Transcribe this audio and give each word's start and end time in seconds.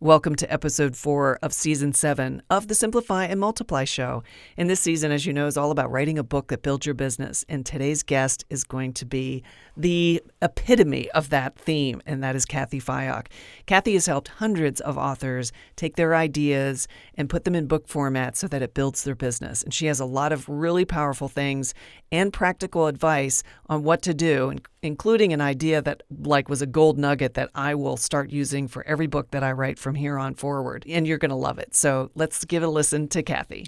Welcome 0.00 0.36
to 0.36 0.52
episode 0.52 0.96
four 0.96 1.40
of 1.42 1.52
season 1.52 1.92
seven 1.92 2.40
of 2.48 2.68
the 2.68 2.76
Simplify 2.76 3.24
and 3.24 3.40
Multiply 3.40 3.82
show. 3.82 4.22
And 4.56 4.70
this 4.70 4.78
season, 4.78 5.10
as 5.10 5.26
you 5.26 5.32
know, 5.32 5.48
is 5.48 5.56
all 5.56 5.72
about 5.72 5.90
writing 5.90 6.20
a 6.20 6.22
book 6.22 6.50
that 6.50 6.62
builds 6.62 6.86
your 6.86 6.94
business. 6.94 7.44
And 7.48 7.66
today's 7.66 8.04
guest 8.04 8.44
is 8.48 8.62
going 8.62 8.92
to 8.92 9.04
be 9.04 9.42
the 9.76 10.22
epitome 10.40 11.10
of 11.10 11.30
that 11.30 11.58
theme, 11.58 12.00
and 12.06 12.22
that 12.22 12.36
is 12.36 12.44
Cathy 12.44 12.80
Fyock. 12.80 13.26
Cathy 13.66 13.94
has 13.94 14.06
helped 14.06 14.28
hundreds 14.28 14.80
of 14.80 14.96
authors 14.96 15.50
take 15.74 15.96
their 15.96 16.14
ideas 16.14 16.86
and 17.16 17.28
put 17.28 17.42
them 17.42 17.56
in 17.56 17.66
book 17.66 17.88
format 17.88 18.36
so 18.36 18.46
that 18.46 18.62
it 18.62 18.74
builds 18.74 19.02
their 19.02 19.16
business. 19.16 19.64
And 19.64 19.74
she 19.74 19.86
has 19.86 19.98
a 19.98 20.04
lot 20.04 20.30
of 20.30 20.48
really 20.48 20.84
powerful 20.84 21.26
things 21.26 21.74
and 22.12 22.32
practical 22.32 22.86
advice 22.86 23.42
on 23.66 23.82
what 23.82 24.02
to 24.02 24.14
do, 24.14 24.54
including 24.82 25.32
an 25.32 25.40
idea 25.40 25.82
that 25.82 26.02
like 26.10 26.48
was 26.48 26.62
a 26.62 26.66
gold 26.66 26.98
nugget 26.98 27.34
that 27.34 27.50
I 27.54 27.74
will 27.74 27.96
start 27.96 28.30
using 28.30 28.68
for 28.68 28.84
every 28.84 29.06
book 29.06 29.30
that 29.30 29.42
I 29.42 29.52
write 29.52 29.78
from 29.78 29.94
here 29.94 30.18
on 30.18 30.34
forward. 30.34 30.84
And 30.88 31.06
you're 31.06 31.18
going 31.18 31.30
to 31.30 31.36
love 31.36 31.58
it. 31.58 31.74
So 31.74 32.10
let's 32.14 32.44
give 32.44 32.62
a 32.62 32.68
listen 32.68 33.08
to 33.08 33.22
Cathy. 33.22 33.66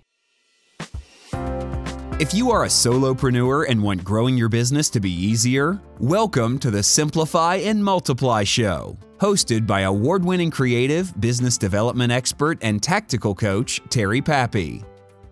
If 2.21 2.35
you 2.35 2.51
are 2.51 2.65
a 2.65 2.69
solopreneur 2.69 3.67
and 3.67 3.83
want 3.83 4.05
growing 4.05 4.37
your 4.37 4.51
business 4.51 4.91
to 4.91 5.01
be 5.01 5.11
easier, 5.11 5.81
welcome 6.01 6.59
to 6.59 6.71
the 6.71 6.83
Simplify 6.83 7.57
and 7.57 7.83
Multiply 7.83 8.45
Show, 8.45 8.99
hosted 9.17 9.67
by 9.67 9.83
award 9.83 10.23
winning 10.23 10.51
creative, 10.51 11.19
business 11.19 11.57
development 11.57 12.13
expert, 12.13 12.59
and 12.61 12.83
tactical 12.83 13.35
coach, 13.35 13.81
Terry 13.89 14.21
Pappy. 14.21 14.85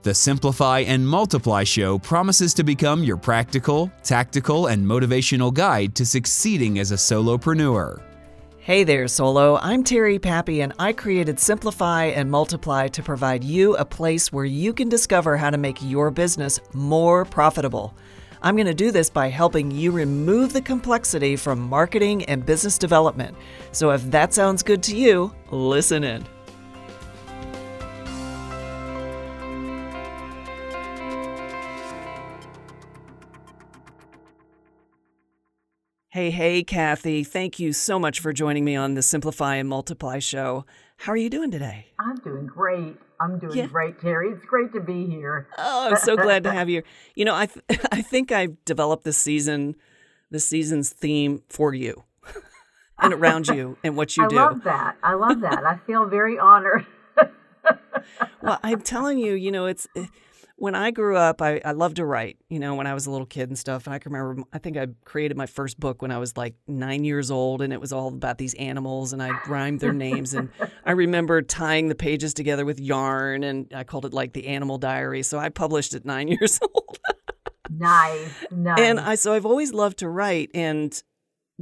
The 0.03 0.15
Simplify 0.15 0.81
and 0.81 1.07
Multiply 1.07 1.65
Show 1.65 1.99
promises 1.99 2.55
to 2.55 2.63
become 2.63 3.03
your 3.03 3.17
practical, 3.17 3.91
tactical, 4.05 4.69
and 4.69 4.87
motivational 4.87 5.53
guide 5.53 5.97
to 5.97 6.07
succeeding 6.07 6.79
as 6.79 6.93
a 6.93 6.95
solopreneur. 6.95 8.01
Hey 8.59 8.85
there, 8.85 9.09
Solo. 9.09 9.57
I'm 9.57 9.83
Terry 9.83 10.21
Pappy, 10.21 10.61
and 10.61 10.73
I 10.79 10.93
created 10.93 11.41
Simplify 11.41 12.05
and 12.05 12.31
Multiply 12.31 12.87
to 12.87 13.03
provide 13.03 13.43
you 13.43 13.75
a 13.75 13.85
place 13.85 14.31
where 14.31 14.45
you 14.45 14.73
can 14.73 14.89
discover 14.89 15.37
how 15.37 15.51
to 15.51 15.59
make 15.59 15.83
your 15.83 16.13
business 16.13 16.61
more 16.73 17.25
profitable. 17.25 17.93
I'm 18.41 18.55
going 18.55 18.67
to 18.69 18.75
do 18.75 18.93
this 18.93 19.11
by 19.11 19.27
helping 19.29 19.69
you 19.69 19.91
remove 19.91 20.53
the 20.53 20.63
complexity 20.63 21.35
from 21.35 21.59
marketing 21.59 22.25
and 22.27 22.47
business 22.47 22.79
development. 22.79 23.37
So 23.73 23.91
if 23.91 24.09
that 24.13 24.33
sounds 24.33 24.63
good 24.63 24.81
to 24.85 24.97
you, 24.97 25.35
listen 25.51 26.05
in. 26.05 26.25
Hey, 36.19 36.33
hey, 36.33 36.65
Cathy. 36.65 37.23
Thank 37.23 37.61
you 37.61 37.73
so 37.73 37.97
much 37.97 38.19
for 38.19 38.33
joining 38.33 38.65
me 38.65 38.75
on 38.75 38.95
the 38.95 39.03
Simplify 39.03 39.55
and 39.55 39.69
Multiply 39.69 40.19
show. 40.19 40.67
How 40.97 41.13
are 41.13 41.17
you 41.17 41.31
doing 41.31 41.53
today? 41.53 41.93
I'm 42.01 42.17
doing 42.17 42.45
great. 42.45 42.97
I'm 43.21 43.39
doing 43.39 43.57
yeah. 43.57 43.67
great, 43.67 44.01
Terry. 44.01 44.31
It's 44.31 44.45
great 44.45 44.73
to 44.73 44.81
be 44.81 45.07
here. 45.07 45.47
Oh, 45.57 45.91
I'm 45.91 45.97
so 45.99 46.17
glad 46.17 46.43
to 46.43 46.53
have 46.53 46.69
you. 46.69 46.83
You 47.15 47.25
know, 47.25 47.37
I 47.37 47.47
th- 47.47 47.81
I 47.93 48.03
think 48.03 48.33
I've 48.33 48.65
developed 48.65 49.05
this 49.05 49.17
season, 49.17 49.77
this 50.29 50.45
season's 50.45 50.91
theme 50.91 51.45
for 51.49 51.73
you 51.73 52.03
and 52.99 53.15
around 53.15 53.47
you 53.47 53.79
and 53.85 53.97
what 53.97 54.17
you 54.17 54.25
I 54.25 54.27
do. 54.27 54.39
I 54.39 54.43
love 54.43 54.65
that. 54.65 54.97
I 55.05 55.15
love 55.15 55.41
that. 55.43 55.65
I 55.65 55.77
feel 55.87 56.05
very 56.07 56.37
honored. 56.37 56.85
well, 58.43 58.59
I'm 58.65 58.81
telling 58.81 59.19
you, 59.19 59.35
you 59.35 59.53
know, 59.53 59.67
it's 59.67 59.87
eh, 59.95 60.07
when 60.59 60.75
I 60.75 60.91
grew 60.91 61.17
up, 61.17 61.41
I, 61.41 61.61
I 61.65 61.71
loved 61.71 61.97
to 61.97 62.05
write, 62.05 62.37
you 62.49 62.59
know, 62.59 62.75
when 62.75 62.89
I 62.89 62.93
was 62.93 63.07
a 63.07 63.13
little 63.13 63.27
kid 63.27 63.49
and 63.49 63.57
stuff. 63.57 63.87
And 63.87 63.95
I 63.95 64.01
can 64.01 64.13
remember, 64.13 64.43
I 64.53 64.59
think 64.59 64.77
I 64.77 64.89
created 65.05 65.37
my 65.37 65.47
first 65.47 65.79
book 65.79 66.03
when 66.03 66.11
I 66.11 66.19
was 66.19 66.37
like 66.37 66.57
nine 66.67 67.05
years 67.05 67.31
old, 67.31 67.63
and 67.63 67.73
it 67.73 67.81
was 67.81 67.93
all 67.93 68.09
about 68.09 68.39
these 68.39 68.55
animals, 68.55 69.13
and 69.13 69.23
I 69.23 69.31
rhymed 69.47 69.79
their 69.79 69.93
names. 69.93 70.35
And 70.35 70.51
I 70.85 70.93
remember 70.93 71.43
tying 71.43 71.87
the 71.87 71.95
pages 71.95 72.35
together 72.35 72.65
with 72.65 72.81
yarn, 72.81 73.45
and 73.45 73.73
I 73.73 73.85
called 73.85 74.05
it 74.05 74.13
like 74.13 74.33
the 74.33 74.49
Animal 74.49 74.79
Diary. 74.79 75.23
So 75.23 75.39
I 75.39 75.49
published 75.49 75.95
at 75.95 76.05
nine 76.05 76.27
years 76.41 76.59
old. 76.75 76.99
nice, 77.71 78.45
nice. 78.51 78.81
And 78.81 78.99
I, 78.99 79.15
so 79.15 79.35
I've 79.35 79.47
always 79.47 79.73
loved 79.73 79.99
to 79.99 80.09
write. 80.09 80.51
And 80.55 81.01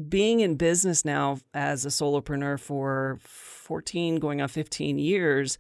being 0.08 0.40
in 0.40 0.56
business 0.56 1.04
now 1.04 1.38
as 1.52 1.84
a 1.84 1.90
solopreneur 1.90 2.58
for 2.58 3.18
14, 3.20 4.16
going 4.20 4.40
on 4.40 4.48
15 4.48 4.98
years, 4.98 5.58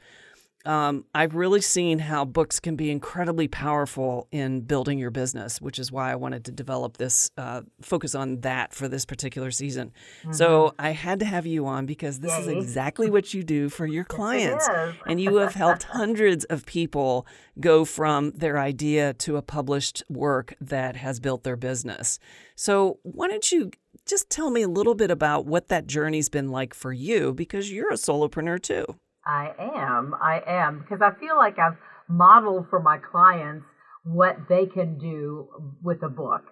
um, 0.66 1.04
I've 1.14 1.34
really 1.34 1.60
seen 1.60 2.00
how 2.00 2.24
books 2.24 2.58
can 2.58 2.76
be 2.76 2.90
incredibly 2.90 3.48
powerful 3.48 4.26
in 4.32 4.62
building 4.62 4.98
your 4.98 5.10
business, 5.10 5.60
which 5.60 5.78
is 5.78 5.92
why 5.92 6.10
I 6.10 6.16
wanted 6.16 6.44
to 6.46 6.52
develop 6.52 6.96
this 6.96 7.30
uh, 7.38 7.62
focus 7.80 8.14
on 8.14 8.40
that 8.40 8.74
for 8.74 8.88
this 8.88 9.04
particular 9.04 9.50
season. 9.50 9.92
Mm-hmm. 10.22 10.32
So 10.32 10.74
I 10.78 10.90
had 10.90 11.20
to 11.20 11.24
have 11.24 11.46
you 11.46 11.66
on 11.66 11.86
because 11.86 12.20
this 12.20 12.36
is 12.38 12.48
exactly 12.48 13.08
what 13.08 13.32
you 13.32 13.42
do 13.44 13.68
for 13.68 13.86
your 13.86 14.04
clients. 14.16 14.68
and 15.06 15.20
you 15.20 15.36
have 15.36 15.54
helped 15.54 15.84
hundreds 15.84 16.44
of 16.46 16.66
people 16.66 17.26
go 17.60 17.84
from 17.84 18.32
their 18.32 18.58
idea 18.58 19.14
to 19.14 19.36
a 19.36 19.42
published 19.42 20.02
work 20.08 20.54
that 20.60 20.96
has 20.96 21.20
built 21.20 21.44
their 21.44 21.56
business. 21.56 22.18
So 22.56 22.98
why 23.02 23.28
don't 23.28 23.50
you 23.52 23.70
just 24.04 24.30
tell 24.30 24.50
me 24.50 24.62
a 24.62 24.68
little 24.68 24.94
bit 24.94 25.10
about 25.10 25.46
what 25.46 25.68
that 25.68 25.86
journey's 25.86 26.28
been 26.28 26.48
like 26.48 26.74
for 26.74 26.92
you 26.92 27.32
because 27.32 27.70
you're 27.70 27.90
a 27.90 27.96
solopreneur 27.96 28.60
too. 28.60 28.84
I 29.26 29.52
am. 29.58 30.14
I 30.20 30.40
am. 30.46 30.78
Because 30.78 31.02
I 31.02 31.10
feel 31.18 31.36
like 31.36 31.58
I've 31.58 31.76
modeled 32.08 32.66
for 32.70 32.78
my 32.80 32.96
clients 32.98 33.66
what 34.04 34.36
they 34.48 34.66
can 34.66 34.96
do 34.98 35.48
with 35.82 36.02
a 36.02 36.08
book. 36.08 36.42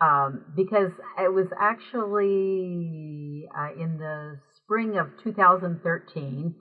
Um, 0.00 0.40
because 0.56 0.90
it 1.18 1.32
was 1.32 1.46
actually 1.60 3.46
uh, 3.56 3.70
in 3.78 3.98
the 3.98 4.38
spring 4.56 4.96
of 4.96 5.08
2013. 5.22 6.52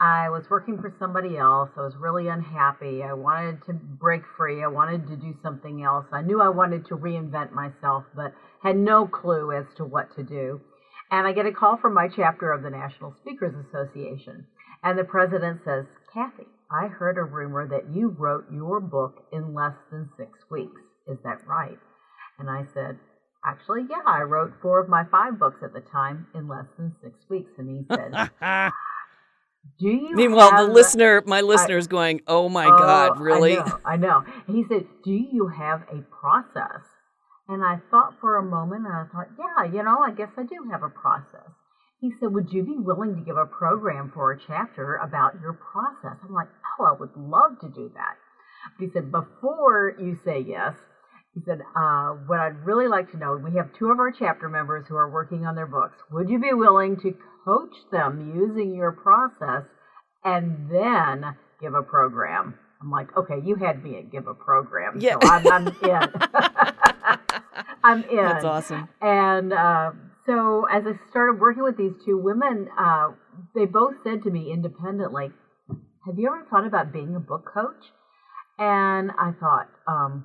I 0.00 0.28
was 0.30 0.50
working 0.50 0.78
for 0.80 0.92
somebody 0.98 1.38
else. 1.38 1.70
I 1.76 1.82
was 1.82 1.94
really 1.96 2.26
unhappy. 2.26 3.04
I 3.04 3.12
wanted 3.12 3.62
to 3.66 3.72
break 3.72 4.22
free. 4.36 4.62
I 4.62 4.66
wanted 4.66 5.06
to 5.06 5.16
do 5.16 5.32
something 5.42 5.84
else. 5.84 6.06
I 6.10 6.22
knew 6.22 6.40
I 6.40 6.48
wanted 6.48 6.84
to 6.86 6.96
reinvent 6.96 7.52
myself, 7.52 8.02
but 8.14 8.32
had 8.62 8.74
no 8.74 9.06
clue 9.06 9.52
as 9.52 9.64
to 9.76 9.84
what 9.84 10.12
to 10.16 10.24
do. 10.24 10.60
And 11.12 11.26
I 11.26 11.32
get 11.32 11.46
a 11.46 11.52
call 11.52 11.76
from 11.76 11.94
my 11.94 12.08
chapter 12.08 12.50
of 12.50 12.62
the 12.62 12.70
National 12.70 13.14
Speakers 13.20 13.54
Association. 13.54 14.44
And 14.82 14.98
the 14.98 15.04
president 15.04 15.60
says, 15.64 15.86
Cathy, 16.12 16.46
I 16.70 16.88
heard 16.88 17.18
a 17.18 17.22
rumor 17.22 17.68
that 17.68 17.94
you 17.94 18.08
wrote 18.08 18.46
your 18.52 18.80
book 18.80 19.24
in 19.32 19.54
less 19.54 19.76
than 19.90 20.08
six 20.16 20.38
weeks. 20.50 20.80
Is 21.06 21.18
that 21.24 21.46
right? 21.46 21.78
And 22.38 22.50
I 22.50 22.64
said, 22.74 22.98
Actually, 23.44 23.82
yeah, 23.90 24.02
I 24.06 24.22
wrote 24.22 24.52
four 24.62 24.78
of 24.80 24.88
my 24.88 25.02
five 25.10 25.38
books 25.38 25.62
at 25.64 25.72
the 25.72 25.80
time 25.80 26.28
in 26.34 26.46
less 26.46 26.66
than 26.78 26.94
six 27.02 27.18
weeks. 27.28 27.50
And 27.58 27.68
he 27.68 27.84
said, 27.88 28.30
Do 29.80 29.88
you 29.88 30.14
Meanwhile, 30.14 30.66
the 30.66 30.72
listener, 30.72 31.22
my 31.26 31.40
listener 31.40 31.76
is 31.76 31.88
going, 31.88 32.22
Oh 32.26 32.48
my 32.48 32.66
oh, 32.66 32.78
God, 32.78 33.20
really? 33.20 33.58
I 33.58 33.64
know, 33.64 33.78
I 33.84 33.96
know. 33.96 34.24
He 34.46 34.64
said, 34.68 34.86
Do 35.04 35.12
you 35.12 35.48
have 35.48 35.82
a 35.92 36.02
process? 36.02 36.82
And 37.48 37.64
I 37.64 37.80
thought 37.90 38.14
for 38.20 38.36
a 38.36 38.42
moment 38.42 38.86
and 38.86 38.94
I 38.94 39.04
thought, 39.12 39.28
Yeah, 39.38 39.72
you 39.72 39.82
know, 39.82 39.98
I 39.98 40.12
guess 40.12 40.30
I 40.36 40.42
do 40.42 40.70
have 40.70 40.82
a 40.82 40.88
process. 40.88 41.50
He 42.02 42.10
said, 42.18 42.34
Would 42.34 42.52
you 42.52 42.64
be 42.64 42.76
willing 42.76 43.14
to 43.14 43.22
give 43.22 43.36
a 43.36 43.46
program 43.46 44.10
for 44.12 44.32
a 44.32 44.40
chapter 44.48 44.96
about 44.96 45.40
your 45.40 45.52
process? 45.52 46.18
I'm 46.26 46.34
like, 46.34 46.48
Oh, 46.78 46.84
I 46.84 46.98
would 46.98 47.16
love 47.16 47.60
to 47.60 47.68
do 47.68 47.92
that. 47.94 48.16
But 48.76 48.86
he 48.86 48.92
said, 48.92 49.12
Before 49.12 49.94
you 50.00 50.18
say 50.24 50.40
yes, 50.40 50.74
he 51.32 51.40
said, 51.46 51.60
uh, 51.76 52.08
What 52.26 52.40
I'd 52.40 52.66
really 52.66 52.88
like 52.88 53.12
to 53.12 53.16
know, 53.16 53.36
we 53.36 53.56
have 53.56 53.70
two 53.78 53.92
of 53.92 54.00
our 54.00 54.10
chapter 54.10 54.48
members 54.48 54.84
who 54.88 54.96
are 54.96 55.08
working 55.08 55.46
on 55.46 55.54
their 55.54 55.68
books. 55.68 55.96
Would 56.10 56.28
you 56.28 56.40
be 56.40 56.52
willing 56.52 56.96
to 57.02 57.14
coach 57.44 57.76
them 57.92 58.34
using 58.34 58.74
your 58.74 58.90
process 58.90 59.62
and 60.24 60.68
then 60.68 61.36
give 61.60 61.74
a 61.74 61.82
program? 61.82 62.58
I'm 62.80 62.90
like, 62.90 63.16
okay, 63.16 63.36
you 63.44 63.54
had 63.54 63.84
me 63.84 63.98
at 63.98 64.10
give 64.10 64.26
a 64.26 64.34
program, 64.34 64.98
yeah. 64.98 65.18
so 65.22 65.28
I'm, 65.28 65.46
I'm 65.46 65.68
in. 65.68 66.08
I'm 67.84 68.02
in. 68.02 68.16
That's 68.16 68.44
awesome. 68.44 68.88
And 69.00 69.52
uh, 69.52 69.92
so 70.26 70.64
as 70.64 70.84
I 70.86 70.92
started 71.10 71.40
working 71.40 71.62
with 71.62 71.76
these 71.76 71.92
two 72.04 72.16
women, 72.16 72.68
uh, 72.78 73.10
they 73.54 73.64
both 73.64 73.94
said 74.04 74.22
to 74.22 74.30
me 74.30 74.52
independently, 74.52 75.32
"Have 76.06 76.18
you 76.18 76.28
ever 76.28 76.44
thought 76.48 76.64
about 76.64 76.92
being 76.92 77.14
a 77.14 77.20
book 77.20 77.44
coach?" 77.52 77.92
And 78.58 79.10
I 79.18 79.32
thought, 79.32 79.68
um, 79.86 80.24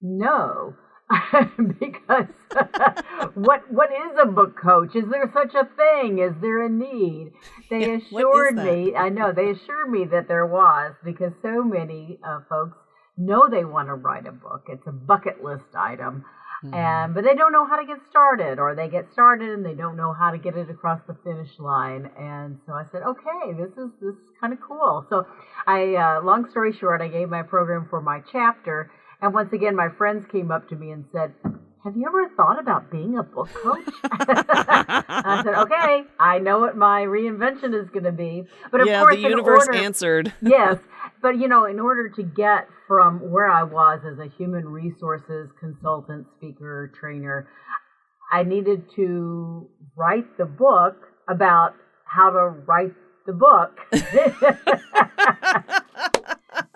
no, 0.00 0.74
because 1.80 2.26
what 3.34 3.70
what 3.70 3.90
is 3.90 4.16
a 4.18 4.26
book 4.26 4.56
coach? 4.60 4.94
Is 4.94 5.08
there 5.10 5.30
such 5.32 5.54
a 5.54 5.68
thing? 5.76 6.18
Is 6.18 6.34
there 6.40 6.64
a 6.64 6.68
need? 6.68 7.32
They 7.70 7.94
assured 7.94 8.56
me. 8.56 8.94
I 8.94 9.08
know 9.08 9.32
they 9.32 9.50
assured 9.50 9.90
me 9.90 10.04
that 10.06 10.28
there 10.28 10.46
was 10.46 10.94
because 11.04 11.32
so 11.42 11.64
many 11.64 12.18
uh, 12.26 12.40
folks 12.48 12.76
know 13.16 13.48
they 13.48 13.64
want 13.64 13.88
to 13.88 13.94
write 13.94 14.26
a 14.26 14.32
book. 14.32 14.66
It's 14.68 14.86
a 14.86 14.92
bucket 14.92 15.42
list 15.42 15.74
item. 15.76 16.24
Mm-hmm. 16.64 16.74
And 16.74 17.14
but 17.14 17.24
they 17.24 17.34
don't 17.34 17.52
know 17.52 17.66
how 17.66 17.76
to 17.76 17.86
get 17.86 17.98
started, 18.08 18.58
or 18.58 18.74
they 18.74 18.88
get 18.88 19.12
started 19.12 19.50
and 19.50 19.64
they 19.64 19.74
don't 19.74 19.96
know 19.96 20.12
how 20.12 20.30
to 20.30 20.38
get 20.38 20.56
it 20.56 20.70
across 20.70 21.00
the 21.08 21.16
finish 21.24 21.58
line. 21.58 22.08
And 22.18 22.58
so 22.66 22.72
I 22.72 22.84
said, 22.92 23.02
okay, 23.02 23.52
this 23.58 23.70
is 23.72 23.90
this 24.00 24.14
is 24.14 24.30
kind 24.40 24.52
of 24.52 24.60
cool. 24.60 25.04
So 25.10 25.26
I, 25.66 25.94
uh, 25.94 26.22
long 26.22 26.48
story 26.50 26.72
short, 26.72 27.00
I 27.00 27.08
gave 27.08 27.28
my 27.28 27.42
program 27.42 27.86
for 27.90 28.00
my 28.00 28.20
chapter, 28.30 28.92
and 29.20 29.34
once 29.34 29.52
again, 29.52 29.74
my 29.74 29.88
friends 29.88 30.24
came 30.30 30.50
up 30.52 30.68
to 30.68 30.76
me 30.76 30.90
and 30.90 31.04
said, 31.12 31.34
have 31.84 31.96
you 31.96 32.06
ever 32.06 32.28
thought 32.36 32.60
about 32.60 32.92
being 32.92 33.18
a 33.18 33.24
book 33.24 33.48
coach? 33.54 33.88
I 34.04 35.42
said, 35.44 35.54
okay, 35.54 36.04
I 36.20 36.38
know 36.38 36.60
what 36.60 36.76
my 36.76 37.02
reinvention 37.02 37.74
is 37.74 37.90
going 37.90 38.04
to 38.04 38.12
be. 38.12 38.44
But 38.70 38.82
of 38.82 38.86
yeah, 38.86 39.00
course, 39.00 39.16
the 39.16 39.20
universe 39.22 39.66
order, 39.66 39.78
answered. 39.78 40.32
yes. 40.42 40.78
But, 41.22 41.38
you 41.38 41.46
know, 41.48 41.66
in 41.66 41.78
order 41.78 42.08
to 42.08 42.22
get 42.22 42.66
from 42.88 43.30
where 43.30 43.48
I 43.48 43.62
was 43.62 44.00
as 44.04 44.18
a 44.18 44.26
human 44.36 44.68
resources 44.68 45.48
consultant, 45.60 46.26
speaker, 46.36 46.92
trainer, 46.98 47.48
I 48.32 48.42
needed 48.42 48.84
to 48.96 49.68
write 49.96 50.36
the 50.36 50.46
book 50.46 50.96
about 51.28 51.74
how 52.04 52.30
to 52.30 52.48
write 52.66 52.92
the 53.24 53.32
book. 53.32 53.78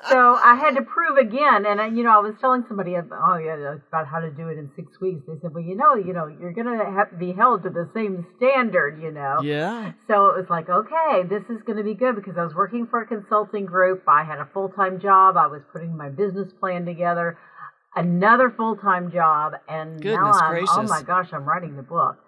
so 0.08 0.36
I 0.36 0.54
had 0.54 0.76
to 0.76 0.82
prove 0.82 1.16
again, 1.16 1.66
and 1.66 1.80
I, 1.80 1.86
you 1.88 2.02
know, 2.02 2.10
I 2.10 2.18
was 2.18 2.34
telling 2.40 2.64
somebody, 2.68 2.94
oh 2.96 3.36
yeah, 3.36 3.76
about 3.88 4.06
how 4.06 4.20
to 4.20 4.30
do 4.30 4.48
it 4.48 4.58
in 4.58 4.70
six 4.76 5.00
weeks. 5.00 5.22
They 5.26 5.34
said, 5.40 5.52
well, 5.54 5.62
you 5.62 5.74
know, 5.74 5.94
you 5.94 6.12
know, 6.12 6.26
you're 6.26 6.52
gonna 6.52 6.84
have 6.90 7.10
to 7.10 7.16
be 7.16 7.32
held 7.32 7.62
to 7.64 7.70
the 7.70 7.88
same 7.94 8.26
standard, 8.36 9.00
you 9.02 9.10
know. 9.10 9.40
Yeah. 9.42 9.92
So 10.06 10.26
it 10.26 10.36
was 10.36 10.46
like, 10.50 10.68
okay, 10.68 11.22
this 11.28 11.42
is 11.48 11.62
going 11.66 11.78
to 11.78 11.84
be 11.84 11.94
good 11.94 12.16
because 12.16 12.36
I 12.38 12.44
was 12.44 12.54
working 12.54 12.86
for 12.86 13.02
a 13.02 13.06
consulting 13.06 13.66
group. 13.66 14.04
I 14.06 14.24
had 14.24 14.38
a 14.38 14.48
full 14.52 14.68
time 14.68 15.00
job. 15.00 15.36
I 15.36 15.46
was 15.46 15.62
putting 15.72 15.96
my 15.96 16.08
business 16.08 16.52
plan 16.60 16.84
together, 16.84 17.38
another 17.94 18.50
full 18.56 18.76
time 18.76 19.10
job, 19.12 19.54
and 19.68 20.00
Goodness 20.00 20.20
now 20.20 20.32
I'm, 20.32 20.50
gracious. 20.50 20.70
oh 20.72 20.82
my 20.82 21.02
gosh, 21.02 21.28
I'm 21.32 21.44
writing 21.44 21.76
the 21.76 21.82
book. 21.82 22.18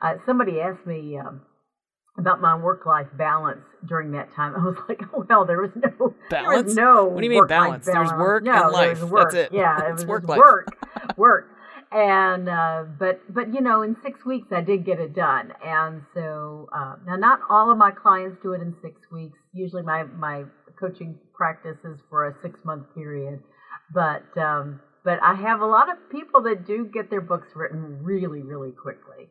Uh, 0.00 0.14
somebody 0.26 0.60
asked 0.60 0.86
me. 0.86 1.18
Um, 1.18 1.42
about 2.18 2.40
my 2.40 2.54
work 2.56 2.84
life 2.84 3.06
balance 3.16 3.64
during 3.86 4.10
that 4.12 4.32
time. 4.34 4.54
I 4.56 4.64
was 4.64 4.76
like, 4.88 5.00
oh 5.14 5.24
well, 5.28 5.44
there 5.44 5.60
was 5.60 5.70
no 5.76 6.14
balance. 6.28 6.66
Was 6.66 6.74
no 6.74 7.04
what 7.04 7.18
do 7.18 7.24
you 7.24 7.30
mean 7.30 7.46
balance? 7.46 7.86
balance? 7.86 8.10
There's 8.10 8.18
work 8.18 8.44
no, 8.44 8.64
and 8.64 8.72
life. 8.72 9.02
Work. 9.02 9.32
That's 9.32 9.46
it. 9.46 9.52
Yeah, 9.52 9.78
it 9.88 9.92
was 9.92 10.06
work, 10.06 10.26
work, 10.26 11.16
work, 11.16 11.48
And 11.92 12.48
uh, 12.48 12.84
but 12.98 13.20
but 13.32 13.54
you 13.54 13.60
know, 13.60 13.82
in 13.82 13.96
six 14.02 14.24
weeks 14.26 14.48
I 14.52 14.60
did 14.60 14.84
get 14.84 14.98
it 14.98 15.14
done. 15.14 15.52
And 15.64 16.02
so 16.12 16.68
uh, 16.74 16.96
now, 17.06 17.16
not 17.16 17.40
all 17.48 17.70
of 17.70 17.78
my 17.78 17.92
clients 17.92 18.38
do 18.42 18.52
it 18.52 18.60
in 18.60 18.74
six 18.82 19.00
weeks. 19.12 19.38
Usually, 19.52 19.82
my 19.82 20.02
my 20.04 20.44
coaching 20.78 21.18
practice 21.34 21.78
is 21.84 21.98
for 22.10 22.26
a 22.28 22.34
six 22.42 22.60
month 22.64 22.92
period. 22.94 23.40
But 23.94 24.36
um, 24.36 24.80
but 25.04 25.18
I 25.22 25.34
have 25.34 25.60
a 25.60 25.66
lot 25.66 25.88
of 25.88 25.96
people 26.10 26.42
that 26.42 26.66
do 26.66 26.84
get 26.92 27.10
their 27.10 27.20
books 27.20 27.48
written 27.54 28.02
really 28.02 28.42
really 28.42 28.72
quickly. 28.72 29.30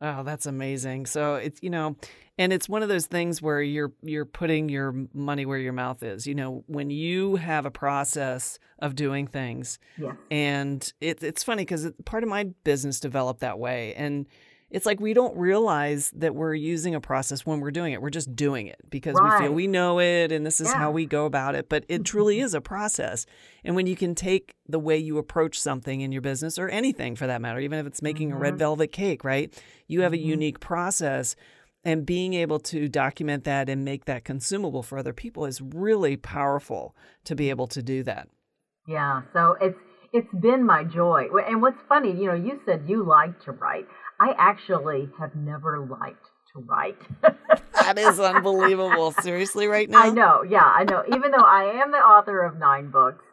Oh, 0.00 0.22
that's 0.22 0.46
amazing. 0.46 1.06
So 1.06 1.36
it's 1.36 1.60
you 1.62 1.70
know, 1.70 1.96
and 2.38 2.52
it's 2.52 2.68
one 2.68 2.82
of 2.82 2.88
those 2.88 3.06
things 3.06 3.42
where 3.42 3.60
you're 3.60 3.92
you're 4.02 4.24
putting 4.24 4.68
your 4.68 4.94
money 5.12 5.44
where 5.44 5.58
your 5.58 5.72
mouth 5.72 6.02
is. 6.02 6.26
You 6.26 6.34
know, 6.34 6.64
when 6.66 6.90
you 6.90 7.36
have 7.36 7.66
a 7.66 7.70
process 7.70 8.58
of 8.78 8.94
doing 8.94 9.26
things, 9.26 9.78
yeah. 9.96 10.12
and 10.30 10.92
it's 11.00 11.22
it's 11.24 11.42
funny 11.42 11.62
because 11.62 11.90
part 12.04 12.22
of 12.22 12.28
my 12.28 12.44
business 12.62 13.00
developed 13.00 13.40
that 13.40 13.58
way, 13.58 13.94
and 13.94 14.26
it's 14.70 14.84
like 14.84 15.00
we 15.00 15.14
don't 15.14 15.36
realize 15.36 16.10
that 16.14 16.34
we're 16.34 16.54
using 16.54 16.94
a 16.94 17.00
process 17.00 17.46
when 17.46 17.60
we're 17.60 17.70
doing 17.70 17.94
it. 17.94 18.02
We're 18.02 18.10
just 18.10 18.36
doing 18.36 18.66
it 18.66 18.78
because 18.90 19.16
right. 19.18 19.40
we 19.40 19.46
feel 19.46 19.54
we 19.54 19.66
know 19.66 19.98
it 19.98 20.30
and 20.30 20.44
this 20.44 20.60
is 20.60 20.68
yeah. 20.68 20.76
how 20.76 20.90
we 20.90 21.06
go 21.06 21.24
about 21.24 21.54
it. 21.54 21.68
But 21.68 21.84
it 21.88 22.04
truly 22.04 22.40
is 22.40 22.52
a 22.52 22.60
process. 22.60 23.24
And 23.64 23.74
when 23.74 23.86
you 23.86 23.96
can 23.96 24.14
take 24.14 24.54
the 24.68 24.78
way 24.78 24.98
you 24.98 25.16
approach 25.16 25.58
something 25.58 26.02
in 26.02 26.12
your 26.12 26.20
business 26.20 26.58
or 26.58 26.68
anything 26.68 27.16
for 27.16 27.26
that 27.26 27.40
matter, 27.40 27.60
even 27.60 27.78
if 27.78 27.86
it's 27.86 28.02
making 28.02 28.28
mm-hmm. 28.28 28.36
a 28.36 28.40
red 28.40 28.52
mm-hmm. 28.52 28.58
velvet 28.58 28.92
cake, 28.92 29.24
right? 29.24 29.52
You 29.86 30.02
have 30.02 30.12
a 30.12 30.16
mm-hmm. 30.16 30.28
unique 30.28 30.60
process. 30.60 31.34
And 31.84 32.04
being 32.04 32.34
able 32.34 32.58
to 32.60 32.88
document 32.88 33.44
that 33.44 33.70
and 33.70 33.84
make 33.84 34.04
that 34.06 34.24
consumable 34.24 34.82
for 34.82 34.98
other 34.98 35.12
people 35.14 35.46
is 35.46 35.62
really 35.62 36.16
powerful 36.16 36.94
to 37.24 37.34
be 37.34 37.48
able 37.50 37.68
to 37.68 37.82
do 37.82 38.02
that. 38.02 38.28
Yeah. 38.86 39.22
So 39.32 39.56
it's 39.60 39.78
it's 40.12 40.32
been 40.34 40.64
my 40.64 40.84
joy. 40.84 41.28
And 41.46 41.62
what's 41.62 41.78
funny, 41.88 42.10
you 42.10 42.26
know, 42.26 42.34
you 42.34 42.60
said 42.66 42.84
you 42.86 43.04
like 43.04 43.42
to 43.44 43.52
write. 43.52 43.86
I 44.20 44.34
actually 44.38 45.08
have 45.18 45.34
never 45.36 45.78
liked 45.78 46.26
to 46.52 46.60
write. 46.60 46.98
that 47.22 47.98
is 47.98 48.18
unbelievable. 48.20 49.12
Seriously, 49.12 49.66
right 49.66 49.88
now? 49.88 50.02
I 50.02 50.10
know. 50.10 50.42
Yeah, 50.42 50.64
I 50.64 50.84
know. 50.84 51.04
Even 51.14 51.30
though 51.30 51.44
I 51.44 51.80
am 51.82 51.92
the 51.92 51.98
author 51.98 52.42
of 52.42 52.58
nine 52.58 52.90
books 52.90 53.24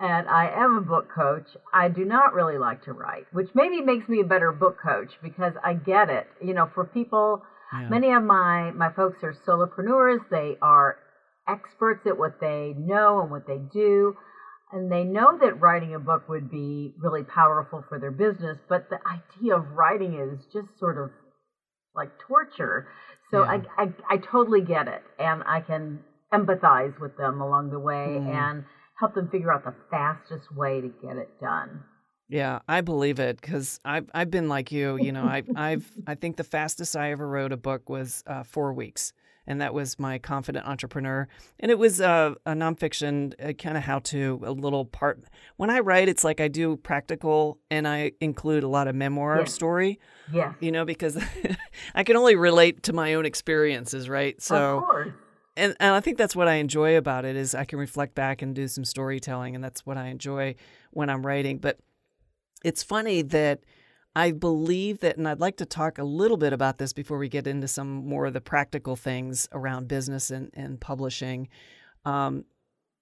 and 0.00 0.28
I 0.28 0.48
am 0.48 0.76
a 0.76 0.80
book 0.80 1.08
coach, 1.14 1.46
I 1.72 1.88
do 1.88 2.04
not 2.04 2.34
really 2.34 2.58
like 2.58 2.84
to 2.84 2.92
write, 2.92 3.26
which 3.32 3.48
maybe 3.54 3.80
makes 3.80 4.08
me 4.08 4.20
a 4.20 4.24
better 4.24 4.52
book 4.52 4.78
coach 4.82 5.12
because 5.22 5.54
I 5.62 5.74
get 5.74 6.10
it. 6.10 6.26
You 6.42 6.54
know, 6.54 6.68
for 6.74 6.84
people, 6.84 7.42
yeah. 7.72 7.88
many 7.88 8.12
of 8.12 8.22
my 8.22 8.72
my 8.72 8.92
folks 8.92 9.22
are 9.22 9.34
solopreneurs. 9.46 10.20
They 10.30 10.56
are 10.60 10.98
experts 11.48 12.06
at 12.06 12.18
what 12.18 12.40
they 12.40 12.74
know 12.76 13.20
and 13.20 13.30
what 13.30 13.46
they 13.46 13.58
do 13.72 14.16
and 14.72 14.90
they 14.90 15.04
know 15.04 15.38
that 15.38 15.60
writing 15.60 15.94
a 15.94 15.98
book 15.98 16.28
would 16.28 16.50
be 16.50 16.94
really 16.98 17.22
powerful 17.22 17.84
for 17.88 17.98
their 17.98 18.10
business, 18.10 18.58
but 18.68 18.88
the 18.88 18.98
idea 19.06 19.56
of 19.56 19.70
writing 19.72 20.14
is 20.14 20.44
just 20.52 20.68
sort 20.78 20.98
of 20.98 21.10
like 21.94 22.10
torture. 22.26 22.88
So 23.30 23.44
yeah. 23.44 23.58
I, 23.76 23.82
I, 23.82 23.92
I 24.10 24.16
totally 24.16 24.62
get 24.62 24.88
it, 24.88 25.02
and 25.18 25.42
I 25.46 25.60
can 25.60 26.00
empathize 26.32 26.98
with 26.98 27.16
them 27.18 27.40
along 27.40 27.70
the 27.70 27.78
way 27.78 28.16
mm. 28.18 28.34
and 28.34 28.64
help 28.98 29.14
them 29.14 29.28
figure 29.28 29.52
out 29.52 29.64
the 29.64 29.74
fastest 29.90 30.54
way 30.54 30.80
to 30.80 30.88
get 31.02 31.16
it 31.16 31.28
done. 31.40 31.84
Yeah, 32.28 32.60
I 32.66 32.80
believe 32.80 33.20
it 33.20 33.38
because 33.40 33.78
I've 33.84 34.08
I've 34.14 34.30
been 34.30 34.48
like 34.48 34.72
you. 34.72 34.96
You 34.96 35.12
know, 35.12 35.24
I 35.24 35.42
I've 35.54 35.86
I 36.06 36.14
think 36.14 36.36
the 36.36 36.44
fastest 36.44 36.96
I 36.96 37.10
ever 37.10 37.28
wrote 37.28 37.52
a 37.52 37.58
book 37.58 37.90
was 37.90 38.24
uh, 38.26 38.42
four 38.42 38.72
weeks 38.72 39.12
and 39.46 39.60
that 39.60 39.74
was 39.74 39.98
my 39.98 40.18
confident 40.18 40.66
entrepreneur. 40.66 41.28
And 41.60 41.70
it 41.70 41.78
was 41.78 42.00
uh, 42.00 42.34
a 42.46 42.52
nonfiction 42.52 43.34
uh, 43.42 43.52
kind 43.54 43.76
of 43.76 43.82
how 43.82 43.98
to 44.00 44.40
a 44.44 44.52
little 44.52 44.84
part 44.84 45.22
when 45.56 45.70
i 45.70 45.78
write 45.78 46.08
it's 46.08 46.24
like 46.24 46.40
i 46.40 46.48
do 46.48 46.76
practical 46.76 47.58
and 47.70 47.86
i 47.86 48.12
include 48.20 48.62
a 48.62 48.68
lot 48.68 48.88
of 48.88 48.94
memoir 48.94 49.38
yes. 49.40 49.52
story 49.52 49.98
yeah. 50.32 50.54
you 50.60 50.72
know 50.72 50.84
because 50.84 51.22
i 51.94 52.02
can 52.02 52.16
only 52.16 52.34
relate 52.36 52.82
to 52.82 52.92
my 52.92 53.14
own 53.14 53.26
experiences 53.26 54.08
right? 54.08 54.40
So 54.40 55.12
and, 55.56 55.76
and 55.78 55.94
i 55.94 56.00
think 56.00 56.18
that's 56.18 56.34
what 56.34 56.48
i 56.48 56.54
enjoy 56.54 56.96
about 56.96 57.24
it 57.24 57.36
is 57.36 57.54
i 57.54 57.64
can 57.64 57.78
reflect 57.78 58.14
back 58.14 58.42
and 58.42 58.54
do 58.54 58.66
some 58.68 58.84
storytelling 58.84 59.54
and 59.54 59.62
that's 59.62 59.84
what 59.84 59.96
i 59.96 60.06
enjoy 60.06 60.54
when 60.90 61.10
i'm 61.10 61.24
writing. 61.24 61.58
But 61.58 61.78
it's 62.64 62.82
funny 62.82 63.22
that 63.22 63.60
I 64.14 64.32
believe 64.32 65.00
that, 65.00 65.16
and 65.16 65.26
I'd 65.26 65.40
like 65.40 65.56
to 65.56 65.66
talk 65.66 65.98
a 65.98 66.04
little 66.04 66.36
bit 66.36 66.52
about 66.52 66.78
this 66.78 66.92
before 66.92 67.18
we 67.18 67.28
get 67.28 67.46
into 67.46 67.66
some 67.66 68.06
more 68.06 68.26
of 68.26 68.34
the 68.34 68.40
practical 68.40 68.94
things 68.94 69.48
around 69.52 69.88
business 69.88 70.30
and, 70.30 70.50
and 70.52 70.80
publishing. 70.80 71.48
Um, 72.04 72.44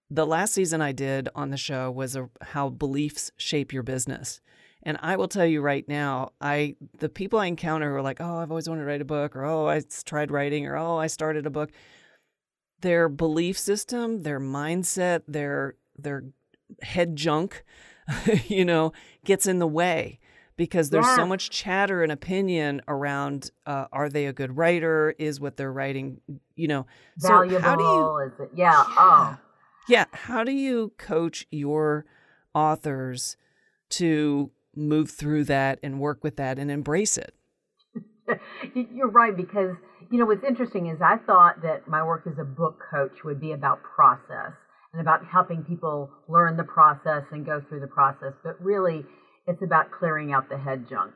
the 0.08 0.26
last 0.26 0.54
season 0.54 0.80
I 0.80 0.92
did 0.92 1.28
on 1.34 1.50
the 1.50 1.56
show 1.56 1.90
was 1.90 2.14
a, 2.14 2.28
how 2.40 2.68
beliefs 2.68 3.32
shape 3.36 3.72
your 3.72 3.82
business. 3.82 4.40
And 4.82 4.98
I 5.02 5.16
will 5.16 5.28
tell 5.28 5.44
you 5.44 5.60
right 5.60 5.86
now, 5.88 6.30
I 6.40 6.76
the 6.98 7.08
people 7.08 7.38
I 7.38 7.46
encounter 7.46 7.90
who 7.90 7.96
are 7.96 8.02
like, 8.02 8.20
"Oh, 8.20 8.38
I've 8.38 8.50
always 8.50 8.68
wanted 8.68 8.80
to 8.82 8.86
write 8.86 9.02
a 9.02 9.04
book," 9.04 9.36
or 9.36 9.44
"Oh, 9.44 9.68
I 9.68 9.82
tried 10.06 10.30
writing," 10.30 10.66
or 10.66 10.76
"Oh, 10.76 10.96
I 10.96 11.06
started 11.06 11.44
a 11.44 11.50
book." 11.50 11.70
Their 12.80 13.10
belief 13.10 13.58
system, 13.58 14.22
their 14.22 14.40
mindset, 14.40 15.22
their 15.28 15.74
their 15.98 16.24
head 16.80 17.14
junk, 17.14 17.62
you 18.46 18.64
know, 18.64 18.94
gets 19.22 19.46
in 19.46 19.58
the 19.58 19.66
way 19.66 20.19
because 20.60 20.90
there's 20.90 21.06
yeah. 21.06 21.16
so 21.16 21.26
much 21.26 21.48
chatter 21.48 22.02
and 22.02 22.12
opinion 22.12 22.82
around 22.86 23.50
uh, 23.64 23.86
are 23.92 24.10
they 24.10 24.26
a 24.26 24.32
good 24.34 24.58
writer? 24.58 25.14
Is 25.18 25.40
what 25.40 25.56
they're 25.56 25.72
writing 25.72 26.20
you 26.54 26.68
know? 26.68 26.86
Valuable, 27.16 27.56
so 27.56 27.62
how 27.62 27.76
do 27.76 27.82
you 27.82 28.18
is 28.26 28.32
it? 28.40 28.50
yeah, 28.54 28.70
yeah. 28.70 28.84
oh. 28.98 29.38
Yeah 29.88 30.04
how 30.12 30.44
do 30.44 30.52
you 30.52 30.92
coach 30.98 31.46
your 31.50 32.04
authors 32.52 33.38
to 33.88 34.50
move 34.76 35.10
through 35.10 35.44
that 35.44 35.78
and 35.82 35.98
work 35.98 36.22
with 36.22 36.36
that 36.36 36.58
and 36.58 36.70
embrace 36.70 37.16
it? 37.16 37.34
You're 38.74 39.08
right 39.08 39.34
because 39.34 39.74
you 40.10 40.18
know 40.18 40.26
what's 40.26 40.44
interesting 40.44 40.88
is 40.88 40.98
i 41.00 41.16
thought 41.26 41.62
that 41.62 41.88
my 41.88 42.02
work 42.02 42.26
as 42.26 42.38
a 42.38 42.44
book 42.44 42.78
coach 42.90 43.24
would 43.24 43.40
be 43.40 43.52
about 43.52 43.82
process 43.82 44.52
and 44.92 45.00
about 45.00 45.20
helping 45.24 45.62
people 45.62 46.10
learn 46.28 46.56
the 46.56 46.64
process 46.64 47.22
and 47.30 47.46
go 47.46 47.62
through 47.68 47.80
the 47.80 47.86
process 47.86 48.32
but 48.44 48.60
really 48.60 49.06
it's 49.50 49.62
about 49.62 49.90
clearing 49.90 50.32
out 50.32 50.48
the 50.48 50.56
head 50.56 50.88
junk. 50.88 51.12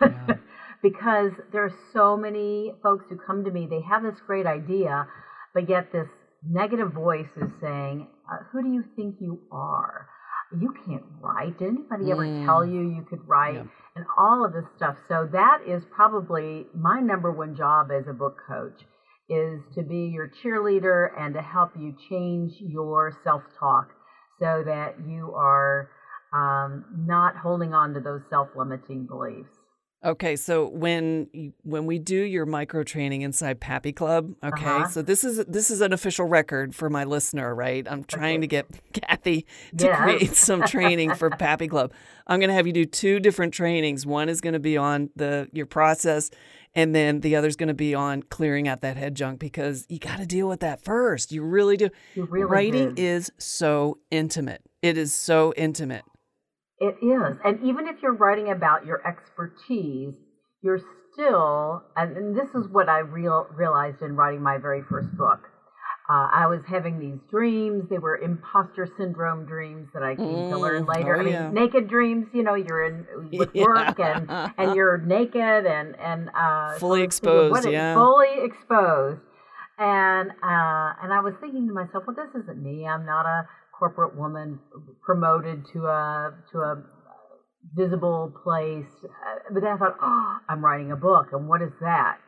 Yeah. 0.00 0.34
because 0.82 1.32
there 1.52 1.64
are 1.64 1.72
so 1.92 2.16
many 2.16 2.74
folks 2.82 3.06
who 3.08 3.16
come 3.16 3.44
to 3.44 3.50
me, 3.50 3.66
they 3.66 3.80
have 3.80 4.02
this 4.02 4.20
great 4.26 4.46
idea, 4.46 5.06
but 5.54 5.68
yet 5.68 5.90
this 5.90 6.08
negative 6.46 6.92
voice 6.92 7.30
is 7.40 7.50
saying, 7.60 8.06
uh, 8.30 8.44
Who 8.52 8.62
do 8.62 8.68
you 8.68 8.84
think 8.94 9.16
you 9.20 9.40
are? 9.50 10.06
You 10.52 10.74
can't 10.86 11.02
write. 11.20 11.58
Did 11.58 11.68
anybody 11.68 12.04
mm. 12.04 12.12
ever 12.12 12.46
tell 12.46 12.64
you 12.64 12.80
you 12.80 13.06
could 13.08 13.26
write? 13.26 13.54
Yeah. 13.54 13.64
And 13.96 14.04
all 14.18 14.44
of 14.44 14.52
this 14.52 14.64
stuff. 14.76 14.96
So 15.08 15.26
that 15.32 15.60
is 15.66 15.82
probably 15.90 16.66
my 16.74 17.00
number 17.00 17.32
one 17.32 17.56
job 17.56 17.88
as 17.90 18.06
a 18.06 18.12
book 18.12 18.36
coach 18.46 18.84
is 19.30 19.60
to 19.74 19.82
be 19.82 20.10
your 20.12 20.30
cheerleader 20.42 21.08
and 21.18 21.34
to 21.34 21.42
help 21.42 21.70
you 21.76 21.94
change 22.08 22.52
your 22.60 23.12
self-talk 23.24 23.88
so 24.40 24.62
that 24.64 24.94
you 25.06 25.32
are 25.34 25.90
um, 26.32 26.84
not 27.06 27.36
holding 27.36 27.72
on 27.74 27.94
to 27.94 28.00
those 28.00 28.22
self 28.30 28.48
limiting 28.56 29.06
beliefs. 29.06 29.50
Okay, 30.04 30.36
so 30.36 30.68
when 30.68 31.26
you, 31.32 31.52
when 31.64 31.84
we 31.84 31.98
do 31.98 32.14
your 32.14 32.46
micro 32.46 32.84
training 32.84 33.22
inside 33.22 33.58
Pappy 33.58 33.92
Club, 33.92 34.32
okay, 34.44 34.64
Uh-huh. 34.64 34.86
so 34.88 35.02
this 35.02 35.24
is 35.24 35.44
this 35.46 35.72
is 35.72 35.80
an 35.80 35.92
official 35.92 36.24
record 36.24 36.72
for 36.72 36.88
my 36.88 37.02
listener, 37.02 37.52
right? 37.52 37.84
I'm 37.90 38.04
trying 38.04 38.40
to 38.42 38.46
get 38.46 38.66
Cathy 38.92 39.44
to 39.76 39.86
Yes. 39.86 39.98
create 40.00 40.34
some 40.36 40.62
training 40.62 41.14
for 41.14 41.30
Pappy 41.30 41.66
Club. 41.66 41.92
I'm 42.28 42.38
going 42.38 42.46
to 42.48 42.54
have 42.54 42.64
you 42.68 42.72
do 42.72 42.84
two 42.84 43.18
different 43.18 43.52
trainings. 43.52 44.06
One 44.06 44.28
is 44.28 44.40
going 44.40 44.52
to 44.52 44.60
be 44.60 44.76
on 44.76 45.10
the 45.16 45.48
your 45.52 45.66
process, 45.66 46.30
and 46.76 46.94
then 46.94 47.18
the 47.22 47.34
other 47.34 47.48
is 47.48 47.56
going 47.56 47.66
to 47.66 47.74
be 47.74 47.92
on 47.92 48.22
clearing 48.22 48.68
out 48.68 48.82
that 48.82 48.96
head 48.96 49.16
junk 49.16 49.40
because 49.40 49.84
you 49.88 49.98
got 49.98 50.18
to 50.20 50.26
deal 50.26 50.46
with 50.46 50.60
that 50.60 50.80
first. 50.84 51.32
You 51.32 51.42
really 51.42 51.76
do. 51.76 51.88
You 52.14 52.24
really 52.26 52.46
Writing 52.48 52.94
do. 52.94 53.02
is 53.02 53.32
so 53.38 53.98
intimate. 54.12 54.62
It 54.80 54.96
is 54.96 55.12
so 55.12 55.52
intimate. 55.56 56.04
It 56.80 56.96
is. 57.02 57.36
And 57.44 57.60
even 57.64 57.86
if 57.88 57.96
you're 58.02 58.14
writing 58.14 58.50
about 58.50 58.86
your 58.86 59.06
expertise, 59.06 60.14
you're 60.62 60.80
still, 61.12 61.82
and, 61.96 62.36
this 62.36 62.48
is 62.54 62.68
what 62.70 62.88
I 62.88 62.98
real, 63.00 63.46
realized 63.54 64.02
in 64.02 64.14
writing 64.16 64.42
my 64.42 64.58
very 64.58 64.82
first 64.88 65.16
book. 65.16 65.40
Uh, 66.10 66.28
I 66.32 66.46
was 66.46 66.60
having 66.66 66.98
these 66.98 67.18
dreams. 67.30 67.84
They 67.90 67.98
were 67.98 68.16
imposter 68.16 68.88
syndrome 68.96 69.44
dreams 69.44 69.88
that 69.92 70.02
I 70.02 70.14
came 70.16 70.48
to 70.48 70.56
learn 70.58 70.84
Mm, 70.86 70.88
later. 70.88 71.16
oh, 71.16 71.20
I 71.20 71.22
mean, 71.22 71.32
yeah. 71.34 71.50
naked 71.50 71.86
dreams. 71.88 72.28
You 72.32 72.44
know, 72.44 72.54
you're 72.54 72.82
in 72.84 73.06
with 73.38 73.50
Yeah. 73.52 73.64
work 73.64 74.00
and 74.00 74.30
and 74.56 74.74
you're 74.74 74.96
naked 74.98 75.66
and 75.66 75.94
and 76.00 76.30
uh, 76.30 76.78
Fully 76.78 77.02
I 77.02 77.04
was 77.06 77.18
thinking, 77.18 77.50
what 77.50 77.58
exposed, 77.58 77.66
is- 77.66 77.72
yeah. 77.72 77.94
fully 77.94 78.34
exposed. 78.42 79.20
And 79.76 80.30
uh, 80.30 80.88
and 81.02 81.12
I 81.12 81.20
was 81.20 81.34
thinking 81.42 81.68
to 81.68 81.74
myself, 81.74 82.04
well, 82.06 82.16
this 82.16 82.42
isn't 82.42 82.56
me. 82.62 82.86
I'm 82.86 83.04
not 83.04 83.26
a 83.26 83.46
corporate 83.78 84.16
woman 84.16 84.58
promoted 85.04 85.64
to 85.72 85.86
a 85.86 86.34
to 86.52 86.58
a 86.58 86.82
visible 87.74 88.32
place. 88.42 88.86
But 89.52 89.62
then 89.62 89.72
I 89.72 89.76
thought, 89.76 89.96
oh, 90.00 90.36
I'm 90.48 90.64
writing 90.64 90.92
a 90.92 90.96
book, 90.96 91.28
and 91.32 91.48
what 91.48 91.62
is 91.62 91.72
that? 91.80 92.18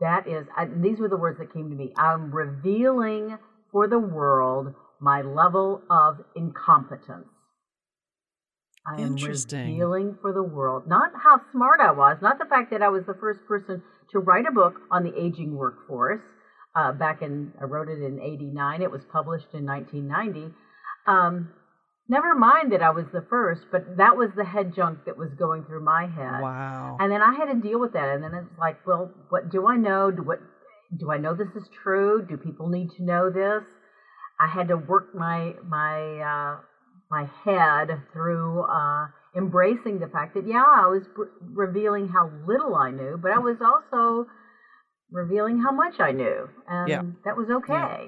That 0.00 0.28
is, 0.28 0.46
I, 0.56 0.66
these 0.66 0.98
were 0.98 1.08
the 1.08 1.16
words 1.16 1.38
that 1.38 1.54
came 1.54 1.70
to 1.70 1.74
me. 1.74 1.90
I'm 1.96 2.30
revealing 2.30 3.38
for 3.72 3.88
the 3.88 3.98
world 3.98 4.74
my 5.00 5.22
level 5.22 5.82
of 5.90 6.18
incompetence. 6.34 7.28
I 8.86 9.00
am 9.00 9.16
Interesting. 9.16 9.72
revealing 9.72 10.16
for 10.20 10.32
the 10.32 10.42
world 10.42 10.84
not 10.86 11.10
how 11.22 11.40
smart 11.50 11.80
I 11.80 11.90
was, 11.90 12.18
not 12.22 12.38
the 12.38 12.44
fact 12.44 12.70
that 12.70 12.82
I 12.82 12.88
was 12.88 13.04
the 13.06 13.16
first 13.18 13.40
person 13.48 13.82
to 14.12 14.18
write 14.20 14.46
a 14.46 14.52
book 14.52 14.74
on 14.90 15.02
the 15.02 15.12
aging 15.18 15.56
workforce. 15.56 16.20
Uh, 16.74 16.92
back 16.92 17.22
in, 17.22 17.52
I 17.60 17.64
wrote 17.64 17.88
it 17.88 18.02
in 18.02 18.20
'89. 18.20 18.82
It 18.82 18.90
was 18.90 19.00
published 19.10 19.48
in 19.54 19.64
1990. 19.64 20.54
Um, 21.06 21.48
never 22.08 22.34
mind 22.34 22.72
that 22.72 22.82
I 22.82 22.90
was 22.90 23.06
the 23.12 23.24
first, 23.28 23.66
but 23.70 23.96
that 23.96 24.16
was 24.16 24.30
the 24.36 24.44
head 24.44 24.74
junk 24.74 25.04
that 25.06 25.16
was 25.16 25.30
going 25.34 25.64
through 25.64 25.80
my 25.80 26.06
head. 26.06 26.40
Wow. 26.40 26.96
And 27.00 27.10
then 27.10 27.22
I 27.22 27.34
had 27.34 27.46
to 27.46 27.54
deal 27.54 27.78
with 27.78 27.92
that. 27.92 28.08
And 28.08 28.22
then 28.22 28.34
it's 28.34 28.58
like, 28.58 28.86
well, 28.86 29.12
what 29.28 29.50
do 29.50 29.66
I 29.66 29.76
know? 29.76 30.10
Do 30.10 30.22
what 30.22 30.40
do 30.96 31.10
I 31.10 31.16
know 31.16 31.34
this 31.34 31.54
is 31.56 31.68
true? 31.82 32.24
Do 32.26 32.36
people 32.36 32.68
need 32.68 32.90
to 32.96 33.02
know 33.02 33.30
this? 33.30 33.62
I 34.38 34.46
had 34.46 34.68
to 34.68 34.76
work 34.76 35.14
my 35.14 35.54
my 35.66 36.20
uh, 36.20 36.56
my 37.10 37.24
head 37.44 38.02
through 38.12 38.62
uh, 38.64 39.08
embracing 39.36 39.98
the 39.98 40.06
fact 40.06 40.34
that 40.34 40.46
yeah, 40.46 40.64
I 40.64 40.86
was 40.86 41.02
revealing 41.40 42.08
how 42.08 42.30
little 42.46 42.74
I 42.76 42.90
knew, 42.90 43.18
but 43.20 43.30
I 43.32 43.38
was 43.38 43.56
also 43.60 44.26
revealing 45.10 45.60
how 45.60 45.70
much 45.72 46.00
I 46.00 46.12
knew, 46.12 46.48
and 46.68 46.88
Yeah. 46.88 47.02
that 47.24 47.36
was 47.36 47.48
okay. 47.50 47.72
Yeah, 47.72 48.06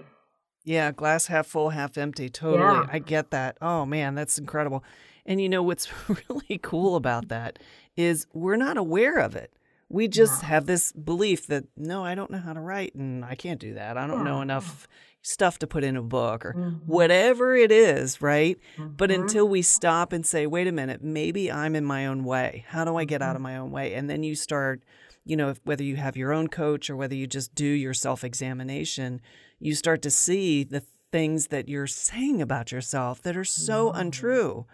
glass 0.65 1.27
half 1.27 1.47
full, 1.47 1.71
half 1.71 1.97
empty. 1.99 2.29
Totally. 2.29 2.63
Yeah. 2.63 2.87
I 2.91 2.99
get 2.99 3.31
that. 3.31 3.57
Oh 3.61 3.87
man, 3.87 4.15
that's 4.15 4.39
incredible. 4.39 4.85
And 5.27 5.41
you 5.41 5.49
know 5.49 5.63
what's 5.63 5.89
really 6.29 6.59
cool 6.63 6.97
about 6.97 7.29
that 7.29 7.59
is 7.97 8.27
we're 8.33 8.57
not 8.57 8.77
aware 8.77 9.19
of 9.19 9.35
it. 9.37 9.53
We 9.91 10.07
just 10.09 10.43
No. 10.43 10.49
have 10.49 10.67
this 10.67 10.93
belief 10.93 11.47
that 11.47 11.65
no, 11.77 12.05
I 12.05 12.15
don't 12.15 12.31
know 12.31 12.39
how 12.39 12.53
to 12.53 12.61
write 12.61 12.95
and 12.95 13.25
I 13.25 13.35
can't 13.35 13.59
do 13.61 13.75
that. 13.75 13.97
I 13.97 14.07
don't 14.07 14.25
know 14.25 14.43
enough 14.43 14.87
stuff 15.23 15.59
to 15.59 15.67
put 15.67 15.83
in 15.83 15.97
a 15.97 16.03
book 16.03 16.45
or 16.47 16.53
Mhm. 16.55 16.81
whatever 16.87 17.57
it 17.57 17.73
is, 17.73 18.21
right? 18.23 18.57
But 18.79 19.11
Mhm. 19.11 19.23
until 19.23 19.49
we 19.49 19.63
stop 19.63 20.13
and 20.13 20.25
say, 20.25 20.47
wait 20.47 20.69
a 20.69 20.73
minute, 20.73 21.03
maybe 21.03 21.51
I'm 21.51 21.75
in 21.75 21.85
my 21.85 22.07
own 22.07 22.25
way. 22.25 22.65
How 22.69 22.85
do 22.85 22.97
I 22.97 23.05
get 23.05 23.21
Mm-hmm. 23.21 23.31
out 23.31 23.37
of 23.37 23.43
my 23.43 23.57
own 23.57 23.71
way? 23.71 23.95
And 23.95 24.09
then 24.09 24.23
you 24.23 24.35
start, 24.35 24.83
you 25.25 25.37
know, 25.37 25.49
if, 25.51 25.61
whether 25.65 25.83
you 25.83 25.97
have 25.97 26.17
your 26.17 26.33
own 26.33 26.49
coach 26.49 26.89
or 26.89 26.97
whether 26.97 27.15
you 27.17 27.27
just 27.27 27.55
do 27.55 27.67
your 27.67 27.95
self 27.95 28.23
examination, 28.25 29.21
you 29.61 29.75
start 29.75 30.03
to 30.03 30.11
see 30.11 30.65
the 30.65 30.83
things 31.11 31.49
that 31.49 31.69
you're 31.69 31.87
saying 31.87 32.43
about 32.43 32.73
yourself 32.73 33.23
that 33.23 33.37
are 33.37 33.45
so 33.45 33.91
untrue. 33.93 34.67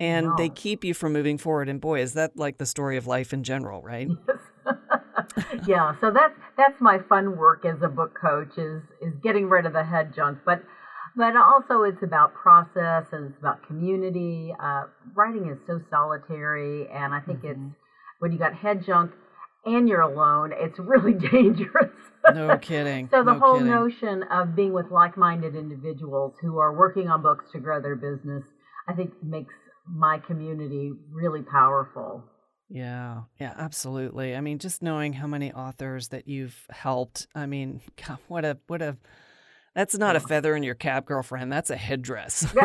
And 0.00 0.28
they 0.36 0.48
keep 0.48 0.84
you 0.84 0.92
from 0.92 1.12
moving 1.12 1.38
forward. 1.38 1.68
And 1.68 1.80
boy, 1.80 2.00
is 2.00 2.14
that 2.14 2.36
like 2.36 2.58
the 2.58 2.66
story 2.66 2.96
of 2.96 3.06
life 3.06 3.32
in 3.32 3.44
general, 3.44 3.80
right? 3.80 4.08
yeah, 5.66 5.94
so 6.00 6.10
that's 6.10 6.34
that's 6.56 6.80
my 6.80 6.98
fun 7.08 7.36
work 7.36 7.64
as 7.64 7.80
a 7.82 7.88
book 7.88 8.16
coach 8.20 8.58
is 8.58 8.82
is 9.00 9.14
getting 9.22 9.48
rid 9.48 9.66
of 9.66 9.72
the 9.72 9.84
head 9.84 10.12
junk, 10.14 10.38
but 10.44 10.62
but 11.16 11.36
also 11.36 11.82
it's 11.82 12.02
about 12.02 12.34
process 12.34 13.04
and 13.12 13.30
it's 13.30 13.38
about 13.38 13.64
community. 13.66 14.52
Uh, 14.60 14.84
writing 15.14 15.48
is 15.48 15.58
so 15.66 15.80
solitary, 15.90 16.88
and 16.88 17.14
I 17.14 17.20
think 17.20 17.44
it's 17.44 17.60
when 18.18 18.32
you 18.32 18.38
got 18.38 18.54
head 18.54 18.84
junk 18.84 19.12
and 19.64 19.88
you're 19.88 20.00
alone, 20.00 20.52
it's 20.54 20.78
really 20.78 21.12
dangerous. 21.32 21.92
No 22.32 22.56
kidding. 22.62 23.08
So 23.10 23.22
the 23.24 23.32
no 23.34 23.38
whole 23.38 23.58
kidding. 23.58 23.70
notion 23.70 24.22
of 24.30 24.54
being 24.56 24.72
with 24.72 24.90
like-minded 24.90 25.54
individuals 25.56 26.34
who 26.40 26.58
are 26.58 26.76
working 26.76 27.08
on 27.08 27.22
books 27.22 27.46
to 27.52 27.58
grow 27.60 27.80
their 27.82 27.96
business, 27.96 28.42
I 28.88 28.92
think 28.94 29.12
makes 29.22 29.54
my 29.86 30.18
community 30.18 30.92
really 31.10 31.42
powerful. 31.42 32.24
Yeah, 32.70 33.22
yeah, 33.38 33.52
absolutely. 33.58 34.34
I 34.34 34.40
mean, 34.40 34.58
just 34.58 34.82
knowing 34.82 35.12
how 35.12 35.26
many 35.26 35.52
authors 35.52 36.08
that 36.08 36.26
you've 36.26 36.66
helped. 36.70 37.26
I 37.34 37.46
mean, 37.46 37.80
God, 38.06 38.18
what 38.28 38.44
a 38.44 38.58
what 38.66 38.80
a 38.82 38.96
that's 39.74 39.98
not 39.98 40.14
a 40.16 40.20
feather 40.20 40.54
in 40.54 40.62
your 40.62 40.76
cap, 40.76 41.04
girlfriend. 41.04 41.52
That's 41.52 41.70
a 41.70 41.76
headdress. 41.76 42.46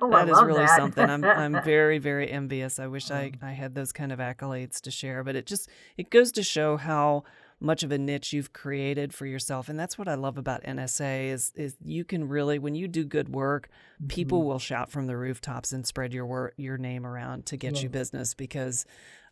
Oh, 0.00 0.10
that 0.10 0.28
is 0.28 0.42
really 0.42 0.60
that. 0.66 0.76
something. 0.76 1.08
I'm 1.08 1.24
I'm 1.24 1.62
very 1.64 1.98
very 1.98 2.30
envious. 2.30 2.78
I 2.78 2.86
wish 2.86 3.10
I 3.10 3.30
Mm. 3.30 3.42
I 3.42 3.52
had 3.52 3.74
those 3.74 3.92
kind 3.92 4.12
of 4.12 4.18
accolades 4.18 4.80
to 4.82 4.90
share, 4.90 5.24
but 5.24 5.34
it 5.36 5.46
just 5.46 5.68
it 5.96 6.10
goes 6.10 6.30
to 6.32 6.42
show 6.42 6.76
how 6.76 7.24
much 7.60 7.82
of 7.82 7.90
a 7.90 7.98
niche 7.98 8.32
you've 8.32 8.52
created 8.52 9.14
for 9.14 9.24
yourself 9.26 9.68
and 9.68 9.78
that's 9.80 9.96
what 9.96 10.08
I 10.08 10.14
love 10.14 10.36
about 10.36 10.62
NSA 10.64 11.30
is 11.30 11.52
is 11.56 11.74
you 11.82 12.04
can 12.04 12.28
really 12.28 12.58
when 12.58 12.74
you 12.74 12.86
do 12.88 13.04
good 13.04 13.28
work 13.30 13.68
people 14.08 14.40
Mm-hmm. 14.40 14.48
will 14.48 14.58
shout 14.58 14.90
from 14.90 15.06
the 15.06 15.16
rooftops 15.16 15.72
and 15.72 15.86
spread 15.86 16.12
your 16.12 16.26
wor- 16.26 16.52
your 16.58 16.76
name 16.76 17.06
around 17.06 17.46
to 17.46 17.56
get 17.56 17.82
you 17.82 17.88
business 17.88 18.34
because 18.34 18.84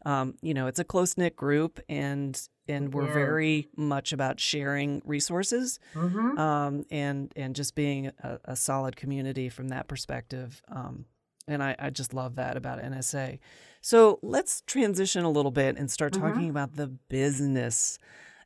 um, 0.07 0.35
you 0.41 0.55
know 0.55 0.67
it's 0.67 0.79
a 0.79 0.85
close 0.85 1.17
knit 1.19 1.37
group 1.37 1.81
and 1.89 2.49
and 2.67 2.95
we're 2.95 3.05
Yes. 3.05 3.13
very 3.15 3.69
much 3.77 4.13
about 4.15 4.41
sharing 4.41 5.03
resources 5.05 5.79
Mhm. 5.95 6.39
um, 6.39 6.85
and 6.91 7.31
and 7.37 7.55
just 7.55 7.75
being 7.75 8.07
a, 8.23 8.39
a 8.47 8.57
solid 8.57 8.97
community 8.97 9.51
from 9.51 9.69
that 9.69 9.87
perspective. 9.87 10.63
Um, 10.69 11.05
and 11.47 11.63
I, 11.63 11.77
I 11.79 11.91
just 11.91 12.15
love 12.15 12.37
that 12.37 12.57
about 12.57 12.81
NSA. 12.81 13.39
So 13.81 14.19
let's 14.23 14.63
transition 14.67 15.25
a 15.25 15.31
little 15.31 15.51
bit 15.51 15.77
and 15.77 15.91
start 15.91 16.13
Mm-hmm. 16.15 16.23
talking 16.27 16.51
about 16.51 16.77
the 16.77 16.87
business 16.89 17.99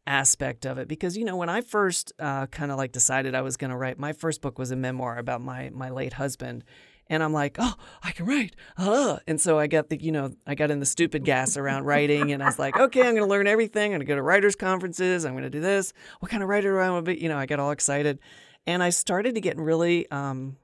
aspect 0.06 0.64
of 0.64 0.78
it 0.78 0.88
because 0.88 1.18
you 1.18 1.24
know 1.24 1.36
when 1.36 1.50
I 1.50 1.60
first 1.60 2.12
uh, 2.18 2.46
kind 2.46 2.70
of 2.72 2.78
like 2.78 2.92
decided 2.92 3.34
I 3.34 3.42
was 3.42 3.58
going 3.58 3.70
to 3.70 3.76
write 3.76 3.98
my 3.98 4.14
first 4.14 4.40
book 4.40 4.58
was 4.58 4.70
a 4.70 4.76
memoir 4.76 5.18
about 5.18 5.42
my 5.42 5.70
my 5.74 5.90
late 5.90 6.14
husband 6.14 6.64
and 7.08 7.22
I'm 7.22 7.34
like 7.34 7.56
oh 7.58 7.74
I 8.02 8.12
can 8.12 8.24
write 8.24 8.56
uh. 8.78 9.18
and 9.26 9.38
so 9.38 9.58
I 9.58 9.66
got 9.66 9.90
the 9.90 10.02
you 10.02 10.10
know 10.10 10.32
I 10.46 10.54
got 10.54 10.70
in 10.70 10.80
the 10.80 10.86
stupid 10.86 11.26
gas 11.26 11.58
around 11.58 11.84
writing 11.84 12.32
and 12.32 12.42
I 12.42 12.46
was 12.46 12.58
like 12.58 12.74
okay 12.78 13.00
I'm 13.00 13.16
going 13.16 13.18
to 13.18 13.26
learn 13.26 13.46
everything 13.46 13.92
I'm 13.92 13.98
going 13.98 14.00
to 14.00 14.06
go 14.06 14.16
to 14.16 14.22
writers 14.22 14.56
conferences 14.56 15.26
I'm 15.26 15.32
going 15.34 15.44
to 15.44 15.50
do 15.50 15.60
this 15.60 15.92
what 16.20 16.30
kind 16.30 16.42
of 16.42 16.48
writer 16.48 16.72
do 16.72 16.78
I 16.78 16.88
want 16.88 17.04
to 17.04 17.12
be 17.14 17.20
you 17.20 17.28
know 17.28 17.36
I 17.36 17.44
got 17.44 17.60
all 17.60 17.70
excited 17.72 18.18
and 18.66 18.82
I 18.82 18.88
started 18.88 19.34
to 19.34 19.42
get 19.42 19.58
really 19.58 20.10
um, 20.10 20.56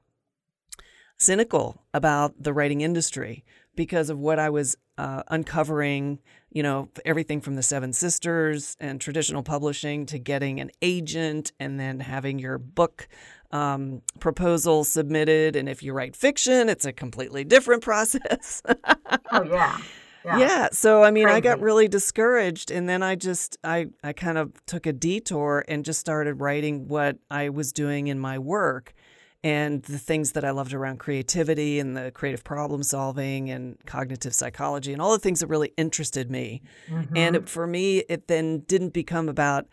cynical 1.17 1.83
about 1.93 2.33
the 2.41 2.53
writing 2.53 2.81
industry 2.81 3.43
because 3.75 4.09
of 4.09 4.17
what 4.19 4.39
I 4.39 4.49
was 4.49 4.75
uh, 4.97 5.23
uncovering, 5.27 6.19
you 6.51 6.63
know, 6.63 6.89
everything 7.03 7.41
from 7.41 7.55
the 7.55 7.63
Seven 7.63 7.93
Sisters 7.93 8.77
and 8.79 8.99
traditional 9.01 9.43
publishing 9.43 10.05
to 10.07 10.19
getting 10.19 10.59
an 10.59 10.71
agent 10.81 11.51
and 11.59 11.79
then 11.79 11.99
having 11.99 12.39
your 12.39 12.57
book 12.57 13.07
um, 13.51 14.01
proposal 14.19 14.83
submitted. 14.83 15.55
And 15.55 15.67
if 15.67 15.83
you 15.83 15.93
write 15.93 16.15
fiction, 16.15 16.69
it's 16.69 16.85
a 16.85 16.93
completely 16.93 17.43
different 17.43 17.83
process. 17.83 18.61
Oh 19.31 19.43
yeah. 19.43 19.77
Yeah. 20.25 20.69
So 20.71 21.03
I 21.03 21.11
mean, 21.11 21.27
I 21.27 21.39
got 21.39 21.59
really 21.59 21.87
discouraged, 21.87 22.71
and 22.71 22.89
then 22.89 23.03
I 23.03 23.13
just 23.13 23.57
I 23.63 23.89
I 24.03 24.11
kind 24.11 24.39
of 24.39 24.53
took 24.65 24.87
a 24.87 24.91
detour 24.91 25.63
and 25.67 25.85
just 25.85 25.99
started 25.99 26.41
writing 26.41 26.87
what 26.87 27.17
I 27.29 27.49
was 27.49 27.71
doing 27.71 28.07
in 28.07 28.19
my 28.19 28.39
work, 28.39 28.95
and 29.45 29.83
the 29.83 29.99
things 29.99 30.31
that 30.31 30.43
I 30.43 30.49
loved 30.49 30.73
around 30.73 30.97
creativity 30.97 31.79
and 31.79 31.95
the 31.95 32.09
creative 32.09 32.43
problem 32.43 32.81
solving 32.81 33.51
and 33.51 33.77
cognitive 33.85 34.33
psychology 34.33 34.91
and 34.91 34.99
all 34.99 35.11
the 35.11 35.19
things 35.19 35.39
that 35.41 35.47
really 35.47 35.71
interested 35.77 36.31
me. 36.31 36.63
Mm-hmm. 36.89 37.15
And 37.15 37.35
it, 37.35 37.47
for 37.47 37.67
me, 37.67 37.99
it 38.09 38.27
then 38.27 38.61
didn't 38.61 38.89
become 38.89 39.29
about 39.29 39.67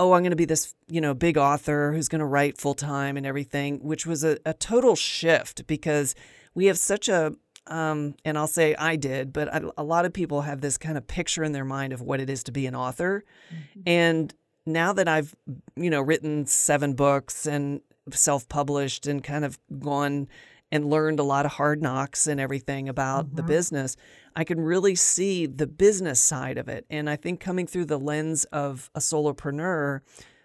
oh, 0.00 0.12
I'm 0.12 0.22
going 0.22 0.30
to 0.30 0.36
be 0.36 0.44
this, 0.44 0.74
you 0.88 1.00
know, 1.00 1.14
big 1.14 1.38
author 1.38 1.92
who's 1.92 2.08
going 2.08 2.18
to 2.18 2.26
write 2.26 2.58
full 2.58 2.74
time 2.74 3.16
and 3.16 3.24
everything, 3.24 3.78
which 3.84 4.04
was 4.04 4.24
a, 4.24 4.36
a 4.44 4.52
total 4.52 4.96
shift 4.96 5.68
because 5.68 6.16
we 6.52 6.66
have 6.66 6.76
such 6.76 7.08
a 7.08 7.32
um, 7.68 8.16
and 8.24 8.36
I'll 8.36 8.48
say 8.48 8.74
I 8.74 8.96
did, 8.96 9.32
but 9.32 9.54
I, 9.54 9.60
a 9.78 9.84
lot 9.84 10.04
of 10.04 10.12
people 10.12 10.40
have 10.42 10.60
this 10.60 10.76
kind 10.76 10.98
of 10.98 11.06
picture 11.06 11.44
in 11.44 11.52
their 11.52 11.64
mind 11.64 11.92
of 11.92 12.02
what 12.02 12.20
it 12.20 12.28
is 12.28 12.42
to 12.44 12.52
be 12.52 12.66
an 12.66 12.74
author. 12.74 13.24
Mm-hmm. 13.54 13.80
And 13.86 14.34
now 14.66 14.92
that 14.92 15.06
I've, 15.06 15.36
you 15.76 15.90
know, 15.90 16.00
written 16.00 16.46
seven 16.46 16.94
books 16.94 17.46
and 17.46 17.80
self 18.12 18.48
published 18.48 19.06
and 19.06 19.22
kind 19.22 19.44
of 19.44 19.58
gone 19.78 20.28
and 20.72 20.90
learned 20.90 21.20
a 21.20 21.22
lot 21.22 21.46
of 21.46 21.52
hard 21.52 21.80
knocks 21.80 22.26
and 22.26 22.40
everything 22.40 22.88
about 22.88 23.26
mm-hmm. 23.26 23.36
the 23.36 23.42
business, 23.42 23.96
I 24.34 24.44
can 24.44 24.60
really 24.60 24.94
see 24.94 25.46
the 25.46 25.66
business 25.66 26.18
side 26.18 26.58
of 26.58 26.68
it. 26.68 26.84
And 26.90 27.08
I 27.08 27.16
think 27.16 27.38
coming 27.40 27.66
through 27.66 27.84
the 27.84 27.98
lens 27.98 28.44
of 28.46 28.90
a 28.94 28.98
solopreneur, 28.98 30.00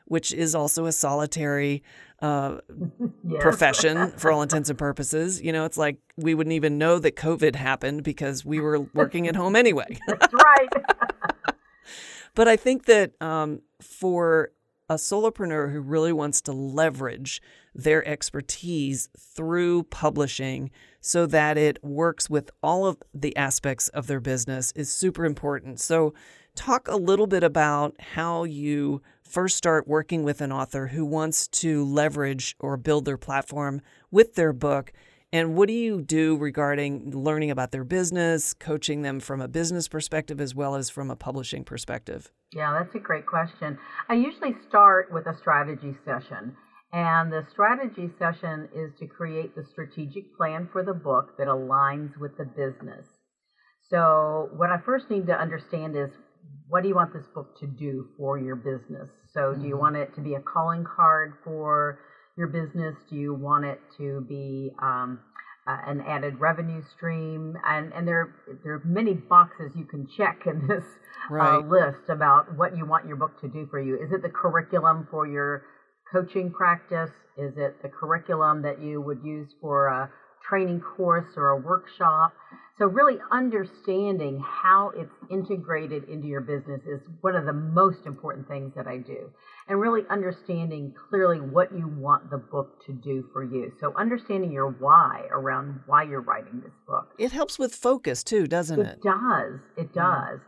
which 0.05 0.31
is 0.31 0.53
also 0.53 0.85
a 0.85 0.91
solitary 0.91 1.83
uh, 2.21 2.57
yes. 3.27 3.41
profession 3.41 4.11
for 4.17 4.31
all 4.31 4.41
intents 4.41 4.69
and 4.69 4.77
purposes. 4.77 5.41
You 5.41 5.53
know, 5.53 5.65
it's 5.65 5.77
like 5.77 5.97
we 6.17 6.35
wouldn't 6.35 6.53
even 6.53 6.77
know 6.77 6.99
that 6.99 7.15
COVID 7.15 7.55
happened 7.55 8.03
because 8.03 8.43
we 8.45 8.59
were 8.59 8.81
working 8.93 9.27
at 9.27 9.35
home 9.35 9.55
anyway. 9.55 9.97
That's 10.07 10.33
right. 10.45 10.69
but 12.35 12.47
I 12.47 12.55
think 12.55 12.85
that 12.85 13.19
um, 13.21 13.61
for 13.81 14.51
a 14.89 14.95
solopreneur 14.95 15.71
who 15.71 15.79
really 15.79 16.11
wants 16.11 16.41
to 16.41 16.51
leverage 16.51 17.41
their 17.75 18.05
expertise 18.07 19.07
through 19.17 19.83
publishing 19.83 20.71
so 20.99 21.25
that 21.27 21.57
it 21.57 21.81
works 21.83 22.29
with 22.29 22.49
all 22.63 22.85
of 22.85 22.97
the 23.13 23.35
aspects 23.37 23.87
of 23.89 24.07
their 24.07 24.19
business 24.19 24.71
is 24.73 24.91
super 24.91 25.25
important. 25.25 25.79
So, 25.79 26.13
talk 26.55 26.87
a 26.87 26.95
little 26.97 27.27
bit 27.27 27.43
about 27.43 27.95
how 27.99 28.43
you 28.43 29.01
first 29.23 29.55
start 29.55 29.87
working 29.87 30.23
with 30.23 30.41
an 30.41 30.51
author 30.51 30.87
who 30.87 31.05
wants 31.05 31.47
to 31.47 31.85
leverage 31.85 32.55
or 32.59 32.75
build 32.75 33.05
their 33.05 33.17
platform 33.17 33.81
with 34.11 34.35
their 34.35 34.51
book. 34.51 34.91
And 35.31 35.55
what 35.55 35.67
do 35.67 35.73
you 35.73 36.01
do 36.01 36.35
regarding 36.35 37.11
learning 37.11 37.51
about 37.51 37.71
their 37.71 37.83
business, 37.83 38.55
coaching 38.55 39.03
them 39.03 39.19
from 39.19 39.39
a 39.39 39.47
business 39.47 39.87
perspective 39.87 40.41
as 40.41 40.55
well 40.55 40.75
as 40.75 40.89
from 40.89 41.11
a 41.11 41.15
publishing 41.15 41.63
perspective? 41.63 42.31
Yeah, 42.51 42.73
that's 42.73 42.95
a 42.95 42.99
great 42.99 43.25
question. 43.27 43.77
I 44.07 44.15
usually 44.15 44.55
start 44.67 45.11
with 45.11 45.27
a 45.27 45.37
strategy 45.37 45.95
session. 46.03 46.55
And 46.91 47.31
the 47.31 47.45
strategy 47.51 48.09
session 48.17 48.67
is 48.73 48.91
to 48.99 49.05
create 49.05 49.55
the 49.55 49.63
strategic 49.63 50.35
plan 50.35 50.67
for 50.71 50.81
the 50.81 50.93
book 50.93 51.37
that 51.37 51.47
aligns 51.47 52.17
with 52.17 52.35
the 52.37 52.45
business. 52.45 53.05
So, 53.89 54.49
what 54.55 54.71
I 54.71 54.79
first 54.83 55.09
need 55.09 55.27
to 55.27 55.33
understand 55.33 55.95
is 55.95 56.09
what 56.67 56.81
do 56.81 56.89
you 56.89 56.95
want 56.95 57.13
this 57.13 57.27
book 57.33 57.59
to 57.59 57.67
do 57.67 58.07
for 58.17 58.39
your 58.39 58.55
business? 58.55 59.09
So, 59.33 59.39
mm-hmm. 59.39 59.61
do 59.61 59.67
you 59.67 59.73
mm-hmm. 59.73 59.81
want 59.81 59.95
it 59.97 60.15
to 60.15 60.21
be 60.21 60.33
a 60.33 60.39
calling 60.39 60.83
card 60.83 61.33
for 61.43 61.99
your 62.35 62.47
business? 62.47 62.95
Do 63.07 63.15
you 63.15 63.35
want 63.35 63.65
it 63.65 63.79
to 63.97 64.25
be 64.27 64.71
um, 64.81 65.19
uh, 65.69 65.77
an 65.85 66.01
added 66.01 66.39
revenue 66.39 66.81
stream? 66.81 67.55
And 67.65 67.93
and 67.93 68.07
there 68.07 68.35
there 68.63 68.73
are 68.73 68.81
many 68.83 69.13
boxes 69.13 69.71
you 69.75 69.85
can 69.85 70.07
check 70.17 70.43
in 70.45 70.67
this 70.67 70.83
uh, 71.29 71.33
right. 71.33 71.55
uh, 71.55 71.59
list 71.59 72.09
about 72.09 72.55
what 72.57 72.75
you 72.75 72.85
want 72.85 73.07
your 73.07 73.17
book 73.17 73.39
to 73.41 73.47
do 73.47 73.67
for 73.69 73.79
you. 73.79 73.95
Is 73.95 74.11
it 74.11 74.21
the 74.21 74.29
curriculum 74.29 75.07
for 75.11 75.27
your 75.27 75.63
coaching 76.11 76.51
practice? 76.51 77.11
Is 77.37 77.53
it 77.57 77.81
the 77.81 77.89
curriculum 77.89 78.63
that 78.63 78.81
you 78.81 79.01
would 79.01 79.23
use 79.23 79.49
for 79.61 79.87
a 79.87 80.09
training 80.49 80.81
course 80.81 81.27
or 81.37 81.49
a 81.49 81.57
workshop? 81.57 82.33
So, 82.79 82.85
really 82.85 83.17
understanding 83.29 84.41
how 84.41 84.91
it's 84.95 85.11
integrated 85.29 86.07
into 86.07 86.27
your 86.27 86.39
business 86.39 86.81
is 86.87 87.01
one 87.19 87.35
of 87.35 87.45
the 87.45 87.53
most 87.53 88.05
important 88.05 88.47
things 88.47 88.71
that 88.75 88.87
I 88.87 88.97
do. 88.97 89.29
And 89.67 89.81
really 89.81 90.03
understanding 90.09 90.93
clearly 91.09 91.41
what 91.41 91.73
you 91.77 91.87
want 91.87 92.31
the 92.31 92.37
book 92.37 92.83
to 92.85 92.93
do 92.93 93.25
for 93.33 93.43
you. 93.43 93.73
So, 93.81 93.93
understanding 93.97 94.53
your 94.53 94.69
why 94.69 95.27
around 95.29 95.81
why 95.87 96.03
you're 96.03 96.21
writing 96.21 96.61
this 96.63 96.71
book. 96.87 97.09
It 97.17 97.33
helps 97.33 97.59
with 97.59 97.75
focus 97.75 98.23
too, 98.23 98.47
doesn't 98.47 98.79
it? 98.79 98.99
It 98.99 99.03
does. 99.03 99.59
It 99.77 99.93
does. 99.93 100.39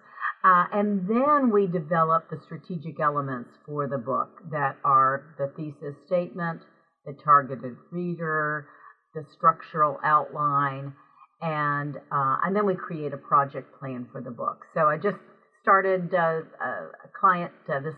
Uh, 0.43 0.65
and 0.73 1.07
then 1.07 1.51
we 1.51 1.67
develop 1.67 2.29
the 2.29 2.39
strategic 2.45 2.99
elements 2.99 3.49
for 3.65 3.87
the 3.87 3.97
book 3.97 4.41
that 4.51 4.77
are 4.83 5.35
the 5.37 5.51
thesis 5.55 5.95
statement, 6.07 6.61
the 7.05 7.13
targeted 7.23 7.75
reader, 7.91 8.67
the 9.13 9.25
structural 9.33 9.99
outline, 10.03 10.93
and 11.41 11.97
uh, 12.11 12.37
and 12.43 12.55
then 12.55 12.65
we 12.65 12.75
create 12.75 13.13
a 13.13 13.17
project 13.17 13.77
plan 13.79 14.07
for 14.11 14.21
the 14.21 14.31
book. 14.31 14.65
So 14.73 14.87
I 14.87 14.97
just 14.97 15.17
started 15.61 16.13
uh, 16.13 16.41
a 16.63 17.09
client 17.19 17.51
uh, 17.71 17.79
this. 17.79 17.95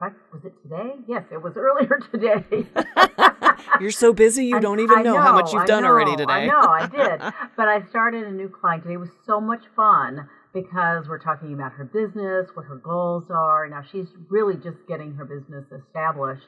Was 0.00 0.44
it 0.44 0.52
today? 0.62 0.96
Yes, 1.08 1.24
it 1.32 1.42
was 1.42 1.54
earlier 1.56 1.98
today. 2.12 2.66
You're 3.80 3.90
so 3.90 4.12
busy, 4.12 4.44
you 4.44 4.60
don't 4.60 4.80
even 4.80 5.02
know, 5.02 5.14
know, 5.14 5.20
how 5.20 5.32
much 5.32 5.52
you've 5.52 5.62
I 5.62 5.66
done 5.66 5.82
know, 5.82 5.88
already 5.88 6.14
today. 6.14 6.32
I 6.32 6.46
know, 6.46 6.60
I 6.60 6.86
did. 6.86 7.20
but 7.56 7.68
I 7.68 7.80
started 7.88 8.24
a 8.24 8.30
new 8.30 8.48
client 8.48 8.82
today. 8.82 8.94
It 8.94 8.98
was 8.98 9.10
so 9.26 9.40
much 9.40 9.62
fun 9.74 10.28
because 10.52 11.08
we're 11.08 11.18
talking 11.18 11.54
about 11.54 11.72
her 11.72 11.84
business, 11.84 12.48
what 12.54 12.66
her 12.66 12.76
goals 12.76 13.24
are. 13.30 13.68
Now 13.68 13.82
she's 13.90 14.08
really 14.28 14.54
just 14.54 14.76
getting 14.86 15.14
her 15.14 15.24
business 15.24 15.64
established. 15.72 16.46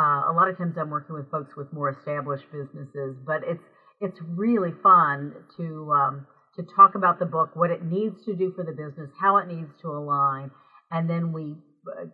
Uh, 0.00 0.30
a 0.30 0.32
lot 0.32 0.48
of 0.48 0.56
times 0.56 0.76
I'm 0.78 0.88
working 0.88 1.14
with 1.14 1.30
folks 1.30 1.54
with 1.56 1.70
more 1.72 1.90
established 1.90 2.44
businesses, 2.50 3.16
but 3.26 3.42
it's 3.44 3.64
it's 4.00 4.18
really 4.22 4.72
fun 4.82 5.34
to 5.58 5.92
um, 5.92 6.26
to 6.56 6.62
talk 6.74 6.94
about 6.94 7.18
the 7.18 7.26
book, 7.26 7.50
what 7.54 7.70
it 7.70 7.84
needs 7.84 8.24
to 8.24 8.34
do 8.34 8.50
for 8.56 8.64
the 8.64 8.72
business, 8.72 9.10
how 9.20 9.36
it 9.36 9.46
needs 9.46 9.68
to 9.82 9.88
align, 9.88 10.50
and 10.90 11.10
then 11.10 11.32
we 11.32 11.58
uh, 11.86 12.06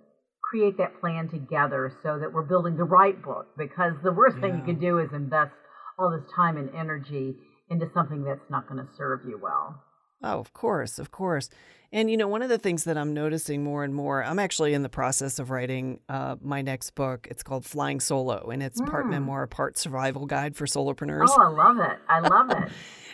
create 0.42 0.76
that 0.78 0.98
plan 1.00 1.28
together 1.28 1.92
so 2.02 2.18
that 2.18 2.32
we're 2.32 2.42
building 2.42 2.76
the 2.76 2.84
right 2.84 3.22
book. 3.22 3.46
Because 3.56 3.94
the 4.02 4.12
worst 4.12 4.36
yeah. 4.36 4.42
thing 4.42 4.56
you 4.56 4.64
can 4.64 4.80
do 4.80 4.98
is 4.98 5.12
invest 5.12 5.52
all 5.96 6.10
this 6.10 6.28
time 6.34 6.56
and 6.56 6.74
energy 6.74 7.36
into 7.70 7.86
something 7.94 8.24
that's 8.24 8.50
not 8.50 8.68
going 8.68 8.84
to 8.84 8.90
serve 8.96 9.20
you 9.24 9.38
well. 9.40 9.80
Oh, 10.22 10.38
of 10.38 10.52
course, 10.52 10.98
of 10.98 11.10
course. 11.10 11.48
And 11.92 12.10
you 12.10 12.16
know, 12.16 12.28
one 12.28 12.42
of 12.42 12.48
the 12.48 12.58
things 12.58 12.84
that 12.84 12.98
I'm 12.98 13.14
noticing 13.14 13.62
more 13.62 13.84
and 13.84 13.94
more, 13.94 14.22
I'm 14.22 14.38
actually 14.38 14.74
in 14.74 14.82
the 14.82 14.88
process 14.88 15.38
of 15.38 15.50
writing 15.50 16.00
uh, 16.08 16.36
my 16.42 16.62
next 16.62 16.90
book. 16.90 17.28
It's 17.30 17.42
called 17.42 17.64
Flying 17.64 18.00
Solo, 18.00 18.50
and 18.50 18.62
it's 18.62 18.80
mm. 18.80 18.90
part 18.90 19.06
memoir, 19.06 19.46
part 19.46 19.78
survival 19.78 20.26
guide 20.26 20.56
for 20.56 20.66
solopreneurs. 20.66 21.28
Oh, 21.30 21.42
I 21.42 21.48
love 21.48 21.78
it! 21.78 21.98
I 22.08 22.20
love 22.20 22.50
it. 22.50 22.72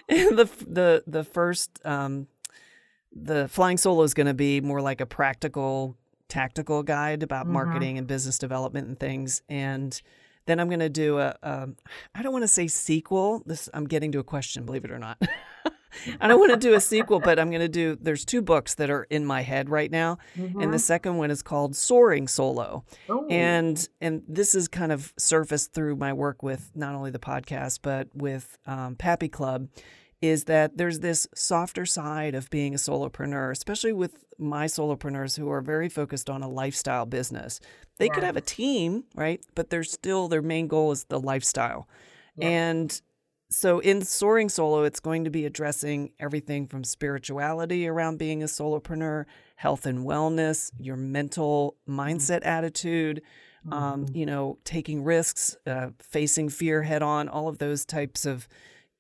the 0.37 0.51
the 0.67 1.05
the 1.07 1.25
first 1.25 1.85
um, 1.85 2.29
the 3.13 3.47
Flying 3.49 3.77
Solo 3.77 4.03
is 4.03 4.15
going 4.15 4.27
to 4.27 4.35
be 4.35 4.61
more 4.61 4.81
like 4.81 5.01
a 5.01 5.07
practical, 5.07 5.97
tactical 6.29 6.83
guide 6.83 7.23
about 7.23 7.45
mm-hmm. 7.45 7.53
marketing 7.53 7.99
and 7.99 8.07
business 8.07 8.39
development 8.39 8.89
and 8.89 8.99
things, 8.99 9.43
and 9.49 10.01
then 10.47 10.59
I'm 10.59 10.69
going 10.69 10.81
to 10.81 10.89
do 10.89 11.19
a, 11.19 11.37
a 11.43 11.69
I 12.15 12.23
don't 12.23 12.33
want 12.33 12.43
to 12.43 12.49
say 12.49 12.69
sequel. 12.69 13.43
This 13.45 13.69
I'm 13.75 13.87
getting 13.87 14.13
to 14.13 14.19
a 14.19 14.25
question, 14.25 14.65
believe 14.65 14.85
it 14.85 14.91
or 14.91 14.99
not. 14.99 15.21
I 16.21 16.29
don't 16.29 16.41
want 16.41 16.53
to 16.53 16.59
do 16.59 16.75
a 16.75 16.81
sequel, 16.81 17.21
but 17.21 17.39
I'm 17.39 17.51
going 17.51 17.61
to 17.61 17.69
do. 17.69 17.97
There's 18.01 18.25
two 18.25 18.43
books 18.43 18.75
that 18.75 18.91
are 18.91 19.05
in 19.05 19.25
my 19.25 19.43
head 19.43 19.69
right 19.69 19.91
now, 19.91 20.19
mm-hmm. 20.37 20.61
and 20.61 20.73
the 20.73 20.77
mm-hmm. 20.77 20.83
second 20.83 21.17
one 21.17 21.31
is 21.31 21.43
called 21.43 21.77
Soaring 21.77 22.29
Solo, 22.29 22.85
Ooh. 23.11 23.27
and 23.29 23.89
and 24.01 24.23
this 24.29 24.55
is 24.55 24.69
kind 24.69 24.93
of 24.93 25.13
surfaced 25.19 25.73
through 25.73 25.97
my 25.97 26.13
work 26.13 26.43
with 26.43 26.71
not 26.75 26.95
only 26.95 27.11
the 27.11 27.19
podcast 27.19 27.81
but 27.83 28.09
with 28.15 28.59
um, 28.67 28.97
Pappy 28.97 29.29
Club, 29.29 29.69
is 30.21 30.45
that 30.45 30.77
there's 30.77 31.01
this 31.01 31.27
softer 31.35 31.85
side 31.85 32.35
of 32.35 32.49
being 32.51 32.75
a 32.75 32.79
solopreneur, 32.79 33.51
especially 33.51 33.93
with 33.93 34.25
my 34.39 34.67
solopreneurs 34.67 35.37
who 35.37 35.51
are 35.51 35.61
very 35.61 35.89
focused 35.89 36.31
on 36.31 36.43
a 36.43 36.49
lifestyle 36.49 37.07
business. 37.07 37.61
They 37.99 38.09
could 38.09 38.25
have 38.25 38.37
a 38.37 38.41
team, 38.41 39.05
right? 39.15 39.45
But 39.55 39.71
they're 39.71 39.85
still 39.85 40.29
their 40.29 40.43
main 40.43 40.67
goal 40.67 40.93
is 40.93 41.05
the 41.05 41.21
lifestyle. 41.21 41.89
And 42.41 43.01
so 43.53 43.81
in 43.81 44.03
Soaring 44.03 44.49
Solo, 44.49 44.85
it's 44.85 45.01
going 45.01 45.25
to 45.25 45.31
be 45.31 45.45
addressing 45.45 46.13
everything 46.19 46.67
from 46.67 46.85
spirituality 46.85 47.87
around 47.87 48.19
being 48.19 48.43
a 48.43 48.47
solopreneur, 48.47 49.27
health 49.57 49.87
and 49.87 50.01
wellness, 50.01 50.71
your 50.79 50.97
mental 50.97 51.77
mm-hmm. 51.89 52.01
mindset 52.01 52.45
attitude, 52.45 53.23
um, 53.71 54.07
mm-hmm. 54.07 54.17
you 54.17 54.27
know, 54.27 54.59
taking 54.65 55.05
risks, 55.05 55.57
uh, 55.67 55.89
facing 56.01 56.49
fear 56.49 56.83
head 56.83 57.03
on, 57.03 57.29
all 57.29 57.49
of 57.49 57.59
those 57.59 57.85
types 57.85 58.25
of, 58.25 58.49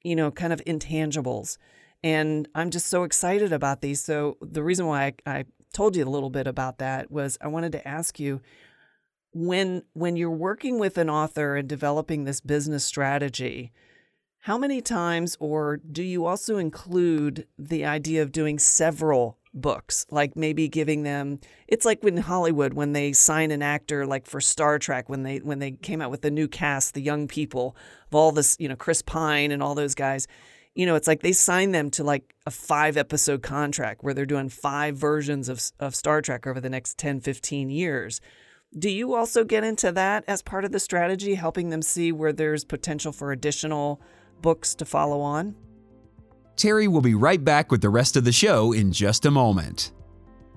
you 0.02 0.14
know, 0.14 0.30
kind 0.30 0.52
of 0.52 0.62
intangibles. 0.64 1.56
And 2.04 2.48
I'm 2.54 2.70
just 2.70 2.86
so 2.86 3.04
excited 3.04 3.52
about 3.52 3.80
these. 3.80 4.02
So 4.02 4.36
the 4.40 4.62
reason 4.62 4.86
why 4.86 5.14
I, 5.26 5.38
I 5.38 5.44
told 5.72 5.96
you 5.96 6.04
a 6.04 6.10
little 6.10 6.30
bit 6.30 6.46
about 6.46 6.78
that 6.78 7.10
was 7.10 7.38
I 7.40 7.48
wanted 7.48 7.72
to 7.72 7.88
ask 7.88 8.20
you 8.20 8.40
when 9.32 9.82
when 9.94 10.16
you're 10.16 10.30
working 10.30 10.78
with 10.78 10.98
an 10.98 11.08
author 11.08 11.56
and 11.56 11.66
developing 11.66 12.24
this 12.24 12.40
business 12.40 12.84
strategy 12.84 13.72
how 14.42 14.58
many 14.58 14.80
times, 14.80 15.36
or 15.38 15.76
do 15.76 16.02
you 16.02 16.26
also 16.26 16.58
include 16.58 17.46
the 17.56 17.84
idea 17.84 18.22
of 18.22 18.32
doing 18.32 18.58
several 18.58 19.38
books, 19.54 20.04
like 20.10 20.34
maybe 20.34 20.66
giving 20.66 21.04
them? 21.04 21.38
It's 21.68 21.84
like 21.84 22.02
in 22.02 22.16
Hollywood 22.16 22.74
when 22.74 22.92
they 22.92 23.12
sign 23.12 23.52
an 23.52 23.62
actor, 23.62 24.04
like 24.04 24.26
for 24.26 24.40
Star 24.40 24.80
Trek, 24.80 25.08
when 25.08 25.22
they 25.22 25.38
when 25.38 25.60
they 25.60 25.70
came 25.70 26.02
out 26.02 26.10
with 26.10 26.22
the 26.22 26.30
new 26.32 26.48
cast, 26.48 26.94
the 26.94 27.00
young 27.00 27.28
people 27.28 27.76
of 28.08 28.16
all 28.16 28.32
this, 28.32 28.56
you 28.58 28.68
know, 28.68 28.74
Chris 28.74 29.00
Pine 29.00 29.52
and 29.52 29.62
all 29.62 29.76
those 29.76 29.94
guys. 29.94 30.26
You 30.74 30.86
know, 30.86 30.96
it's 30.96 31.06
like 31.06 31.22
they 31.22 31.32
sign 31.32 31.70
them 31.70 31.88
to 31.92 32.02
like 32.02 32.34
a 32.44 32.50
five 32.50 32.96
episode 32.96 33.44
contract 33.44 34.02
where 34.02 34.12
they're 34.12 34.26
doing 34.26 34.48
five 34.48 34.96
versions 34.96 35.48
of, 35.48 35.62
of 35.78 35.94
Star 35.94 36.20
Trek 36.20 36.48
over 36.48 36.60
the 36.60 36.70
next 36.70 36.98
10, 36.98 37.20
15 37.20 37.70
years. 37.70 38.20
Do 38.76 38.90
you 38.90 39.14
also 39.14 39.44
get 39.44 39.62
into 39.62 39.92
that 39.92 40.24
as 40.26 40.42
part 40.42 40.64
of 40.64 40.72
the 40.72 40.80
strategy, 40.80 41.36
helping 41.36 41.70
them 41.70 41.82
see 41.82 42.10
where 42.10 42.32
there's 42.32 42.64
potential 42.64 43.12
for 43.12 43.30
additional 43.30 44.00
books 44.42 44.74
to 44.74 44.84
follow 44.84 45.20
on? 45.20 45.54
Terry 46.56 46.86
will 46.88 47.00
be 47.00 47.14
right 47.14 47.42
back 47.42 47.70
with 47.70 47.80
the 47.80 47.88
rest 47.88 48.16
of 48.16 48.24
the 48.24 48.32
show 48.32 48.72
in 48.72 48.92
just 48.92 49.24
a 49.24 49.30
moment. 49.30 49.92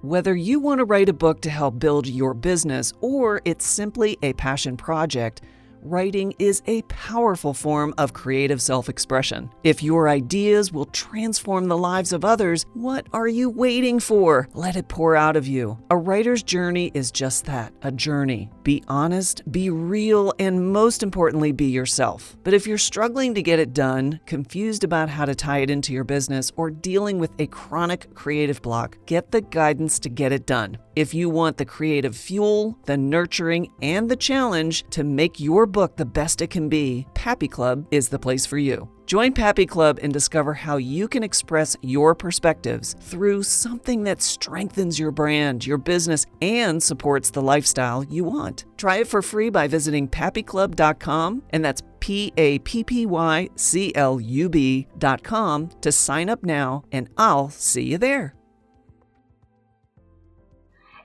Whether 0.02 0.36
you 0.36 0.60
want 0.60 0.80
to 0.80 0.86
write 0.86 1.10
a 1.10 1.14
book 1.14 1.42
to 1.42 1.50
help 1.50 1.80
build 1.80 2.06
your 2.06 2.34
business 2.34 2.94
or 3.02 3.42
it's 3.46 3.66
simply 3.66 4.18
a 4.22 4.34
passion 4.34 4.78
project, 4.78 5.42
writing 5.86 6.34
is 6.40 6.62
a 6.68 6.82
powerful 6.84 7.54
form 7.54 7.94
of 7.98 8.14
creative 8.14 8.62
self 8.62 8.90
expression. 8.90 9.50
If 9.64 9.84
your 9.84 10.10
ideas 10.10 10.72
will 10.72 10.86
transform 10.86 11.68
the 11.68 11.78
lives 11.78 12.12
of 12.12 12.26
others, 12.26 12.66
what 12.74 13.08
are 13.14 13.28
you 13.28 13.50
waiting 13.50 14.00
for? 14.00 14.50
Let 14.54 14.76
it 14.76 14.88
pour 14.88 15.16
out 15.16 15.36
of 15.36 15.48
you. 15.48 15.78
A 15.90 15.98
writer's 15.98 16.44
journey 16.44 16.92
is 16.94 17.12
just 17.12 17.46
that 17.46 17.74
a 17.84 17.92
journey. 17.92 18.50
Be 18.64 18.84
honest, 18.88 19.50
be 19.52 19.70
real, 19.70 20.34
and 20.40 20.74
most 20.74 21.04
importantly, 21.04 21.52
be 21.52 21.66
yourself. 21.66 22.36
But 22.44 22.54
if 22.54 22.66
you're 22.66 22.78
struggling 22.78 23.36
to 23.36 23.44
get 23.44 23.60
it 23.60 23.74
done, 23.74 24.20
confused 24.26 24.84
about 24.84 25.10
how 25.10 25.26
to 25.26 25.36
tie 25.36 25.60
it 25.60 25.70
into 25.70 25.94
your 25.94 26.04
business, 26.04 26.52
or 26.56 26.72
dealing 26.72 27.20
with 27.20 27.32
a 27.40 27.48
chronic 27.48 28.14
creative 28.16 28.62
block, 28.62 28.98
get 29.06 29.32
the 29.32 29.42
guidance 29.42 30.00
to 30.00 30.10
get 30.10 30.32
it 30.32 30.46
done. 30.46 30.78
If 30.96 31.14
you 31.14 31.30
want 31.30 31.58
the 31.58 31.66
creative 31.66 32.16
fuel, 32.16 32.78
the 32.86 32.96
nurturing, 32.96 33.70
and 33.82 34.10
the 34.10 34.16
challenge 34.16 34.86
to 34.92 35.04
make 35.04 35.42
your 35.42 35.66
book 35.66 35.98
the 35.98 36.06
best 36.06 36.42
it 36.42 36.50
can 36.50 36.70
be, 36.70 37.06
Pappy 37.14 37.50
Club 37.50 37.86
is 37.92 38.08
the 38.08 38.18
place 38.18 38.46
for 38.46 38.58
you. 38.58 38.90
Join 39.06 39.34
Pappy 39.34 39.66
Club 39.66 40.00
and 40.02 40.14
discover 40.14 40.54
how 40.54 40.78
you 40.78 41.10
can 41.10 41.22
express 41.22 41.76
your 41.82 42.16
perspectives 42.16 42.96
through 43.02 43.44
something 43.44 44.04
that 44.04 44.22
strengthens 44.22 44.98
your 44.98 45.12
brand, 45.12 45.68
your 45.68 45.78
business, 45.78 46.26
and 46.42 46.82
supports 46.82 47.30
the 47.30 47.42
lifestyle 47.42 48.06
you 48.06 48.24
want. 48.24 48.64
Try 48.78 48.98
it 48.98 49.08
for 49.08 49.22
free 49.22 49.50
by 49.50 49.68
visiting 49.68 50.08
pappyclub.com, 50.08 51.44
and 51.50 51.66
that's 51.66 51.84
P 52.00 52.32
A 52.38 52.60
P 52.60 52.86
P 52.86 53.06
Y 53.06 53.50
C 53.56 53.92
L 53.96 54.22
U 54.22 54.48
B.com 54.48 55.70
to 55.82 55.92
sign 55.92 56.30
up 56.30 56.44
now, 56.44 56.84
and 56.94 57.10
I'll 57.18 57.50
see 57.50 57.84
you 57.84 57.98
there. 57.98 58.34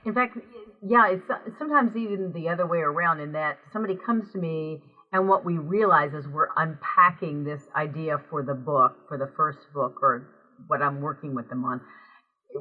In 0.05 0.13
fact, 0.13 0.37
yeah, 0.81 1.07
it's 1.09 1.27
sometimes 1.57 1.95
even 1.95 2.31
the 2.33 2.49
other 2.49 2.65
way 2.65 2.79
around 2.79 3.19
in 3.19 3.31
that 3.33 3.59
somebody 3.71 3.95
comes 3.95 4.31
to 4.31 4.39
me 4.39 4.81
and 5.13 5.27
what 5.27 5.43
we 5.45 5.57
realize 5.57 6.13
is 6.13 6.27
we're 6.27 6.49
unpacking 6.57 7.43
this 7.43 7.61
idea 7.75 8.19
for 8.29 8.43
the 8.43 8.53
book, 8.53 8.97
for 9.07 9.17
the 9.17 9.29
first 9.35 9.59
book 9.73 9.97
or 10.01 10.27
what 10.67 10.81
I'm 10.81 11.01
working 11.01 11.35
with 11.35 11.49
them 11.49 11.65
on. 11.65 11.81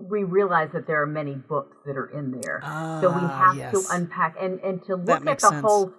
We 0.01 0.25
realize 0.25 0.71
that 0.73 0.87
there 0.87 1.01
are 1.03 1.07
many 1.07 1.35
books 1.35 1.77
that 1.87 1.97
are 1.97 2.07
in 2.17 2.31
there. 2.33 2.61
so 3.01 3.09
we 3.09 3.21
Ah, 3.23 3.53
have 3.53 3.57
yes. 3.57 3.73
to 3.73 3.95
unpack 3.95 4.37
and, 4.41 4.61
and 4.61 4.83
to 4.85 4.97
look 4.97 5.27
at 5.27 5.41
the 5.41 5.49
sense. 5.49 5.63
whole 5.63 5.93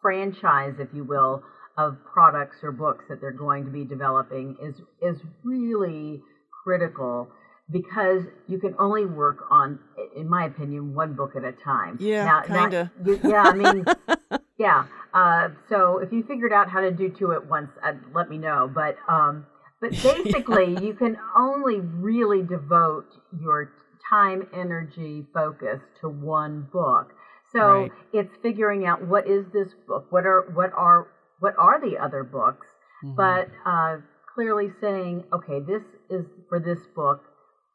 franchise, 0.00 0.74
if 0.78 0.88
you 0.92 1.04
will, 1.04 1.42
of 1.76 1.96
products 2.12 2.56
or 2.62 2.72
books 2.72 3.04
that 3.08 3.20
they're 3.20 3.30
going 3.32 3.64
to 3.64 3.70
be 3.70 3.84
developing 3.84 4.56
is 4.62 4.74
is 5.02 5.20
really 5.44 6.22
critical 6.64 7.28
because 7.70 8.22
you 8.46 8.58
can 8.58 8.74
only 8.78 9.04
work 9.04 9.38
on, 9.50 9.78
in 10.16 10.28
my 10.28 10.44
opinion, 10.46 10.94
one 10.94 11.14
book 11.14 11.32
at 11.36 11.44
a 11.44 11.52
time. 11.52 11.98
Yeah, 12.00 12.42
now, 12.48 12.68
kinda. 12.68 12.92
yeah, 13.24 13.42
I 13.42 13.54
mean, 13.54 13.86
yeah. 14.58 14.86
Uh, 15.12 15.48
so 15.68 15.98
if 15.98 16.12
you 16.12 16.22
figured 16.22 16.52
out 16.52 16.68
how 16.68 16.80
to 16.80 16.90
do 16.90 17.08
two 17.08 17.32
at 17.32 17.46
once, 17.48 17.70
uh, 17.82 17.92
let 18.14 18.28
me 18.28 18.38
know. 18.38 18.70
But 18.72 18.96
um, 19.08 19.46
but 19.80 19.90
basically, 20.02 20.76
you 20.84 20.94
can 20.94 21.16
only 21.36 21.80
really 21.80 22.42
devote 22.42 23.06
your 23.40 23.72
time, 24.08 24.46
energy, 24.54 25.26
focus 25.34 25.80
to 26.00 26.08
one 26.08 26.68
book. 26.72 27.12
So 27.52 27.58
Right. 27.82 27.92
it's 28.12 28.30
figuring 28.42 28.86
out 28.86 29.06
what 29.06 29.26
is 29.28 29.46
this 29.52 29.68
book, 29.88 30.06
what 30.10 30.24
are 30.26 30.50
what 30.54 30.72
are 30.72 31.08
what 31.40 31.54
are 31.58 31.80
the 31.80 31.96
other 31.98 32.22
books, 32.22 32.66
Mm-hmm. 33.04 33.16
but 33.16 33.48
uh, 33.68 33.96
clearly 34.34 34.68
saying, 34.80 35.24
okay, 35.32 35.60
this 35.60 35.82
is 36.10 36.24
for 36.48 36.58
this 36.58 36.78
book, 36.94 37.22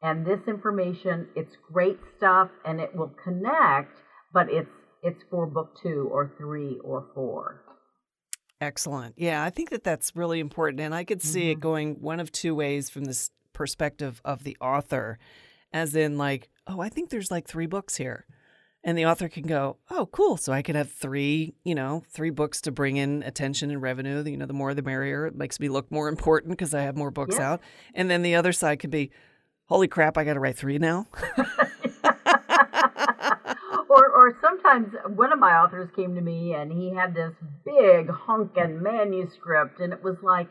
and 0.02 0.26
this 0.26 0.40
information, 0.48 1.28
it's 1.36 1.54
great 1.72 1.98
stuff, 2.16 2.50
and 2.64 2.80
it 2.80 2.94
will 2.94 3.14
connect, 3.22 3.98
but 4.32 4.48
it's 4.50 4.70
it's 5.02 5.22
for 5.30 5.46
book 5.46 5.76
two 5.82 6.08
or 6.12 6.32
three 6.38 6.78
or 6.84 7.06
four. 7.14 7.62
Excellent. 8.60 9.14
Yeah, 9.18 9.42
I 9.42 9.50
think 9.50 9.70
that 9.70 9.82
that's 9.82 10.14
really 10.14 10.38
important. 10.38 10.80
And 10.80 10.94
I 10.94 11.02
could 11.02 11.20
see 11.20 11.50
it 11.50 11.54
mm-hmm. 11.54 11.60
going 11.60 11.94
one 12.00 12.20
of 12.20 12.30
two 12.30 12.54
ways 12.54 12.88
from 12.88 13.04
this 13.04 13.30
perspective 13.52 14.20
of 14.24 14.44
the 14.44 14.56
author, 14.60 15.18
as 15.72 15.96
in, 15.96 16.16
like, 16.16 16.48
oh, 16.68 16.80
I 16.80 16.88
think 16.88 17.10
there's 17.10 17.30
like 17.30 17.48
three 17.48 17.66
books 17.66 17.96
here. 17.96 18.24
And 18.84 18.96
the 18.96 19.06
author 19.06 19.28
can 19.28 19.44
go, 19.44 19.78
oh, 19.90 20.06
cool. 20.06 20.36
So 20.36 20.52
I 20.52 20.62
could 20.62 20.76
have 20.76 20.90
three, 20.90 21.54
you 21.64 21.74
know, 21.74 22.04
three 22.08 22.30
books 22.30 22.60
to 22.62 22.72
bring 22.72 22.96
in 22.96 23.22
attention 23.24 23.70
and 23.70 23.82
revenue. 23.82 24.22
You 24.24 24.36
know, 24.36 24.46
the 24.46 24.52
more 24.52 24.74
the 24.74 24.82
merrier. 24.82 25.26
It 25.26 25.34
makes 25.34 25.58
me 25.58 25.68
look 25.68 25.90
more 25.90 26.08
important 26.16 26.50
because 26.50 26.72
I 26.72 26.82
have 26.82 26.96
more 26.96 27.10
books 27.10 27.36
Yeah. 27.38 27.52
out. 27.52 27.60
And 27.94 28.08
then 28.08 28.22
the 28.22 28.36
other 28.36 28.52
side 28.52 28.78
could 28.78 28.90
be, 28.90 29.10
holy 29.72 29.88
crap, 29.88 30.18
I 30.18 30.24
got 30.24 30.34
to 30.34 30.40
write 30.40 30.56
three 30.56 30.78
now. 30.78 31.06
or, 33.88 34.08
or 34.10 34.36
sometimes 34.42 34.88
one 35.16 35.32
of 35.32 35.38
my 35.38 35.52
authors 35.52 35.88
came 35.96 36.14
to 36.14 36.20
me 36.20 36.54
and 36.54 36.70
he 36.70 36.94
had 36.94 37.14
this 37.14 37.32
big 37.64 38.08
honkin' 38.08 38.82
manuscript, 38.82 39.80
and 39.80 39.92
it 39.94 40.02
was 40.02 40.16
like, 40.22 40.48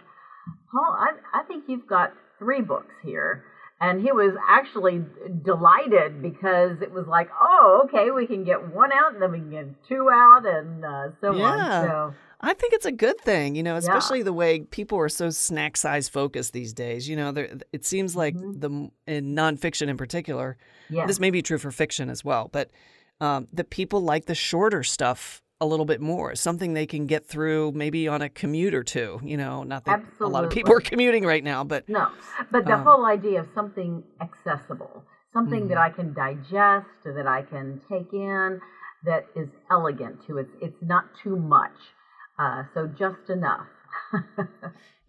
Paul, 0.71 0.97
I, 0.97 1.39
I 1.39 1.43
think 1.43 1.65
you've 1.67 1.87
got 1.87 2.13
three 2.39 2.61
books 2.61 2.93
here. 3.03 3.43
And 3.79 4.01
he 4.01 4.11
was 4.11 4.33
actually 4.47 5.03
delighted 5.43 6.21
because 6.21 6.81
it 6.81 6.91
was 6.91 7.05
like, 7.07 7.29
oh, 7.39 7.83
okay, 7.85 8.11
we 8.11 8.27
can 8.27 8.43
get 8.43 8.73
one 8.73 8.91
out 8.91 9.13
and 9.13 9.21
then 9.21 9.31
we 9.31 9.39
can 9.39 9.49
get 9.49 9.87
two 9.87 10.07
out 10.11 10.45
and 10.45 10.85
uh, 10.85 11.07
so 11.19 11.35
Yeah. 11.35 11.43
on. 11.43 11.87
So, 11.87 12.13
I 12.43 12.53
think 12.53 12.73
it's 12.73 12.85
a 12.85 12.91
good 12.91 13.19
thing, 13.21 13.55
you 13.55 13.63
know, 13.63 13.75
especially 13.75 14.23
the 14.23 14.33
way 14.33 14.61
people 14.61 14.97
are 14.99 15.09
so 15.09 15.29
snack 15.29 15.77
size 15.77 16.09
focused 16.09 16.53
these 16.53 16.73
days. 16.73 17.07
You 17.07 17.15
know, 17.15 17.31
there- 17.31 17.57
it 17.71 17.85
seems 17.85 18.15
like 18.15 18.35
the 18.35 18.89
in 19.07 19.35
nonfiction 19.35 19.87
in 19.89 19.97
particular, 19.97 20.57
yeah. 20.89 21.05
this 21.05 21.19
may 21.19 21.29
be 21.29 21.41
true 21.41 21.57
for 21.59 21.71
fiction 21.71 22.09
as 22.09 22.25
well, 22.25 22.49
but 22.51 22.69
um, 23.19 23.47
the 23.53 23.63
people 23.63 24.01
like 24.01 24.25
the 24.25 24.33
shorter 24.35 24.81
stuff 24.83 25.43
a 25.59 25.65
little 25.65 25.85
bit 25.85 26.01
more, 26.01 26.33
something 26.33 26.73
they 26.73 26.87
can 26.87 27.05
get 27.05 27.27
through 27.27 27.71
maybe 27.73 28.07
on 28.07 28.23
a 28.23 28.29
commute 28.29 28.73
or 28.73 28.83
two. 28.83 29.19
You 29.23 29.37
know, 29.37 29.61
not 29.61 29.85
that 29.85 30.01
a 30.19 30.25
lot 30.27 30.43
of 30.43 30.49
people 30.49 30.73
are 30.73 30.79
commuting 30.81 31.23
right 31.23 31.43
now, 31.43 31.63
but 31.63 31.87
No, 31.87 32.07
but 32.51 32.65
the 32.65 32.73
Um, 32.73 32.83
whole 32.83 33.05
idea 33.05 33.41
of 33.41 33.47
something 33.53 34.03
accessible, 34.19 35.03
something 35.33 35.67
that 35.67 35.77
I 35.77 35.91
can 35.91 36.13
digest, 36.13 36.87
that 37.05 37.27
I 37.27 37.43
can 37.43 37.79
take 37.87 38.11
in, 38.11 38.59
that 39.03 39.27
is 39.35 39.49
elegant 39.69 40.25
too. 40.25 40.39
It's 40.39 40.55
it's 40.59 40.81
not 40.81 41.05
too 41.23 41.35
much, 41.35 41.77
uh, 42.41 42.63
so 42.73 42.87
just 42.87 43.29
enough. 43.29 43.67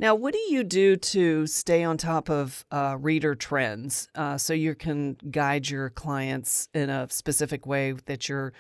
Now, 0.02 0.16
what 0.16 0.32
do 0.32 0.40
you 0.48 0.64
do 0.64 0.96
to 0.96 1.46
stay 1.46 1.84
on 1.84 1.96
top 1.96 2.28
of 2.28 2.64
uh, 2.72 2.96
reader 2.98 3.36
trends 3.36 4.08
uh, 4.16 4.36
so 4.36 4.52
you 4.52 4.74
can 4.74 5.16
guide 5.30 5.70
your 5.70 5.90
clients 5.90 6.68
in 6.74 6.90
a 6.90 7.08
specific 7.08 7.66
way 7.66 7.92
that 8.06 8.28
you're, 8.28 8.52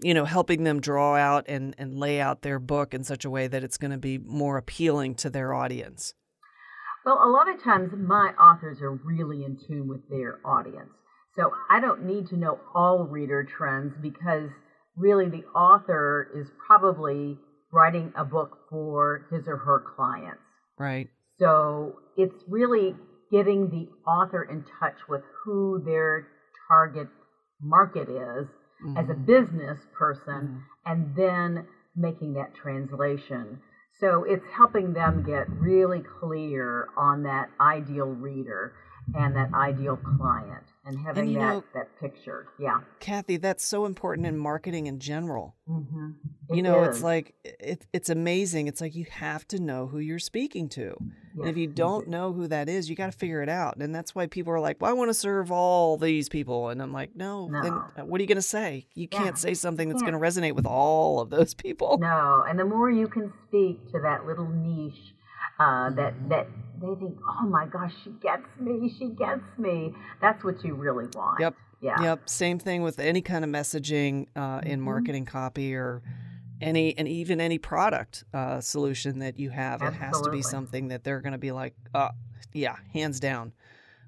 you 0.00 0.12
know, 0.12 0.24
helping 0.24 0.64
them 0.64 0.80
draw 0.80 1.14
out 1.14 1.44
and, 1.46 1.76
and 1.78 1.94
lay 1.94 2.20
out 2.20 2.42
their 2.42 2.58
book 2.58 2.94
in 2.94 3.04
such 3.04 3.24
a 3.24 3.30
way 3.30 3.46
that 3.46 3.62
it's 3.62 3.78
going 3.78 3.92
to 3.92 3.98
be 3.98 4.18
more 4.18 4.56
appealing 4.56 5.14
to 5.16 5.30
their 5.30 5.54
audience? 5.54 6.14
Well, 7.06 7.20
a 7.22 7.30
lot 7.30 7.48
of 7.48 7.62
times 7.62 7.92
my 7.96 8.32
authors 8.32 8.82
are 8.82 8.90
really 8.90 9.44
in 9.44 9.56
tune 9.68 9.86
with 9.86 10.08
their 10.08 10.40
audience. 10.44 10.90
So 11.36 11.52
I 11.70 11.78
don't 11.78 12.04
need 12.04 12.26
to 12.30 12.36
know 12.36 12.58
all 12.74 13.04
reader 13.04 13.44
trends 13.44 13.94
because 14.02 14.50
really 14.96 15.28
the 15.28 15.44
author 15.56 16.28
is 16.34 16.48
probably 16.66 17.38
writing 17.72 18.12
a 18.16 18.24
book 18.24 18.58
for 18.68 19.26
his 19.30 19.48
or 19.48 19.56
her 19.56 19.78
clients. 19.80 20.42
Right. 20.78 21.08
So 21.38 22.00
it's 22.16 22.44
really 22.48 22.94
getting 23.30 23.70
the 23.70 23.88
author 24.06 24.42
in 24.42 24.62
touch 24.62 25.08
with 25.08 25.22
who 25.44 25.80
their 25.84 26.24
target 26.68 27.08
market 27.60 28.08
is 28.08 28.46
as 28.96 29.08
a 29.08 29.14
Mhm. 29.14 29.24
business 29.26 29.86
person 29.92 30.48
Mhm. 30.48 30.62
and 30.86 31.14
then 31.14 31.64
making 31.94 32.34
that 32.34 32.54
translation. 32.54 33.58
So 33.92 34.22
it's 34.24 34.46
helping 34.46 34.92
them 34.92 35.22
get 35.22 35.48
really 35.48 36.00
clear 36.00 36.86
on 36.96 37.22
that 37.24 37.48
ideal 37.60 38.14
reader 38.14 38.72
and 39.14 39.34
that 39.36 39.52
ideal 39.54 39.96
client 39.96 40.64
and 40.88 40.98
having 41.06 41.28
you 41.28 41.38
that, 41.38 41.44
know- 41.52 41.64
that 41.74 42.00
picture. 42.00 42.46
Yeah. 42.58 42.80
Cathy, 42.98 43.36
that's 43.36 43.64
so 43.64 43.84
important 43.86 44.26
in 44.26 44.36
marketing 44.38 44.86
in 44.86 44.98
general. 44.98 45.54
Mm-hmm. 45.68 46.54
you 46.54 46.62
know, 46.62 46.82
it's 46.84 47.02
like 47.02 47.34
it, 47.44 47.86
it's 47.92 48.08
amazing. 48.08 48.68
It's 48.68 48.80
like 48.80 48.94
you 48.94 49.04
have 49.10 49.46
to 49.48 49.60
know 49.60 49.86
who 49.86 49.98
you're 49.98 50.18
speaking 50.18 50.68
to. 50.70 50.96
And 51.38 51.46
if 51.48 51.56
you 51.58 51.66
don't 51.68 52.08
know 52.08 52.32
who 52.32 52.48
that 52.48 52.68
is, 52.68 52.88
you 52.90 52.96
got 52.96 53.12
to 53.12 53.16
figure 53.18 53.42
it 53.42 53.48
out. 53.50 53.76
And 53.76 53.94
that's 53.94 54.14
why 54.14 54.26
people 54.26 54.52
are 54.52 54.58
like, 54.58 54.80
well, 54.80 54.90
I 54.90 54.94
want 54.94 55.10
to 55.10 55.14
serve 55.14 55.52
all 55.52 55.96
these 55.98 56.28
people. 56.28 56.70
And 56.70 56.80
I'm 56.82 56.92
like, 56.92 57.14
no, 57.14 57.46
No. 57.48 57.60
uh, 57.96 58.04
what 58.04 58.18
are 58.18 58.22
you 58.22 58.26
going 58.28 58.36
to 58.36 58.42
say? 58.42 58.86
You 58.94 59.06
Yeah, 59.12 59.18
can't 59.22 59.38
say 59.38 59.54
something 59.54 59.88
that's 59.88 60.00
going 60.02 60.14
to 60.14 60.18
resonate 60.18 60.54
with 60.56 60.66
all 60.66 61.20
of 61.20 61.28
those 61.30 61.52
people. 61.54 61.98
No, 62.00 62.44
and 62.48 62.58
the 62.58 62.64
more 62.64 62.90
you 62.90 63.06
can 63.08 63.32
speak 63.46 63.86
to 63.92 64.00
that 64.02 64.26
little 64.26 64.48
niche 64.48 65.14
uh, 65.58 65.90
that 65.90 66.14
that 66.28 66.46
they 66.80 66.94
think, 67.00 67.18
oh 67.26 67.46
my 67.46 67.66
gosh, 67.66 67.92
she 68.04 68.10
gets 68.22 68.46
me, 68.60 68.94
she 68.98 69.08
gets 69.08 69.42
me. 69.58 69.92
That's 70.20 70.42
what 70.44 70.64
you 70.64 70.74
really 70.74 71.06
want. 71.14 71.40
Yep. 71.40 71.54
Yeah. 71.80 72.00
Yep. 72.02 72.28
Same 72.28 72.58
thing 72.58 72.82
with 72.82 72.98
any 72.98 73.20
kind 73.20 73.44
of 73.44 73.50
messaging 73.50 74.26
uh, 74.36 74.60
in 74.64 74.80
Mhm. 74.80 74.84
marketing 74.84 75.24
copy 75.24 75.74
or 75.74 76.02
any, 76.60 76.96
and 76.98 77.06
even 77.06 77.40
any 77.40 77.58
product 77.58 78.24
uh, 78.34 78.60
solution 78.60 79.20
that 79.20 79.38
you 79.38 79.50
have. 79.50 79.80
It 79.82 79.94
has 79.94 80.20
to 80.22 80.30
be 80.30 80.42
something 80.42 80.88
that 80.88 81.04
they're 81.04 81.20
going 81.20 81.32
to 81.32 81.38
be 81.38 81.52
like, 81.52 81.74
uh, 81.94 82.10
yeah, 82.52 82.76
hands 82.92 83.20
down, 83.20 83.52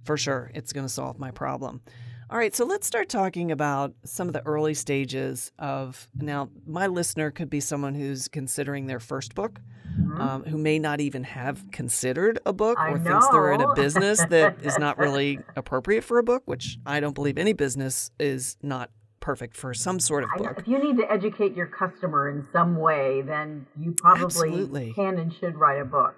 for 0.05 0.17
sure, 0.17 0.51
it's 0.55 0.73
going 0.73 0.85
to 0.87 0.93
solve 0.93 1.19
my 1.19 1.31
problem. 1.31 1.81
All 2.29 2.39
right, 2.39 2.55
so 2.55 2.65
let's 2.65 2.87
start 2.87 3.09
talking 3.09 3.51
about 3.51 3.93
some 4.05 4.29
of 4.29 4.33
the 4.33 4.45
early 4.47 4.75
stages 4.75 5.51
of. 5.59 6.09
Now, 6.15 6.51
my 6.67 6.87
listener 6.87 7.31
could 7.33 7.51
be 7.51 7.59
someone 7.61 7.95
who's 7.95 8.29
considering 8.29 8.87
their 8.87 9.01
first 9.01 9.35
book, 9.35 9.61
mm-hmm. 9.99 10.21
um, 10.21 10.45
who 10.45 10.59
may 10.59 10.79
not 10.79 11.01
even 11.01 11.25
have 11.25 11.71
considered 11.71 12.39
a 12.47 12.53
book 12.53 12.79
I 12.79 12.91
or 12.91 12.99
know. 12.99 13.11
thinks 13.11 13.29
they're 13.29 13.53
in 13.53 13.61
a 13.61 13.75
business 13.75 14.25
that 14.27 14.63
is 14.63 14.79
not 14.79 14.99
really 15.05 15.39
appropriate 15.57 16.05
for 16.05 16.19
a 16.19 16.23
book, 16.23 16.43
which 16.47 16.79
I 16.87 17.01
don't 17.01 17.15
believe 17.15 17.39
any 17.39 17.53
business 17.53 18.11
is 18.19 18.57
not 18.63 18.91
perfect 19.21 19.57
for 19.57 19.75
some 19.75 20.01
sort 20.01 20.25
of 20.25 20.31
book. 20.37 20.57
If 20.59 20.67
you 20.67 20.83
need 20.83 20.97
to 20.97 21.11
educate 21.11 21.55
your 21.55 21.67
customer 21.67 22.31
in 22.31 22.47
some 22.53 22.77
way, 22.77 23.23
then 23.23 23.67
you 23.79 23.93
probably 23.93 24.25
absolutely. 24.25 24.93
can 24.95 25.19
and 25.19 25.33
should 25.33 25.57
write 25.57 25.81
a 25.81 25.85
book. 25.85 26.15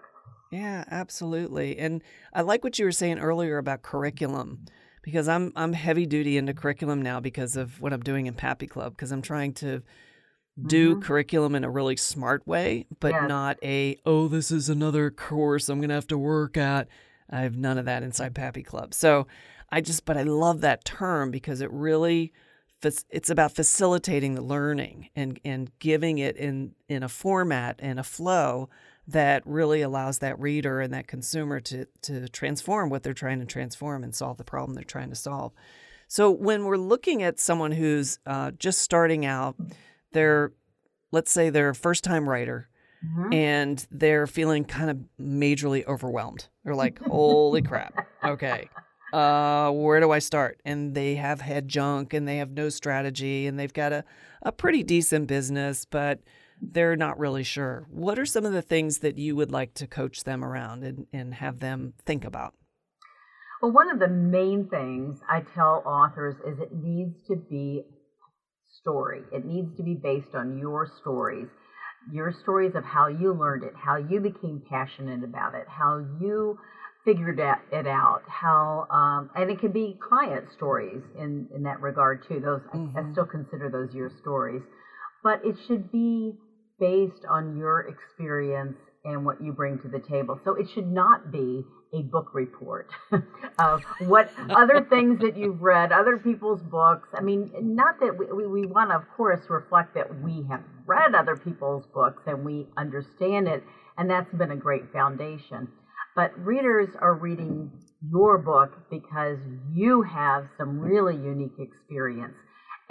Yeah, 0.50 0.84
absolutely. 0.90 1.78
And 1.78 2.02
I 2.32 2.42
like 2.42 2.62
what 2.62 2.78
you 2.78 2.84
were 2.84 2.92
saying 2.92 3.18
earlier 3.18 3.58
about 3.58 3.82
curriculum 3.82 4.66
because 5.02 5.26
I'm 5.26 5.52
I'm 5.56 5.72
heavy 5.72 6.06
duty 6.06 6.36
into 6.36 6.54
curriculum 6.54 7.02
now 7.02 7.20
because 7.20 7.56
of 7.56 7.80
what 7.80 7.92
I'm 7.92 8.02
doing 8.02 8.26
in 8.26 8.34
Pappy 8.34 8.66
Club 8.66 8.92
because 8.94 9.12
I'm 9.12 9.22
trying 9.22 9.54
to 9.54 9.82
do 10.60 10.92
mm-hmm. 10.92 11.00
curriculum 11.00 11.54
in 11.54 11.64
a 11.64 11.70
really 11.70 11.96
smart 11.96 12.46
way, 12.46 12.86
but 13.00 13.12
yes. 13.12 13.28
not 13.28 13.58
a 13.62 13.96
oh 14.04 14.28
this 14.28 14.50
is 14.50 14.68
another 14.68 15.10
course 15.10 15.68
I'm 15.68 15.80
gonna 15.80 15.94
have 15.94 16.06
to 16.08 16.18
work 16.18 16.56
at. 16.56 16.88
I 17.30 17.40
have 17.40 17.56
none 17.56 17.78
of 17.78 17.86
that 17.86 18.02
inside 18.02 18.34
Pappy 18.34 18.62
Club. 18.62 18.92
So 18.92 19.26
I 19.70 19.80
just 19.80 20.04
but 20.04 20.16
I 20.16 20.22
love 20.24 20.60
that 20.60 20.84
term 20.84 21.30
because 21.30 21.60
it 21.60 21.70
really 21.70 22.32
it's 22.84 23.30
about 23.30 23.54
facilitating 23.54 24.34
the 24.34 24.42
learning 24.42 25.08
and 25.14 25.40
and 25.44 25.70
giving 25.78 26.18
it 26.18 26.36
in 26.36 26.74
in 26.88 27.02
a 27.02 27.08
format 27.08 27.76
and 27.78 27.98
a 27.98 28.04
flow 28.04 28.68
that 29.06 29.42
really 29.46 29.82
allows 29.82 30.18
that 30.18 30.38
reader 30.38 30.80
and 30.80 30.92
that 30.92 31.06
consumer 31.06 31.60
to 31.60 31.86
to 32.02 32.28
transform 32.28 32.90
what 32.90 33.02
they're 33.02 33.12
trying 33.12 33.40
to 33.40 33.46
transform 33.46 34.04
and 34.04 34.14
solve 34.14 34.36
the 34.36 34.44
problem 34.44 34.74
they're 34.74 34.84
trying 34.84 35.10
to 35.10 35.16
solve. 35.16 35.52
So 36.08 36.30
when 36.30 36.64
we're 36.64 36.76
looking 36.76 37.22
at 37.22 37.40
someone 37.40 37.72
who's 37.72 38.18
uh, 38.26 38.50
just 38.50 38.82
starting 38.82 39.24
out, 39.24 39.56
they're 40.12 40.52
let's 41.10 41.30
say 41.30 41.50
they're 41.50 41.70
a 41.70 41.74
first 41.74 42.04
time 42.04 42.28
writer. 42.28 42.68
Mm-hmm. 43.04 43.32
And 43.32 43.86
they're 43.90 44.28
feeling 44.28 44.64
kind 44.64 44.88
of 44.88 44.98
majorly 45.20 45.84
overwhelmed. 45.86 46.46
They're 46.64 46.76
like, 46.76 47.00
"Holy 47.08 47.60
crap! 47.60 48.06
Okay, 48.24 48.68
uh, 49.12 49.70
where 49.70 50.00
do 50.00 50.10
I 50.10 50.18
start? 50.18 50.60
And 50.64 50.94
they 50.94 51.16
have 51.16 51.40
head 51.40 51.68
junk 51.68 52.14
and 52.14 52.26
they 52.26 52.38
have 52.38 52.50
no 52.50 52.70
strategy 52.70 53.46
and 53.46 53.58
they've 53.58 53.72
got 53.72 53.92
a, 53.92 54.04
a 54.42 54.50
pretty 54.50 54.82
decent 54.82 55.26
business, 55.26 55.84
but 55.84 56.20
they're 56.60 56.96
not 56.96 57.18
really 57.18 57.42
sure. 57.42 57.86
What 57.90 58.18
are 58.18 58.26
some 58.26 58.46
of 58.46 58.52
the 58.52 58.62
things 58.62 58.98
that 58.98 59.18
you 59.18 59.36
would 59.36 59.52
like 59.52 59.74
to 59.74 59.86
coach 59.86 60.24
them 60.24 60.44
around 60.44 60.82
and, 60.84 61.06
and 61.12 61.34
have 61.34 61.60
them 61.60 61.92
think 62.06 62.24
about? 62.24 62.54
Well, 63.60 63.72
one 63.72 63.90
of 63.90 63.98
the 63.98 64.08
main 64.08 64.66
things 64.68 65.20
I 65.28 65.42
tell 65.42 65.82
authors 65.84 66.36
is 66.46 66.58
it 66.58 66.74
needs 66.74 67.22
to 67.28 67.36
be 67.36 67.84
story. 68.82 69.22
It 69.32 69.44
needs 69.44 69.74
to 69.76 69.82
be 69.82 69.94
based 69.94 70.34
on 70.34 70.58
your 70.58 70.86
stories, 71.00 71.48
your 72.10 72.32
stories 72.42 72.74
of 72.74 72.84
how 72.84 73.06
you 73.06 73.32
learned 73.32 73.62
it, 73.64 73.74
how 73.74 73.96
you 73.96 74.20
became 74.20 74.60
passionate 74.68 75.24
about 75.24 75.54
it, 75.54 75.66
how 75.68 75.98
you 76.20 76.58
figured 77.04 77.40
it 77.40 77.86
out, 77.86 78.22
how, 78.28 78.86
um, 78.90 79.30
and 79.34 79.50
it 79.50 79.58
can 79.58 79.72
be 79.72 79.98
client 80.00 80.44
stories 80.52 81.02
in, 81.16 81.48
in 81.54 81.62
that 81.64 81.80
regard 81.80 82.24
too. 82.28 82.40
Those, 82.40 82.60
mm-hmm. 82.74 82.96
I, 82.96 83.08
I 83.08 83.12
still 83.12 83.24
consider 83.24 83.68
those 83.68 83.92
your 83.94 84.10
stories, 84.20 84.62
but 85.22 85.44
it 85.44 85.56
should 85.66 85.90
be 85.90 86.34
based 86.78 87.24
on 87.28 87.56
your 87.56 87.80
experience 87.80 88.76
and 89.04 89.24
what 89.24 89.40
you 89.40 89.52
bring 89.52 89.78
to 89.78 89.88
the 89.88 89.98
table. 89.98 90.38
So 90.44 90.54
it 90.54 90.68
should 90.74 90.86
not 90.86 91.32
be 91.32 91.64
a 91.92 92.02
book 92.02 92.30
report 92.32 92.88
of 93.58 93.82
what 94.00 94.30
other 94.50 94.86
things 94.88 95.20
that 95.20 95.36
you've 95.36 95.60
read, 95.60 95.92
other 95.92 96.16
people's 96.16 96.62
books. 96.62 97.08
I 97.14 97.20
mean, 97.20 97.50
not 97.60 98.00
that 98.00 98.16
we, 98.18 98.26
we, 98.26 98.46
we 98.46 98.66
want 98.66 98.90
to, 98.90 98.96
of 98.96 99.04
course, 99.16 99.40
reflect 99.48 99.94
that 99.94 100.22
we 100.22 100.44
have 100.48 100.62
read 100.86 101.14
other 101.14 101.36
people's 101.36 101.84
books 101.94 102.22
and 102.26 102.44
we 102.44 102.66
understand 102.76 103.48
it, 103.48 103.62
and 103.98 104.08
that's 104.08 104.32
been 104.34 104.52
a 104.52 104.56
great 104.56 104.90
foundation. 104.92 105.68
But 106.16 106.38
readers 106.38 106.88
are 107.00 107.14
reading 107.14 107.70
your 108.10 108.38
book 108.38 108.72
because 108.90 109.38
you 109.72 110.02
have 110.02 110.48
some 110.58 110.78
really 110.80 111.14
unique 111.14 111.58
experience 111.58 112.34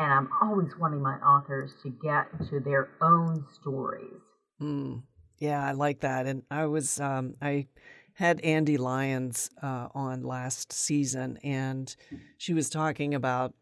and 0.02 0.12
I'm 0.12 0.30
always 0.42 0.72
wanting 0.80 1.02
my 1.02 1.16
authors 1.18 1.74
to 1.84 1.90
get 1.90 2.50
to 2.50 2.60
their 2.60 2.90
own 3.02 3.46
stories. 3.62 4.20
Mm, 4.60 5.04
yeah, 5.38 5.64
I 5.64 5.74
like 5.74 6.00
that. 6.00 6.26
And 6.26 6.42
I 6.50 6.66
was, 6.66 7.00
um, 7.00 7.36
I 7.40 7.68
had 8.14 8.42
Andy 8.42 8.78
Lyons 8.78 9.50
uh, 9.62 9.88
on 9.94 10.24
last 10.24 10.72
season, 10.74 11.38
and 11.44 11.96
she 12.38 12.54
was 12.54 12.70
talking 12.70 13.14
about 13.14 13.54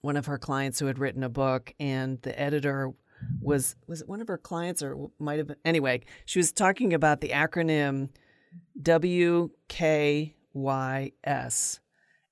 one 0.00 0.16
of 0.16 0.26
her 0.26 0.38
clients 0.38 0.78
who 0.78 0.86
had 0.86 0.98
written 0.98 1.22
a 1.22 1.28
book, 1.28 1.74
and 1.78 2.20
the 2.22 2.38
editor 2.38 2.92
was 3.40 3.76
was 3.86 4.02
it 4.02 4.08
one 4.08 4.20
of 4.20 4.28
her 4.28 4.38
clients 4.38 4.82
or 4.82 5.10
might 5.18 5.38
have 5.38 5.46
been 5.46 5.56
anyway. 5.64 6.00
She 6.24 6.38
was 6.38 6.52
talking 6.52 6.92
about 6.92 7.20
the 7.20 7.28
acronym 7.30 8.10
WKYS 8.80 10.32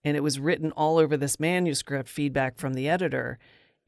and 0.05 0.17
it 0.17 0.23
was 0.23 0.39
written 0.39 0.73
all 0.73 0.99
over 0.99 1.17
this 1.17 1.39
manuscript 1.39 2.09
feedback 2.09 2.59
from 2.59 2.75
the 2.75 2.89
editor 2.89 3.39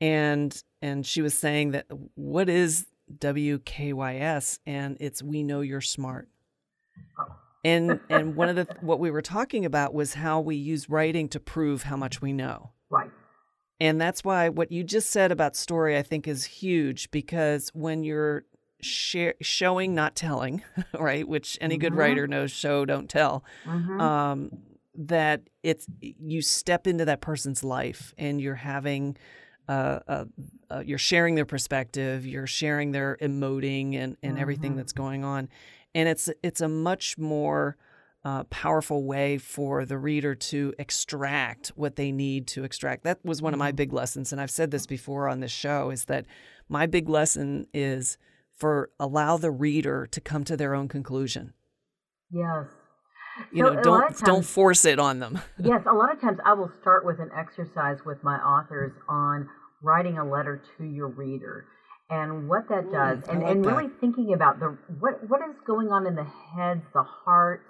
and 0.01 0.62
and 0.81 1.07
she 1.07 1.22
was 1.22 1.35
saying 1.35 1.72
that 1.72 1.87
what 2.14 2.48
is 2.48 2.87
WKYS 3.18 4.59
and 4.66 4.96
it's 5.01 5.22
we 5.22 5.42
know 5.42 5.61
you're 5.61 5.81
smart. 5.81 6.29
And 7.64 8.00
and 8.09 8.35
one 8.35 8.48
of 8.48 8.57
the 8.57 8.66
what 8.81 8.98
we 8.98 9.11
were 9.11 9.22
talking 9.22 9.64
about 9.64 9.94
was 9.94 10.14
how 10.14 10.40
we 10.40 10.57
use 10.57 10.90
writing 10.90 11.28
to 11.28 11.40
prove 11.40 11.85
how 11.85 11.96
much 11.96 12.20
we 12.20 12.33
know. 12.33 12.70
Right. 12.90 13.11
And 13.81 14.00
that's 14.00 14.24
why 14.24 14.48
what 14.48 14.72
you 14.72 14.83
just 14.83 15.11
said 15.11 15.31
about 15.31 15.57
story 15.57 15.96
I 15.96 16.02
think 16.02 16.26
is 16.26 16.44
huge 16.44 17.11
because 17.11 17.70
when 17.72 18.02
you're 18.02 18.44
share, 18.81 19.35
showing 19.40 19.94
not 19.94 20.16
telling, 20.16 20.62
right, 20.98 21.26
which 21.26 21.57
any 21.61 21.76
good 21.76 21.92
mm-hmm. 21.92 22.00
writer 22.00 22.26
knows 22.26 22.50
show 22.50 22.85
don't 22.85 23.09
tell. 23.09 23.44
Mm-hmm. 23.64 24.00
Um, 24.00 24.50
that 24.94 25.42
it's 25.62 25.87
you 26.00 26.42
step 26.42 26.87
into 26.87 27.05
that 27.07 27.20
person's 27.20 27.64
life 27.64 28.12
and 28.18 28.40
you're 28.40 28.55
having 28.55 29.16
uh, 29.68 30.00
uh, 30.07 30.24
uh, 30.70 30.83
you're 30.85 30.98
sharing 30.98 31.35
their 31.35 31.46
perspective 31.46 32.26
you're 32.26 32.46
sharing 32.46 32.92
their 32.92 33.16
emoting 33.22 33.94
and, 33.94 34.18
and 34.22 34.33
mm-hmm. 34.33 34.42
everything 34.42 34.76
that's 34.76 34.92
going 34.92 35.24
on 35.24 35.48
and 35.94 36.09
it's 36.09 36.31
it's 36.42 36.61
a 36.61 36.68
much 36.68 37.18
more 37.18 37.76
uh, 38.24 38.44
powerful 38.44 39.02
way 39.02 39.37
for 39.37 39.85
the 39.85 39.98
reader 39.98 40.35
to 40.35 40.72
extract 40.78 41.68
what 41.74 41.96
they 41.96 42.12
need 42.12 42.46
to 42.46 42.62
extract. 42.62 43.02
That 43.02 43.18
was 43.24 43.42
one 43.42 43.52
of 43.52 43.59
my 43.59 43.70
mm-hmm. 43.70 43.76
big 43.76 43.92
lessons 43.92 44.33
and 44.33 44.40
i've 44.40 44.50
said 44.50 44.70
this 44.70 44.87
before 44.87 45.28
on 45.28 45.40
this 45.40 45.52
show 45.52 45.90
is 45.90 46.05
that 46.07 46.26
my 46.68 46.87
big 46.87 47.09
lesson 47.09 47.66
is 47.74 48.16
for 48.52 48.90
allow 49.00 49.37
the 49.37 49.50
reader 49.50 50.07
to 50.07 50.20
come 50.20 50.44
to 50.44 50.57
their 50.57 50.74
own 50.74 50.88
conclusion. 50.88 51.52
Yes. 52.31 52.66
You 53.52 53.64
so 53.64 53.72
know 53.72 53.83
don't 53.83 54.02
times, 54.02 54.20
don't 54.20 54.44
force 54.44 54.85
it 54.85 54.98
on 54.98 55.18
them. 55.18 55.40
Yes 55.59 55.83
a 55.90 55.94
lot 55.94 56.12
of 56.12 56.20
times 56.20 56.38
i 56.44 56.52
will 56.52 56.70
start 56.81 57.05
with 57.05 57.18
an 57.18 57.31
exercise 57.37 57.98
with 58.07 58.22
my 58.22 58.37
authors 58.37 58.92
on 59.09 59.48
writing 59.83 60.18
a 60.18 60.24
letter 60.24 60.62
to 60.78 60.85
your 60.85 61.09
reader 61.09 61.66
and 62.12 62.46
what 62.48 62.68
that 62.68 62.92
does 62.92 63.18
mm, 63.25 63.29
and, 63.31 63.42
like 63.42 63.51
and 63.51 63.64
that. 63.64 63.75
really 63.75 63.90
thinking 64.01 64.35
about 64.35 64.61
the 64.61 64.77
what 65.01 65.29
what 65.29 65.40
is 65.48 65.57
going 65.66 65.88
on 65.88 66.07
in 66.07 66.14
the 66.14 66.25
heads 66.25 66.83
the 66.92 67.03
hearts 67.03 67.68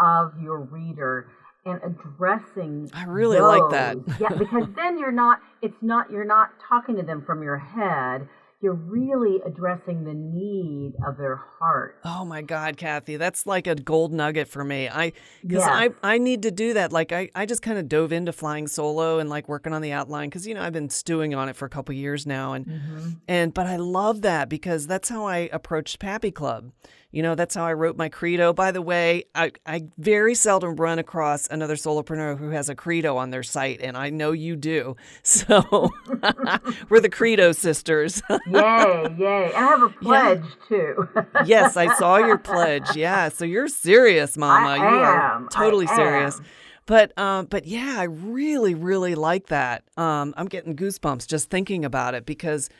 of 0.00 0.32
your 0.40 0.60
reader 0.60 1.28
and 1.64 1.80
addressing 1.84 2.90
I 2.92 3.04
really 3.04 3.38
those. 3.38 3.60
like 3.60 3.70
that. 3.70 4.20
yeah, 4.20 4.36
because 4.36 4.64
then 4.76 4.98
you're 4.98 5.12
not 5.12 5.38
it's 5.62 5.80
not 5.80 6.10
you're 6.10 6.24
not 6.24 6.50
talking 6.68 6.96
to 6.96 7.02
them 7.02 7.22
from 7.24 7.42
your 7.42 7.58
head 7.58 8.28
you're 8.60 8.74
really 8.74 9.40
addressing 9.46 10.02
the 10.02 10.14
need 10.14 10.94
of 11.06 11.16
their 11.16 11.36
heart. 11.36 12.00
Oh 12.04 12.24
my 12.24 12.42
God, 12.42 12.76
Cathy, 12.76 13.16
that's 13.16 13.46
like 13.46 13.68
a 13.68 13.76
gold 13.76 14.12
nugget 14.12 14.48
for 14.48 14.64
me. 14.64 14.88
I 14.88 15.12
because 15.42 15.64
yes. 15.64 15.68
I 15.70 15.90
I 16.02 16.18
need 16.18 16.42
to 16.42 16.50
do 16.50 16.74
that. 16.74 16.92
Like 16.92 17.12
I 17.12 17.30
I 17.36 17.46
just 17.46 17.62
kind 17.62 17.78
of 17.78 17.88
dove 17.88 18.12
into 18.12 18.32
flying 18.32 18.66
solo 18.66 19.20
and 19.20 19.30
like 19.30 19.48
working 19.48 19.72
on 19.72 19.80
the 19.80 19.92
outline 19.92 20.28
because 20.28 20.46
you 20.46 20.54
know 20.54 20.62
I've 20.62 20.72
been 20.72 20.90
stewing 20.90 21.34
on 21.36 21.48
it 21.48 21.54
for 21.54 21.66
a 21.66 21.70
couple 21.70 21.94
years 21.94 22.26
now 22.26 22.52
and 22.54 22.66
mm-hmm. 22.66 23.10
and 23.28 23.54
but 23.54 23.66
I 23.66 23.76
love 23.76 24.22
that 24.22 24.48
because 24.48 24.88
that's 24.88 25.08
how 25.08 25.24
I 25.24 25.48
approached 25.52 26.00
Pappy 26.00 26.32
Club. 26.32 26.72
You 27.10 27.22
know, 27.22 27.34
that's 27.34 27.54
how 27.54 27.64
I 27.64 27.72
wrote 27.72 27.96
my 27.96 28.10
credo. 28.10 28.52
By 28.52 28.70
the 28.70 28.82
way, 28.82 29.24
I, 29.34 29.52
I 29.64 29.84
very 29.96 30.34
seldom 30.34 30.76
run 30.76 30.98
across 30.98 31.48
another 31.48 31.74
solopreneur 31.74 32.38
who 32.38 32.50
has 32.50 32.68
a 32.68 32.74
credo 32.74 33.16
on 33.16 33.30
their 33.30 33.42
site, 33.42 33.80
and 33.80 33.96
I 33.96 34.10
know 34.10 34.32
you 34.32 34.56
do. 34.56 34.96
So 35.22 35.90
we're 36.88 37.00
the 37.00 37.08
credo 37.10 37.52
sisters. 37.52 38.22
yay, 38.46 39.14
yay. 39.18 39.52
I 39.54 39.60
have 39.60 39.82
a 39.82 39.88
pledge 39.88 40.42
yeah. 40.42 40.68
too. 40.68 41.08
yes, 41.44 41.76
I 41.76 41.94
saw 41.94 42.16
your 42.16 42.38
pledge. 42.38 42.96
Yeah. 42.96 43.28
So 43.28 43.44
you're 43.44 43.68
serious, 43.68 44.36
Mama. 44.36 44.68
I 44.68 44.76
you 44.76 44.82
am. 44.82 45.44
are 45.44 45.48
totally 45.50 45.86
I 45.86 45.96
serious. 45.96 46.38
Am. 46.38 46.44
But 46.86 47.18
um, 47.18 47.46
but 47.46 47.66
yeah, 47.66 47.96
I 47.98 48.04
really, 48.04 48.74
really 48.74 49.14
like 49.14 49.46
that. 49.48 49.84
Um, 49.96 50.34
I'm 50.36 50.46
getting 50.46 50.74
goosebumps 50.74 51.26
just 51.26 51.50
thinking 51.50 51.84
about 51.84 52.14
it 52.14 52.24
because 52.24 52.70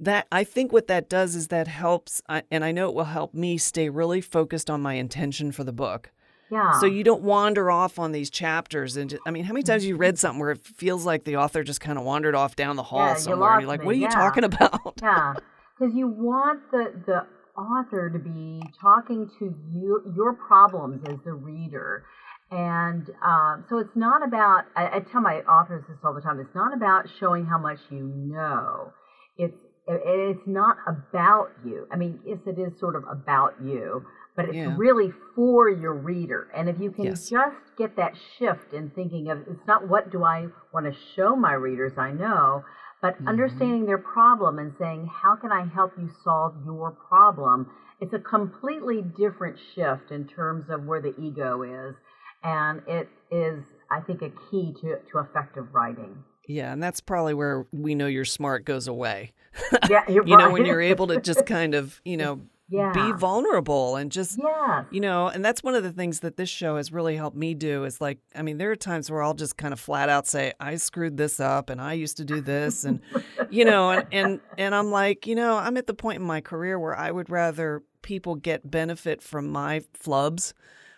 that 0.00 0.26
I 0.30 0.44
think 0.44 0.72
what 0.72 0.86
that 0.88 1.08
does 1.08 1.34
is 1.34 1.48
that 1.48 1.68
helps, 1.68 2.22
and 2.50 2.64
I 2.64 2.72
know 2.72 2.88
it 2.88 2.94
will 2.94 3.04
help 3.04 3.34
me 3.34 3.58
stay 3.58 3.88
really 3.88 4.20
focused 4.20 4.70
on 4.70 4.80
my 4.80 4.94
intention 4.94 5.52
for 5.52 5.64
the 5.64 5.72
book. 5.72 6.10
Yeah. 6.50 6.78
So 6.80 6.86
you 6.86 7.04
don't 7.04 7.22
wander 7.22 7.70
off 7.70 7.98
on 7.98 8.12
these 8.12 8.30
chapters 8.30 8.96
and 8.96 9.10
just, 9.10 9.22
I 9.26 9.30
mean, 9.30 9.44
how 9.44 9.52
many 9.52 9.64
times 9.64 9.84
you 9.84 9.96
read 9.96 10.18
something 10.18 10.40
where 10.40 10.52
it 10.52 10.64
feels 10.64 11.04
like 11.04 11.24
the 11.24 11.36
author 11.36 11.62
just 11.62 11.80
kind 11.80 11.98
of 11.98 12.04
wandered 12.04 12.34
off 12.34 12.56
down 12.56 12.76
the 12.76 12.82
hall 12.84 13.00
Yeah, 13.00 13.14
you 13.14 13.18
somewhere 13.20 13.52
and 13.52 13.60
you're 13.62 13.68
like, 13.68 13.84
what 13.84 13.90
are 13.90 13.98
you 13.98 14.02
yeah. 14.02 14.08
talking 14.08 14.44
about? 14.52 14.94
yeah, 15.02 15.34
because 15.78 15.94
you 15.94 16.08
want 16.08 16.70
the 16.70 16.92
the 17.06 17.26
author 17.60 18.08
to 18.08 18.18
be 18.18 18.62
talking 18.80 19.28
to 19.38 19.54
you 19.74 20.00
your 20.16 20.32
problems 20.32 21.02
as 21.08 21.16
the 21.24 21.32
reader, 21.32 22.04
and 22.50 23.10
um, 23.22 23.64
so 23.68 23.78
it's 23.78 23.94
not 23.96 24.26
about. 24.26 24.64
I, 24.74 24.86
I 24.96 25.00
tell 25.00 25.20
my 25.20 25.40
authors 25.40 25.84
this 25.88 25.98
all 26.02 26.14
the 26.14 26.20
time. 26.22 26.40
It's 26.40 26.54
not 26.54 26.72
about 26.74 27.06
showing 27.20 27.44
how 27.44 27.58
much 27.58 27.78
you 27.90 28.10
know. 28.14 28.92
It's 29.36 29.58
it- 29.88 30.02
it's 30.36 30.46
not 30.46 30.76
about 30.86 31.50
you. 31.64 31.86
I 31.90 31.96
mean, 31.96 32.20
yes, 32.24 32.38
it 32.46 32.58
is 32.58 32.78
sort 32.78 32.94
of 32.94 33.04
about 33.08 33.60
you, 33.60 34.04
but 34.36 34.44
it's 34.48 34.56
Yeah. 34.56 34.76
really 34.76 35.10
for 35.34 35.68
your 35.68 35.94
reader. 35.94 36.48
And 36.54 36.68
if 36.68 36.78
you 36.78 36.90
can 36.90 37.06
Yes. 37.06 37.28
just 37.28 37.76
get 37.76 37.96
that 37.96 38.16
shift 38.16 38.72
in 38.74 38.90
thinking 38.90 39.30
of 39.30 39.48
it's 39.48 39.66
not 39.66 39.88
what 39.88 40.10
do 40.10 40.24
I 40.24 40.48
want 40.72 40.86
to 40.86 40.92
show 40.92 41.34
my 41.34 41.54
readers 41.54 41.96
I 41.96 42.12
know, 42.12 42.64
but 43.00 43.14
Mm-hmm. 43.14 43.28
understanding 43.28 43.86
their 43.86 43.98
problem 43.98 44.58
and 44.58 44.74
saying, 44.78 45.06
how 45.06 45.36
can 45.36 45.52
I 45.52 45.64
help 45.64 45.96
you 45.98 46.08
solve 46.22 46.54
your 46.64 46.90
problem? 46.90 47.70
It's 48.00 48.12
a 48.12 48.18
completely 48.18 49.02
different 49.02 49.58
shift 49.58 50.10
in 50.10 50.26
terms 50.28 50.68
of 50.70 50.84
where 50.86 51.00
the 51.00 51.18
ego 51.18 51.62
is. 51.62 51.96
And 52.42 52.82
it 52.86 53.08
is, 53.30 53.64
I 53.90 54.00
think, 54.00 54.22
a 54.22 54.30
key 54.50 54.72
to, 54.80 54.98
to 55.10 55.18
effective 55.18 55.74
writing. 55.74 56.22
Yeah, 56.48 56.72
and 56.72 56.82
that's 56.82 57.00
probably 57.00 57.34
where 57.34 57.66
we 57.72 57.94
know 57.94 58.06
you're 58.08 58.24
smart 58.24 58.64
goes 58.64 58.88
away. 58.88 59.32
Yeah, 59.88 60.02
you're 60.08 60.26
you 60.26 60.36
know, 60.36 60.50
when 60.50 60.64
you're 60.64 60.80
able 60.80 61.06
to 61.08 61.20
just 61.20 61.46
kind 61.46 61.74
of, 61.74 62.00
you 62.04 62.16
know, 62.16 62.40
Yeah. 62.70 62.90
be 62.92 63.12
vulnerable 63.12 63.96
and 63.96 64.10
just 64.10 64.38
Yes. 64.42 64.86
you 64.90 65.00
know, 65.00 65.28
and 65.28 65.44
that's 65.44 65.62
one 65.62 65.74
of 65.74 65.82
the 65.82 65.92
things 65.92 66.20
that 66.20 66.36
this 66.36 66.48
show 66.48 66.76
has 66.76 66.90
really 66.90 67.16
helped 67.16 67.36
me 67.36 67.54
do 67.54 67.84
is 67.84 68.00
like, 68.00 68.18
I 68.34 68.42
mean, 68.42 68.58
there 68.58 68.70
are 68.70 68.76
times 68.76 69.10
where 69.10 69.22
I'll 69.22 69.34
just 69.34 69.56
kind 69.56 69.72
of 69.72 69.78
flat 69.80 70.08
out 70.08 70.26
say, 70.26 70.52
I 70.58 70.76
screwed 70.76 71.16
this 71.18 71.38
up 71.40 71.70
and 71.70 71.80
I 71.80 71.92
used 71.94 72.16
to 72.16 72.24
do 72.24 72.40
this 72.40 72.84
and 72.84 73.00
you 73.50 73.64
know, 73.64 73.90
and 73.90 74.06
and, 74.12 74.40
and 74.56 74.74
I'm 74.74 74.90
like, 74.90 75.26
you 75.26 75.34
know, 75.34 75.56
I'm 75.56 75.76
at 75.76 75.86
the 75.86 75.94
point 75.94 76.20
in 76.20 76.26
my 76.26 76.40
career 76.40 76.78
where 76.78 76.96
I 76.96 77.10
would 77.10 77.28
rather 77.30 77.82
people 78.02 78.36
get 78.36 78.70
benefit 78.70 79.22
from 79.22 79.48
my 79.50 79.80
flubs 79.98 80.52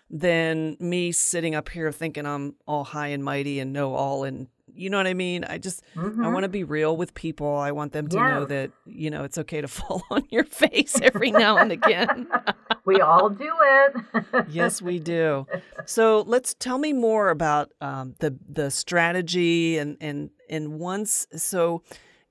than 0.08 0.76
me 0.80 1.12
sitting 1.12 1.54
up 1.54 1.68
here 1.68 1.90
thinking 1.92 2.26
I'm 2.26 2.54
all 2.66 2.84
high 2.84 3.08
and 3.08 3.22
mighty 3.24 3.60
and 3.60 3.72
know 3.72 3.94
all 3.94 4.24
and 4.24 4.48
you 4.74 4.90
know 4.90 4.96
what 4.96 5.06
I 5.06 5.14
mean? 5.14 5.44
I 5.44 5.59
just 5.59 5.83
I 5.96 6.28
want 6.28 6.44
to 6.44 6.48
be 6.48 6.64
real 6.64 6.96
with 6.96 7.14
people. 7.14 7.56
I 7.56 7.72
want 7.72 7.92
them 7.92 8.09
to 8.09 8.16
know 8.16 8.44
that, 8.46 8.70
you 8.87 9.11
know, 9.11 9.24
it's 9.24 9.38
okay 9.38 9.61
to 9.61 9.68
fall 9.80 10.02
on 10.11 10.24
your 10.30 10.44
face 10.44 11.00
every 11.00 11.30
now 11.30 11.56
and 11.56 11.72
again. 11.72 12.28
we 12.85 13.00
all 13.00 13.28
do 13.28 13.52
it. 13.61 14.46
yes, 14.48 14.80
we 14.83 14.98
do. 15.16 15.46
So 15.87 16.22
let's 16.26 16.54
tell 16.54 16.78
me 16.78 16.92
more 16.92 17.30
about 17.30 17.72
um, 17.80 18.14
the 18.18 18.37
the 18.48 18.70
strategy 18.70 19.78
and 19.78 19.96
and 20.00 20.30
and 20.48 20.78
once. 20.78 21.26
So, 21.37 21.83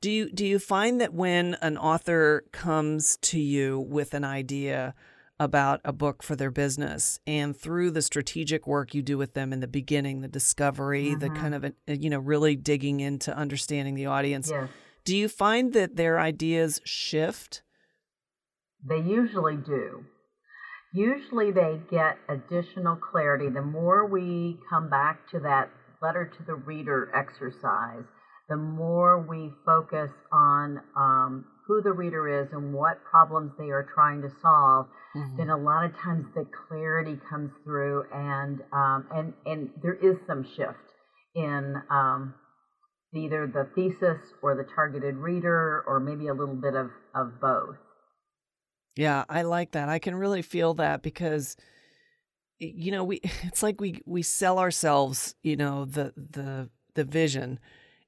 do 0.02 0.12
you 0.12 0.32
do 0.32 0.46
you 0.46 0.60
find 0.60 1.00
that 1.02 1.14
when 1.14 1.56
an 1.62 1.78
author 1.78 2.44
comes 2.52 3.18
to 3.18 3.40
you 3.40 3.80
with 3.80 4.14
an 4.14 4.24
idea 4.24 4.94
about 5.40 5.80
a 5.86 5.94
book 5.94 6.22
for 6.22 6.36
their 6.36 6.52
business, 6.52 7.20
and 7.26 7.56
through 7.56 7.92
the 7.92 8.02
strategic 8.02 8.68
work 8.68 8.94
you 8.94 9.02
do 9.02 9.18
with 9.18 9.34
them 9.34 9.54
in 9.54 9.60
the 9.60 9.68
beginning, 9.68 10.22
the 10.22 10.28
discovery, 10.28 11.16
the 11.16 11.30
kind 11.30 11.56
of 11.56 11.66
uh, 11.66 11.70
you 11.88 12.10
know 12.10 12.20
really 12.20 12.56
digging 12.56 13.00
into 13.00 13.36
understanding 13.36 13.96
the 13.96 14.06
audience, 14.06 14.50
yes. 14.52 14.70
do 15.06 15.16
you 15.16 15.30
find 15.30 15.74
that 15.74 15.96
their 15.96 16.20
ideas 16.20 16.82
shift? 16.84 17.64
They 18.88 19.00
usually 19.00 19.58
do. 19.58 20.06
Usually 20.94 21.52
they 21.52 21.80
get 21.92 22.18
additional 22.28 22.96
clarity. 22.96 23.50
The 23.50 23.62
more 23.62 24.08
we 24.08 24.58
come 24.70 24.90
back 24.90 25.30
to 25.32 25.40
that 25.40 25.70
letter 26.02 26.32
to 26.38 26.44
the 26.46 26.56
reader 26.56 27.12
exercise, 27.14 28.06
the 28.48 28.58
more 28.58 29.22
we 29.22 29.52
focus 29.66 30.10
on 30.32 30.82
um, 30.96 31.46
who 31.70 31.84
the 31.84 31.92
reader 31.94 32.42
is 32.42 32.52
and 32.52 32.74
what 32.74 32.98
problems 33.04 33.52
they 33.60 33.70
are 33.70 33.88
trying 33.94 34.24
to 34.24 34.30
solve, 34.42 34.88
then 35.38 35.52
a 35.52 35.56
lot 35.56 35.86
of 35.86 35.96
times 35.96 36.26
the 36.34 36.44
clarity 36.68 37.16
comes 37.30 37.52
through, 37.64 38.04
and 38.12 38.62
um, 38.74 39.06
and 39.14 39.34
and 39.46 39.70
there 39.82 39.94
is 39.94 40.18
some 40.26 40.44
shift 40.44 40.80
in 41.36 41.76
um, 41.92 42.34
either 43.14 43.46
the 43.46 43.70
thesis 43.76 44.18
or 44.42 44.56
the 44.56 44.68
targeted 44.74 45.16
reader, 45.16 45.84
or 45.86 46.00
maybe 46.00 46.28
a 46.28 46.34
little 46.34 46.56
bit 46.56 46.74
of 46.74 46.90
of 47.14 47.40
both. 47.40 47.78
Yeah, 48.96 49.26
I 49.30 49.44
like 49.44 49.72
that. 49.72 49.90
I 49.90 50.00
can 50.00 50.16
really 50.16 50.42
feel 50.42 50.74
that 50.76 51.04
because 51.04 51.56
you 52.58 52.92
know, 52.92 53.04
we 53.04 53.22
it's 53.44 53.62
like 53.62 53.80
we 53.80 54.02
we 54.08 54.24
sell 54.24 54.58
ourselves, 54.58 55.36
you 55.44 55.56
know, 55.56 55.86
the 55.86 56.14
the 56.18 56.70
the 56.96 57.04
vision 57.04 57.60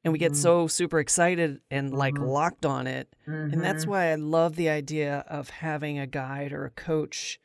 and 0.03 0.11
we 0.13 0.19
get 0.19 0.35
Mhm. 0.35 0.35
so 0.35 0.67
super 0.67 0.99
excited 0.99 1.61
and 1.71 1.93
like 1.93 2.17
Mhm. 2.17 2.21
locked 2.21 2.65
on 2.65 2.87
it. 2.87 3.15
And 3.51 3.63
that's 3.63 3.85
Mhm. 3.85 3.87
why 3.87 4.11
I 4.11 4.15
love 4.15 4.55
the 4.55 4.69
idea 4.69 5.25
of 5.27 5.49
having 5.49 5.99
a 5.99 6.07
guide 6.07 6.53
or 6.53 6.65
a 6.65 6.71
coach 6.71 7.39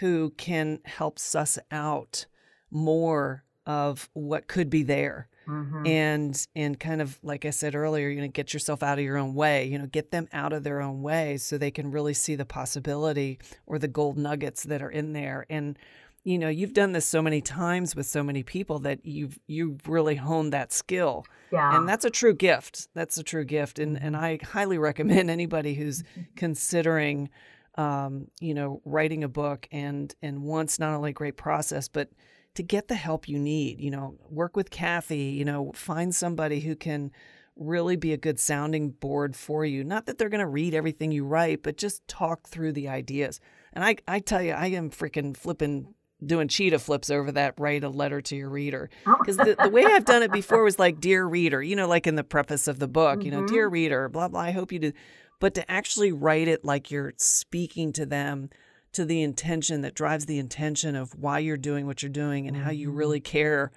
who 0.00 0.30
can 0.36 0.80
help 0.84 1.18
suss 1.18 1.58
out 1.70 2.26
more 2.70 3.44
of 3.66 4.08
what 4.14 4.48
could 4.48 4.70
be 4.70 4.82
there 4.82 5.28
Mhm. 5.46 5.86
and 5.86 6.46
and 6.56 6.80
kind 6.80 7.00
of 7.02 7.18
like 7.22 7.44
I 7.44 7.50
said 7.50 7.74
earlier, 7.76 8.08
you 8.08 8.20
know, 8.20 8.28
get 8.28 8.52
yourself 8.54 8.82
out 8.82 8.98
of 8.98 9.04
your 9.04 9.16
own 9.18 9.34
way. 9.34 9.66
You 9.66 9.78
know, 9.78 9.86
get 9.86 10.10
them 10.10 10.28
out 10.32 10.52
of 10.52 10.64
their 10.64 10.80
own 10.82 11.02
way 11.02 11.36
so 11.38 11.58
they 11.58 11.70
can 11.70 11.90
really 11.92 12.14
see 12.14 12.34
the 12.36 12.46
possibility 12.46 13.38
or 13.66 13.78
the 13.78 13.88
gold 13.88 14.18
nuggets 14.18 14.64
that 14.64 14.82
are 14.82 14.90
in 14.90 15.12
there. 15.14 15.46
And 15.50 15.78
you 16.26 16.40
know, 16.40 16.48
you've 16.48 16.72
done 16.72 16.90
this 16.90 17.06
so 17.06 17.22
many 17.22 17.40
times 17.40 17.94
with 17.94 18.04
so 18.04 18.20
many 18.20 18.42
people 18.42 18.80
that 18.80 19.06
you've 19.06 19.38
you've 19.46 19.88
really 19.88 20.16
honed 20.16 20.52
that 20.52 20.72
skill. 20.72 21.24
yeah. 21.52 21.76
And 21.76 21.88
that's 21.88 22.04
a 22.04 22.10
true 22.10 22.34
gift. 22.34 22.88
That's 22.94 23.16
a 23.16 23.22
true 23.22 23.44
gift. 23.44 23.78
And 23.78 23.96
and 23.96 24.16
I 24.16 24.40
highly 24.42 24.76
recommend 24.76 25.30
anybody 25.30 25.74
who's 25.74 26.02
considering 26.34 27.30
um, 27.76 28.26
you 28.40 28.54
know, 28.54 28.80
writing 28.84 29.22
a 29.22 29.28
book 29.28 29.68
and 29.70 30.12
and 30.20 30.42
wants 30.42 30.80
not 30.80 30.94
only 30.94 31.10
a 31.10 31.12
great 31.12 31.36
process, 31.36 31.86
but 31.86 32.08
to 32.56 32.64
get 32.64 32.88
the 32.88 32.96
help 32.96 33.28
you 33.28 33.38
need. 33.38 33.80
You 33.80 33.92
know, 33.92 34.16
work 34.28 34.56
with 34.56 34.70
Cathy, 34.70 35.36
you 35.38 35.44
know, 35.44 35.70
find 35.76 36.12
somebody 36.12 36.58
who 36.58 36.74
can 36.74 37.12
really 37.54 37.94
be 37.94 38.12
a 38.12 38.18
good 38.18 38.40
sounding 38.40 38.90
board 38.90 39.36
for 39.36 39.64
you. 39.64 39.84
Not 39.84 40.06
that 40.06 40.18
they're 40.18 40.28
going 40.28 40.40
to 40.40 40.46
read 40.46 40.74
everything 40.74 41.12
you 41.12 41.24
write, 41.24 41.62
but 41.62 41.76
just 41.76 42.06
talk 42.08 42.48
through 42.48 42.72
the 42.72 42.88
ideas. 42.88 43.40
And 43.72 43.84
I, 43.84 43.96
I 44.08 44.18
tell 44.18 44.42
you, 44.42 44.52
I 44.52 44.66
am 44.68 44.90
freaking 44.90 45.36
flipping 45.36 45.94
doing 46.24 46.48
cheetah 46.48 46.78
flips 46.78 47.10
over 47.10 47.30
that 47.32 47.54
write 47.58 47.84
a 47.84 47.88
letter 47.88 48.20
to 48.22 48.36
your 48.36 48.48
reader 48.48 48.88
Oh. 49.06 49.16
because 49.18 49.36
the, 49.36 49.54
the 49.62 49.68
way 49.68 49.84
i've 49.84 50.04
done 50.06 50.22
it 50.22 50.32
before 50.32 50.62
was 50.62 50.78
like 50.78 50.98
dear 51.00 51.26
reader 51.26 51.62
you 51.62 51.76
know 51.76 51.86
like 51.86 52.06
in 52.06 52.14
the 52.16 52.24
preface 52.24 52.68
of 52.68 52.78
the 52.78 52.88
book 52.88 53.22
you 53.22 53.30
know 53.30 53.42
Mhm. 53.42 53.48
dear 53.48 53.68
reader 53.68 54.08
blah 54.08 54.28
blah 54.28 54.40
i 54.40 54.50
hope 54.50 54.72
you 54.72 54.78
do 54.78 54.92
but 55.40 55.54
to 55.54 55.70
actually 55.70 56.12
write 56.12 56.48
it 56.48 56.64
like 56.64 56.90
you're 56.90 57.12
speaking 57.18 57.92
to 57.92 58.06
them 58.06 58.48
to 58.92 59.04
the 59.04 59.20
intention 59.22 59.82
that 59.82 59.94
drives 59.94 60.24
the 60.24 60.38
intention 60.38 60.96
of 60.96 61.12
why 61.14 61.38
you're 61.38 61.58
doing 61.58 61.84
what 61.86 62.02
you're 62.02 62.08
doing 62.10 62.46
and 62.48 62.56
how 62.56 62.70
you 62.70 62.90
Mhm. 62.90 62.96
really 62.96 63.20
care 63.20 63.70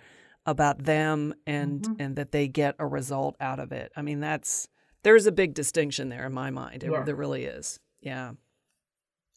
about 0.45 0.85
them 0.85 1.33
and 1.45 1.81
Mhm. 1.81 1.95
and 1.99 2.15
that 2.15 2.31
they 2.31 2.47
get 2.47 2.75
a 2.79 2.87
result 2.87 3.35
out 3.41 3.59
of 3.59 3.73
it 3.73 3.91
i 3.97 4.01
mean 4.01 4.21
that's 4.21 4.69
there's 5.03 5.25
a 5.27 5.31
big 5.33 5.53
distinction 5.53 6.07
there 6.07 6.25
in 6.25 6.33
my 6.33 6.49
mind 6.51 6.83
It- 6.85 6.91
Yes. 6.91 7.05
there 7.05 7.15
really 7.15 7.43
is 7.43 7.81
yeah 7.99 8.31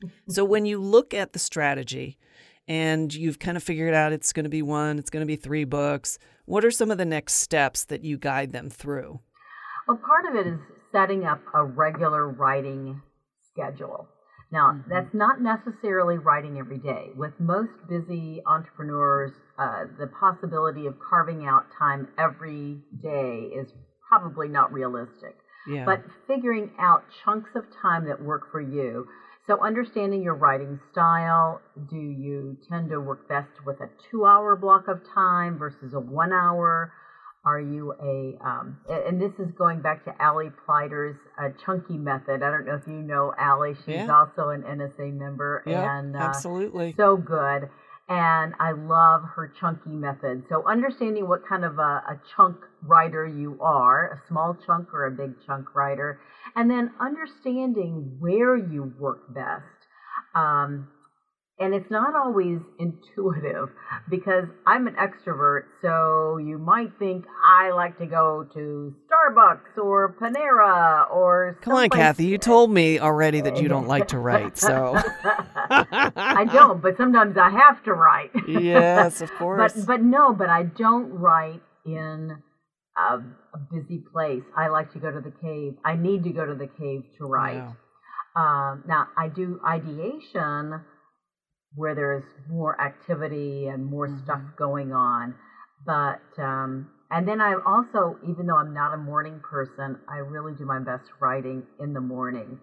so 0.28 0.44
when 0.44 0.64
you 0.66 0.78
look 0.80 1.12
at 1.12 1.32
the 1.32 1.38
strategy 1.40 2.16
and 2.68 3.12
you've 3.12 3.38
kind 3.38 3.56
of 3.56 3.62
figured 3.62 3.94
out 3.94 4.12
it's 4.12 4.32
going 4.32 4.44
to 4.44 4.50
be 4.50 4.62
one, 4.62 4.98
it's 4.98 5.10
going 5.10 5.22
to 5.22 5.26
be 5.26 5.36
three 5.36 5.64
books, 5.64 6.18
what 6.44 6.64
are 6.64 6.70
some 6.70 6.90
of 6.90 6.98
the 6.98 7.04
next 7.04 7.34
steps 7.34 7.84
that 7.84 8.04
you 8.04 8.18
guide 8.18 8.52
them 8.52 8.70
through? 8.70 9.20
Well, 9.88 9.96
part 9.98 10.26
of 10.26 10.34
it 10.34 10.46
is 10.46 10.58
setting 10.92 11.24
up 11.24 11.40
a 11.54 11.64
regular 11.64 12.28
writing 12.28 13.02
schedule. 13.52 14.08
Now, 14.50 14.72
Mhm. 14.72 14.88
that's 14.88 15.14
not 15.14 15.40
necessarily 15.40 16.18
writing 16.18 16.58
every 16.58 16.78
day. 16.78 17.12
With 17.16 17.40
most 17.40 17.72
busy 17.88 18.42
entrepreneurs, 18.46 19.32
uh, 19.58 19.86
the 19.98 20.06
possibility 20.08 20.86
of 20.86 20.98
carving 21.00 21.46
out 21.46 21.66
time 21.78 22.08
every 22.18 22.82
day 23.02 23.50
is 23.54 23.72
probably 24.08 24.48
not 24.48 24.72
realistic. 24.72 25.36
Yeah. 25.64 25.84
but 25.84 26.02
figuring 26.26 26.72
out 26.76 27.04
chunks 27.24 27.54
of 27.54 27.64
time 27.80 28.06
that 28.06 28.20
work 28.20 28.50
for 28.50 28.60
you. 28.60 29.06
So, 29.46 29.60
understanding 29.60 30.22
your 30.22 30.34
writing 30.34 30.78
style. 30.92 31.60
Do 31.90 31.96
you 31.96 32.56
tend 32.68 32.90
to 32.90 33.00
work 33.00 33.28
best 33.28 33.48
with 33.66 33.80
a 33.80 33.88
two 34.10 34.24
hour 34.24 34.54
block 34.54 34.86
of 34.86 35.00
time 35.14 35.58
versus 35.58 35.94
a 35.94 36.00
one 36.00 36.32
hour? 36.32 36.92
Are 37.44 37.58
you 37.58 37.92
a, 38.00 38.38
um, 38.40 38.78
and 38.88 39.20
this 39.20 39.32
is 39.40 39.50
going 39.58 39.80
back 39.82 40.04
to 40.04 40.22
Allie 40.22 40.52
Pleiter's 40.64 41.16
uh, 41.36 41.48
chunky 41.66 41.98
method. 41.98 42.40
I 42.40 42.50
don't 42.52 42.64
know 42.64 42.76
if 42.76 42.86
you 42.86 43.02
know 43.02 43.34
Allie. 43.36 43.74
She's 43.74 43.88
Yeah. 43.88 44.14
also 44.16 44.50
an 44.50 44.62
NSA 44.62 45.12
member. 45.12 45.64
yeah, 45.66 45.98
and 45.98 46.14
uh, 46.14 46.20
absolutely. 46.20 46.94
so 46.96 47.16
good. 47.16 47.68
And 48.08 48.54
I 48.58 48.72
love 48.72 49.22
her 49.36 49.46
chunky 49.46 49.94
method. 49.94 50.44
So 50.48 50.66
understanding 50.66 51.28
what 51.28 51.46
kind 51.46 51.64
of 51.64 51.78
a, 51.78 52.02
a 52.06 52.18
chunk 52.36 52.56
writer 52.82 53.24
you 53.24 53.56
are, 53.60 54.08
a 54.08 54.20
small 54.28 54.54
chunk 54.54 54.92
or 54.92 55.06
a 55.06 55.10
big 55.10 55.34
chunk 55.46 55.74
writer, 55.74 56.18
and 56.54 56.70
then 56.70 56.90
understanding 57.00 58.16
where 58.18 58.56
you 58.56 58.92
work 58.98 59.20
best. 59.28 59.86
Um, 60.34 60.88
and 61.58 61.74
it's 61.74 61.90
not 61.90 62.14
always 62.14 62.58
intuitive 62.78 63.68
because 64.10 64.44
I'm 64.66 64.86
an 64.86 64.94
extrovert. 64.94 65.64
So 65.80 66.38
you 66.38 66.58
might 66.58 66.90
think 66.98 67.24
I 67.44 67.70
like 67.70 67.98
to 67.98 68.06
go 68.06 68.46
to 68.54 68.94
Starbucks 69.06 69.82
or 69.82 70.16
Panera 70.20 71.10
or. 71.10 71.58
Come 71.62 71.74
on, 71.74 71.90
Cathy. 71.90 72.26
You 72.26 72.38
told 72.38 72.70
me 72.70 72.98
already 72.98 73.40
that 73.42 73.60
you 73.60 73.68
don't 73.68 73.86
like 73.86 74.08
to 74.08 74.18
write, 74.18 74.58
so. 74.58 74.94
I 75.70 76.46
don't, 76.50 76.82
but 76.82 76.96
sometimes 76.96 77.36
I 77.36 77.50
have 77.50 77.82
to 77.84 77.92
write. 77.92 78.30
yes, 78.48 79.20
of 79.20 79.30
course. 79.38 79.72
But 79.74 79.86
but 79.86 80.02
no, 80.02 80.32
but 80.32 80.48
I 80.48 80.64
don't 80.64 81.10
write 81.10 81.62
in 81.84 82.38
a, 82.96 83.14
a 83.14 83.58
busy 83.70 84.02
place. 84.12 84.42
I 84.56 84.68
like 84.68 84.92
to 84.94 84.98
go 84.98 85.10
to 85.10 85.20
the 85.20 85.32
cave. 85.42 85.74
I 85.84 85.96
need 85.96 86.24
to 86.24 86.30
go 86.30 86.46
to 86.46 86.54
the 86.54 86.66
cave 86.66 87.02
to 87.18 87.24
write. 87.26 87.62
Um, 88.34 88.84
now 88.86 89.08
I 89.16 89.28
do 89.28 89.60
ideation 89.66 90.80
where 91.76 91.94
there's 91.94 92.24
more 92.48 92.80
activity 92.80 93.68
and 93.68 93.84
more 93.86 94.08
Mm-hmm. 94.08 94.24
stuff 94.24 94.40
going 94.56 94.92
on. 94.92 95.34
But 95.84 96.20
um, 96.38 96.88
and 97.10 97.28
then 97.28 97.40
I 97.40 97.54
also, 97.66 98.18
even 98.22 98.46
though 98.46 98.56
I'm 98.56 98.74
not 98.74 98.92
a 98.94 98.96
morning 98.96 99.40
person, 99.40 99.98
I 100.08 100.18
really 100.18 100.54
do 100.54 100.64
my 100.66 100.78
best 100.80 101.10
writing 101.20 101.64
in 101.78 101.94
the 101.94 102.00
morning, 102.00 102.58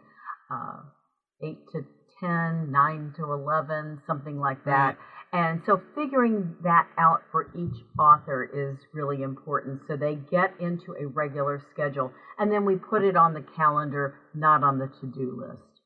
uh, 0.51 0.79
eight 1.41 1.67
to 1.73 1.83
10, 2.19 2.71
9 2.71 3.11
to 3.17 3.31
eleven, 3.33 3.99
something 4.07 4.39
like 4.39 4.63
that. 4.65 4.97
And 5.33 5.61
so 5.65 5.79
figuring 5.95 6.55
that 6.63 6.87
out 6.97 7.21
for 7.31 7.47
each 7.55 7.83
author 7.99 8.43
is 8.51 8.77
really 8.93 9.21
important. 9.21 9.81
So 9.87 9.95
they 9.95 10.15
get 10.15 10.51
into 10.59 10.95
a 10.99 11.05
regular 11.07 11.59
schedule, 11.59 12.11
and 12.39 12.51
then 12.51 12.65
we 12.65 12.75
put 12.75 13.03
it 13.03 13.15
on 13.15 13.33
the 13.33 13.41
calendar, 13.41 14.13
not 14.33 14.63
on 14.63 14.79
the 14.79 14.87
to-do 14.87 15.37
list. 15.39 15.81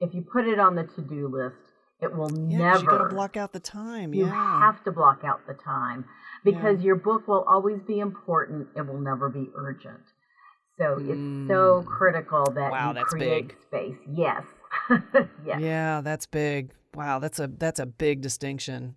If 0.00 0.14
you 0.14 0.22
put 0.22 0.46
it 0.46 0.58
on 0.58 0.76
the 0.76 0.84
to-do 0.84 1.28
list, 1.28 1.65
it 2.00 2.14
will 2.14 2.30
Yeah, 2.30 2.72
'cause 2.72 2.82
never. 2.82 2.92
you 2.94 2.98
got 2.98 3.08
to 3.08 3.14
block 3.14 3.36
out 3.36 3.52
the 3.52 3.60
time. 3.60 4.12
You 4.14 4.26
yeah. 4.26 4.60
have 4.60 4.82
to 4.84 4.92
block 4.92 5.22
out 5.24 5.46
the 5.46 5.54
time 5.54 6.04
because 6.44 6.82
your 6.82 6.96
book 6.96 7.26
will 7.26 7.42
always 7.44 7.80
be 7.82 8.00
important. 8.00 8.68
It 8.76 8.82
will 8.86 9.00
never 9.00 9.28
be 9.28 9.50
urgent. 9.54 10.02
So 10.78 10.98
it's 10.98 11.48
so 11.48 11.82
critical 11.84 12.44
that 12.50 12.68
Mm. 12.68 12.70
Wow, 12.72 12.88
you 12.88 12.94
that's 12.94 13.14
create 13.14 13.48
big. 13.48 13.56
space. 13.62 13.96
Yes. 14.06 14.44
yes. 15.44 15.60
Yeah, 15.60 16.02
that's 16.02 16.26
big. 16.26 16.72
Wow, 16.94 17.18
that's 17.18 17.38
a 17.40 17.46
that's 17.46 17.80
a 17.80 17.86
big 17.86 18.20
distinction. 18.20 18.96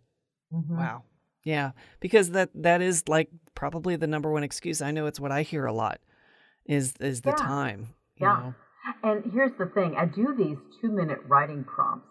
Mhm. 0.54 0.76
Wow. 0.78 1.04
Yeah, 1.44 1.72
because 2.02 2.32
that 2.32 2.50
that 2.54 2.82
is 2.82 3.08
like 3.08 3.30
probably 3.56 3.96
the 3.96 4.08
number 4.08 4.30
one 4.30 4.44
excuse. 4.44 4.82
I 4.82 4.92
know 4.92 5.06
it's 5.06 5.20
what 5.22 5.32
I 5.32 5.44
hear 5.44 5.66
a 5.66 5.74
lot 5.74 6.00
is 6.66 6.94
is 7.00 7.22
the 7.22 7.30
Yeah. 7.30 7.36
time. 7.38 7.80
You 8.18 8.28
Yeah. 8.28 8.40
know? 8.40 8.56
And 9.04 9.32
here's 9.32 9.54
the 9.58 9.68
thing 9.68 9.96
I 9.96 10.06
do 10.06 10.36
these 10.36 10.58
two 10.82 10.92
minute 10.92 11.20
writing 11.28 11.64
prompts 11.64 12.09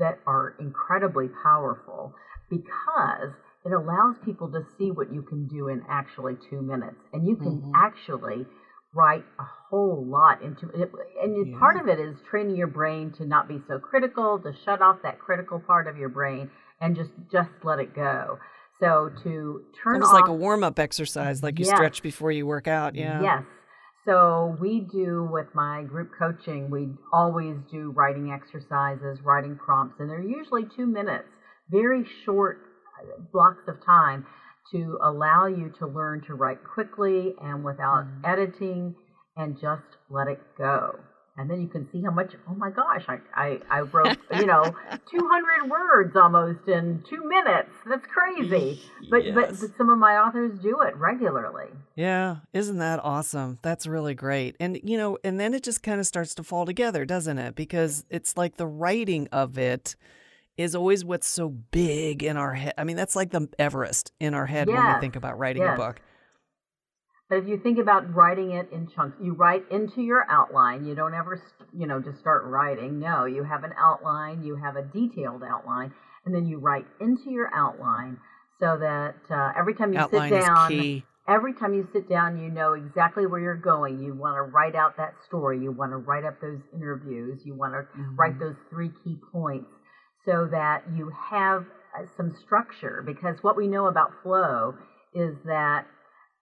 that 0.00 0.18
are 0.26 0.56
incredibly 0.58 1.28
powerful 1.28 2.14
because 2.50 3.30
it 3.64 3.72
allows 3.72 4.16
people 4.24 4.50
to 4.50 4.62
see 4.76 4.90
what 4.90 5.12
you 5.12 5.22
can 5.22 5.46
do 5.46 5.68
in 5.68 5.82
actually 5.88 6.36
two 6.48 6.60
minutes. 6.62 6.96
And 7.12 7.28
you 7.28 7.36
can 7.36 7.60
Mhm. 7.60 7.72
actually 7.74 8.46
write 8.92 9.24
a 9.38 9.44
whole 9.44 10.04
lot 10.04 10.42
into 10.42 10.68
it. 10.70 10.90
And 11.22 11.36
you- 11.36 11.56
part 11.58 11.76
of 11.76 11.86
it 11.86 12.00
is 12.00 12.20
training 12.22 12.56
your 12.56 12.66
brain 12.66 13.12
to 13.12 13.24
not 13.24 13.46
be 13.46 13.62
so 13.68 13.78
critical, 13.78 14.38
to 14.40 14.52
shut 14.52 14.82
off 14.82 15.02
that 15.02 15.20
critical 15.20 15.60
part 15.60 15.86
of 15.86 15.96
your 15.96 16.08
brain 16.08 16.50
and 16.80 16.96
just 16.96 17.12
just 17.30 17.50
let 17.62 17.78
it 17.78 17.94
go. 17.94 18.38
So 18.80 19.10
to 19.22 19.64
turn 19.82 19.94
Almost 19.96 20.12
off 20.12 20.20
like 20.20 20.28
a 20.28 20.32
warm 20.32 20.64
up 20.64 20.78
exercise, 20.78 21.42
like 21.42 21.58
you 21.58 21.66
Yes. 21.66 21.74
stretch 21.76 22.02
before 22.02 22.32
you 22.32 22.46
work 22.46 22.66
out. 22.66 22.94
Yeah. 22.94 23.20
Yes. 23.20 23.44
So 24.04 24.56
we 24.60 24.80
do 24.80 25.24
with 25.24 25.46
my 25.54 25.82
group 25.82 26.10
coaching, 26.18 26.70
we 26.70 26.88
always 27.12 27.56
do 27.70 27.90
writing 27.90 28.32
exercises, 28.32 29.18
writing 29.22 29.56
prompts, 29.56 30.00
and 30.00 30.08
they're 30.08 30.20
usually 30.20 30.64
two 30.64 30.86
minutes, 30.86 31.28
very 31.70 32.04
short 32.24 32.58
uh, 32.98 33.20
blocks 33.32 33.68
of 33.68 33.84
time 33.84 34.24
to 34.72 34.98
allow 35.02 35.46
you 35.46 35.70
to 35.78 35.86
learn 35.86 36.20
to 36.22 36.34
write 36.34 36.58
quickly 36.64 37.34
and 37.40 37.64
without 37.64 38.04
Mm-hmm. 38.04 38.24
editing 38.24 38.94
and 39.36 39.58
just 39.58 39.96
let 40.08 40.28
it 40.28 40.38
go. 40.56 40.98
And 41.36 41.48
then 41.48 41.62
you 41.62 41.68
can 41.68 41.88
see 41.90 42.02
how 42.02 42.10
much, 42.10 42.32
oh 42.50 42.54
my 42.54 42.70
gosh, 42.70 43.04
I, 43.08 43.18
I, 43.34 43.58
I 43.70 43.80
wrote, 43.80 44.18
you 44.36 44.44
know, 44.46 44.62
200 45.10 45.70
words 45.70 46.14
almost 46.16 46.68
in 46.68 47.02
two 47.08 47.26
minutes. 47.26 47.70
That's 47.88 48.04
crazy. 48.06 48.82
But, 49.08 49.22
but, 49.34 49.48
Yes. 49.50 49.60
but 49.60 49.70
some 49.78 49.88
of 49.88 49.98
my 49.98 50.16
authors 50.16 50.58
do 50.60 50.80
it 50.82 50.94
regularly. 50.96 51.68
Yeah, 51.94 52.38
isn't 52.52 52.78
that 52.78 53.00
awesome? 53.02 53.58
That's 53.62 53.86
really 53.86 54.14
great. 54.14 54.56
And 54.60 54.80
you 54.84 54.98
know, 54.98 55.16
and 55.24 55.40
then 55.40 55.54
it 55.54 55.62
just 55.62 55.82
kind 55.82 55.98
of 56.00 56.06
starts 56.06 56.34
to 56.34 56.42
fall 56.42 56.66
together, 56.66 57.04
doesn't 57.04 57.38
it? 57.38 57.54
Because 57.54 58.04
it's 58.10 58.36
like 58.36 58.56
the 58.56 58.66
writing 58.66 59.28
of 59.32 59.56
it 59.56 59.96
is 60.56 60.74
always 60.74 61.04
what's 61.04 61.26
so 61.26 61.48
big 61.48 62.22
in 62.22 62.36
our 62.36 62.52
head. 62.54 62.74
I 62.76 62.84
mean, 62.84 62.96
that's 62.96 63.16
like 63.16 63.30
the 63.30 63.48
Everest 63.58 64.12
in 64.20 64.34
our 64.34 64.46
head 64.46 64.68
when 64.68 64.76
we 64.94 65.00
think 65.00 65.16
about 65.16 65.38
writing 65.38 65.62
a 65.62 65.74
book. 65.76 66.00
But 67.30 67.38
if 67.38 67.46
you 67.48 67.58
think 67.58 67.78
about 67.78 68.14
writing 68.14 68.50
it 68.52 68.68
in 68.72 68.88
chunks, 68.88 69.16
you 69.20 69.34
write 69.34 69.64
into 69.70 70.02
your 70.02 70.26
outline. 70.28 70.84
You 70.84 70.96
don't 70.96 71.14
ever, 71.14 71.40
you 71.72 71.86
know, 71.86 72.00
just 72.00 72.18
start 72.18 72.44
writing. 72.44 72.98
No, 72.98 73.24
you 73.24 73.44
have 73.44 73.64
an 73.64 73.72
outline, 73.78 74.42
you 74.42 74.56
have 74.56 74.76
a 74.76 74.82
detailed 74.82 75.44
outline, 75.44 75.92
and 76.26 76.34
then 76.34 76.46
you 76.46 76.58
write 76.58 76.86
into 77.00 77.30
your 77.30 77.48
outline 77.54 78.18
so 78.58 78.76
that 78.78 79.14
uh, 79.30 79.52
every 79.56 79.74
time 79.74 79.92
you 79.94 80.00
Outline 80.00 80.32
sit 80.32 80.40
down, 80.40 81.02
every 81.28 81.54
time 81.54 81.72
you 81.72 81.86
sit 81.92 82.08
down, 82.08 82.36
you 82.36 82.50
know 82.50 82.74
exactly 82.74 83.26
where 83.26 83.40
you're 83.40 83.54
going. 83.56 84.00
You 84.00 84.14
want 84.14 84.36
to 84.36 84.42
write 84.42 84.74
out 84.74 84.96
that 84.98 85.14
story. 85.24 85.60
You 85.60 85.70
want 85.72 85.92
to 85.92 85.98
write 85.98 86.24
up 86.24 86.40
those 86.40 86.60
interviews. 86.74 87.42
You 87.44 87.54
want 87.54 87.74
to 87.74 87.86
write 88.16 88.32
Mm-hmm. 88.32 88.40
those 88.40 88.56
three 88.70 88.90
key 89.04 89.18
points 89.32 89.70
so 90.26 90.48
that 90.50 90.82
you 90.92 91.10
have 91.30 91.64
uh, 91.96 92.04
some 92.16 92.30
structure. 92.44 93.02
Because 93.06 93.36
what 93.42 93.56
we 93.56 93.68
know 93.68 93.86
about 93.86 94.10
flow 94.22 94.74
is 95.14 95.36
that 95.44 95.86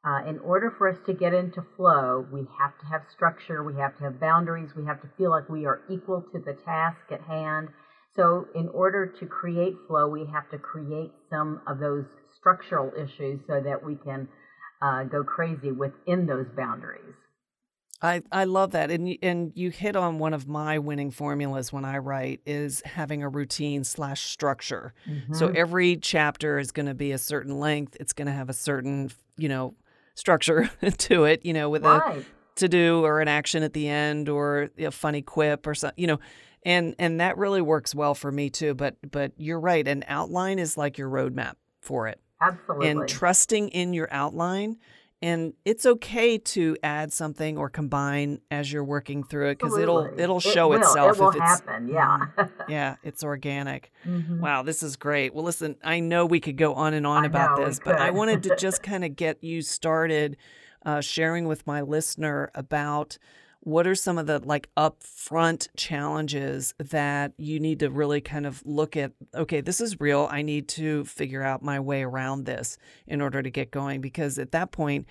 uh, 0.05 0.29
in 0.29 0.39
order 0.39 0.73
for 0.79 0.89
us 0.89 0.99
to 1.07 1.13
get 1.13 1.35
into 1.35 1.63
flow, 1.77 2.25
we 2.33 2.47
have 2.59 2.79
to 2.79 2.87
have 2.87 3.03
structure, 3.13 3.65
we 3.65 3.75
have 3.75 3.97
to 3.99 4.05
have 4.05 4.21
boundaries, 4.21 4.71
we 4.77 4.85
have 4.85 5.01
to 5.03 5.09
feel 5.19 5.31
like 5.31 5.49
we 5.49 5.67
are 5.67 5.83
equal 5.91 6.23
to 6.33 6.39
the 6.39 6.57
task 6.65 7.01
at 7.11 7.21
hand. 7.23 7.69
So, 8.15 8.47
in 8.55 8.69
order 8.69 9.07
to 9.07 9.27
create 9.27 9.75
flow, 9.87 10.09
we 10.09 10.25
have 10.33 10.49
to 10.51 10.59
create 10.59 11.13
some 11.31 11.61
of 11.67 11.79
those 11.79 12.05
structural 12.37 12.93
issues 12.97 13.41
so 13.47 13.61
that 13.61 13.85
we 13.85 13.97
can 13.97 14.29
uh, 14.81 15.05
go 15.05 15.25
crazy 15.25 15.73
within 15.73 16.27
those 16.27 16.47
boundaries. 16.57 17.15
I, 18.01 18.23
I 18.31 18.45
love 18.45 18.71
that. 18.73 18.93
And, 18.93 19.19
and 19.23 19.53
you 19.57 19.71
hit 19.71 19.97
on 19.97 20.21
one 20.21 20.33
of 20.33 20.47
my 20.47 20.79
winning 20.79 21.11
formulas 21.11 21.73
when 21.73 21.85
I 21.85 21.99
write 21.99 22.41
is 22.47 22.81
having 22.85 23.25
a 23.25 23.29
routine 23.29 23.83
slash 23.83 24.23
structure. 24.23 24.95
So 25.33 25.49
every 25.49 25.97
chapter 25.97 26.61
is 26.61 26.71
going 26.71 26.87
to 26.87 26.95
be 26.95 27.11
a 27.11 27.19
certain 27.19 27.59
length. 27.59 27.97
It's 27.99 28.13
going 28.13 28.27
to 28.27 28.33
have 28.33 28.49
a 28.49 28.53
certain, 28.53 29.11
you 29.37 29.49
know, 29.49 29.75
structure 30.19 30.69
to 30.99 31.25
it, 31.25 31.45
you 31.45 31.53
know, 31.53 31.71
with 31.71 31.85
a 31.85 32.25
to 32.57 32.69
do 32.69 33.05
or 33.05 33.21
an 33.21 33.29
action 33.29 33.63
at 33.63 33.73
the 33.73 33.89
end 33.89 34.29
or 34.29 34.71
a 34.79 34.91
funny 34.91 35.23
quip 35.23 35.67
or 35.67 35.75
something, 35.75 36.01
you 36.01 36.07
know. 36.07 36.19
And 36.65 36.95
and 36.99 37.21
that 37.21 37.39
really 37.39 37.63
works 37.63 37.95
well 37.95 38.15
for 38.15 38.33
me 38.33 38.51
too, 38.51 38.75
but 38.75 38.97
but 39.11 39.33
you're 39.37 39.61
right, 39.61 39.87
an 39.87 40.05
outline 40.09 40.59
is 40.59 40.77
like 40.77 40.99
your 40.99 41.09
roadmap 41.09 41.55
for 41.81 42.09
it. 42.09 42.21
Absolutely. 42.43 42.89
And 42.89 43.09
trusting 43.09 43.69
in 43.69 43.95
your 43.95 44.09
outline 44.11 44.77
and 45.21 45.53
it's 45.65 45.85
okay 45.85 46.39
to 46.39 46.77
add 46.83 47.13
something 47.13 47.59
or 47.59 47.69
combine 47.69 48.41
as 48.51 48.73
you're 48.73 48.85
working 48.85 49.25
through 49.25 49.49
it 49.51 49.59
because 49.59 49.77
it'll 49.77 50.09
it'll 50.19 50.41
show 50.41 50.69
will. 50.69 50.79
itself 50.79 51.17
It 51.17 51.21
will 51.21 51.31
if 51.31 51.37
it's 51.37 51.45
Mm-hmm. 51.61 51.69
happen. 51.71 51.89
Yeah. 51.89 52.19
yeah, 52.69 52.97
it's 53.03 53.25
organic. 53.25 53.91
Mhm. 54.07 54.41
Wow, 54.41 54.63
this 54.63 54.83
is 54.83 54.97
great. 54.97 55.35
Well, 55.35 55.45
listen, 55.45 55.77
I 55.83 56.01
know 56.01 56.25
we 56.27 56.41
could 56.41 56.57
go 56.57 56.75
on 56.75 56.95
and 56.95 57.07
on 57.07 57.25
I 57.25 57.27
about 57.27 57.59
know, 57.59 57.65
this, 57.67 57.81
but 57.85 57.97
I 57.97 58.11
wanted 58.11 58.43
to 58.45 58.57
just 58.61 58.83
kind 58.83 59.05
of 59.05 59.17
get 59.17 59.43
you 59.43 59.63
started 59.63 60.37
uh, 60.87 61.01
sharing 61.01 61.47
with 61.49 61.67
my 61.67 61.81
listener 61.81 62.51
about 62.55 63.19
what 63.61 63.87
are 63.87 63.95
some 63.95 64.19
of 64.19 64.27
the 64.27 64.39
like 64.39 64.69
upfront 64.77 65.69
challenges 65.77 66.75
that 66.79 67.33
you 67.37 67.61
need 67.61 67.81
to 67.81 67.91
really 67.91 68.21
kind 68.21 68.47
of 68.47 68.63
look 68.65 68.97
at. 68.97 69.13
Okay, 69.35 69.61
this 69.61 69.81
is 69.81 70.01
real. 70.01 70.29
I 70.31 70.43
need 70.43 70.69
to 70.69 71.05
figure 71.05 71.43
out 71.43 71.63
my 71.63 71.81
way 71.81 72.03
around 72.03 72.45
this 72.45 72.79
in 73.07 73.21
order 73.21 73.43
to 73.43 73.51
get 73.51 73.71
going 73.71 74.01
because 74.01 74.39
at 74.39 74.53
that 74.53 74.71
point, 74.71 75.07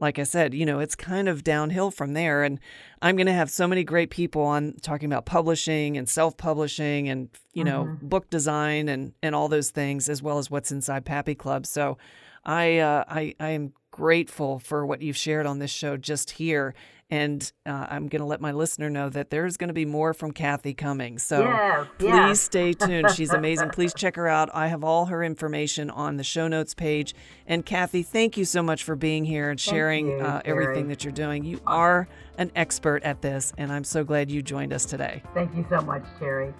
like 0.00 0.18
I 0.18 0.22
said, 0.22 0.54
you 0.54 0.64
know, 0.64 0.80
it's 0.80 0.96
kind 0.96 1.28
of 1.28 1.44
downhill 1.44 1.90
from 1.90 2.14
there. 2.14 2.42
And 2.42 2.58
I'm 3.02 3.16
going 3.16 3.26
to 3.26 3.34
have 3.34 3.50
so 3.50 3.68
many 3.68 3.84
great 3.84 4.10
people 4.10 4.42
on 4.42 4.76
talking 4.80 5.06
about 5.06 5.26
publishing 5.26 5.98
and 5.98 6.08
self 6.08 6.38
publishing 6.38 7.08
and, 7.10 7.28
you 7.52 7.64
know, 7.64 7.98
book 8.00 8.30
design 8.30 8.88
and, 8.88 9.12
and 9.22 9.34
all 9.34 9.48
those 9.48 9.70
things, 9.70 10.08
as 10.08 10.22
well 10.22 10.38
as 10.38 10.50
what's 10.50 10.72
inside 10.72 11.04
Pappy 11.04 11.34
Club. 11.34 11.66
So 11.66 11.98
I, 12.46 12.78
uh, 12.78 13.04
I, 13.08 13.34
I 13.38 13.50
am 13.50 13.74
grateful 13.90 14.58
for 14.58 14.86
what 14.86 15.02
you've 15.02 15.16
shared 15.16 15.44
on 15.44 15.58
this 15.58 15.70
show 15.70 15.98
just 15.98 16.30
here. 16.32 16.74
And 17.10 17.50
uh, 17.66 17.86
I'm 17.90 18.06
going 18.08 18.20
to 18.20 18.26
let 18.26 18.40
my 18.40 18.52
listener 18.52 18.88
know 18.88 19.08
that 19.08 19.30
there's 19.30 19.56
going 19.56 19.68
to 19.68 19.74
be 19.74 19.84
more 19.84 20.14
from 20.14 20.30
Cathy 20.32 20.74
coming. 20.74 21.18
So 21.18 21.40
Yes, 21.42 21.86
please 21.98 22.08
yes. 22.08 22.40
stay 22.40 22.72
tuned. 22.72 23.10
She's 23.14 23.32
amazing. 23.32 23.70
Please 23.70 23.92
check 23.92 24.14
her 24.16 24.28
out. 24.28 24.48
I 24.54 24.68
have 24.68 24.84
all 24.84 25.06
her 25.06 25.24
information 25.24 25.90
on 25.90 26.16
the 26.16 26.24
show 26.24 26.46
notes 26.46 26.72
page. 26.74 27.14
And 27.46 27.66
Cathy, 27.66 28.02
thank 28.02 28.36
you 28.36 28.44
so 28.44 28.62
much 28.62 28.84
for 28.84 28.94
being 28.94 29.24
here 29.24 29.50
and 29.50 29.58
sharing 29.58 30.08
you, 30.08 30.18
uh, 30.20 30.40
everything 30.44 30.88
that 30.88 31.02
you're 31.04 31.12
doing. 31.12 31.44
You 31.44 31.60
are 31.66 32.06
an 32.38 32.52
expert 32.54 33.02
at 33.02 33.20
this, 33.22 33.52
and 33.58 33.72
I'm 33.72 33.84
so 33.84 34.04
glad 34.04 34.30
you 34.30 34.40
joined 34.40 34.72
us 34.72 34.84
today. 34.84 35.22
Thank 35.34 35.54
you 35.56 35.66
so 35.68 35.80
much, 35.82 36.04
Terry. 36.18 36.54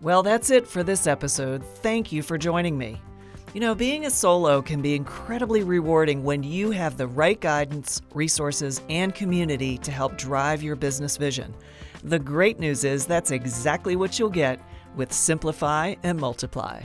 Well, 0.00 0.22
that's 0.22 0.50
it 0.50 0.66
for 0.68 0.82
this 0.82 1.06
episode. 1.06 1.64
Thank 1.78 2.12
you 2.12 2.22
for 2.22 2.36
joining 2.36 2.76
me. 2.76 3.00
You 3.54 3.60
know, 3.60 3.74
being 3.76 4.06
a 4.06 4.10
solo 4.10 4.60
can 4.60 4.82
be 4.82 4.96
incredibly 4.96 5.62
rewarding 5.62 6.24
when 6.24 6.42
you 6.42 6.72
have 6.72 6.96
the 6.96 7.06
right 7.06 7.40
guidance, 7.40 8.02
resources, 8.12 8.80
and 8.90 9.14
community 9.14 9.78
to 9.78 9.92
help 9.92 10.18
drive 10.18 10.60
your 10.60 10.74
business 10.74 11.16
vision. 11.16 11.54
The 12.02 12.18
great 12.18 12.58
news 12.58 12.82
is 12.82 13.06
that's 13.06 13.30
exactly 13.30 13.94
what 13.94 14.18
you'll 14.18 14.28
get 14.28 14.58
with 14.96 15.12
Simplify 15.12 15.94
and 16.02 16.18
Multiply. 16.18 16.82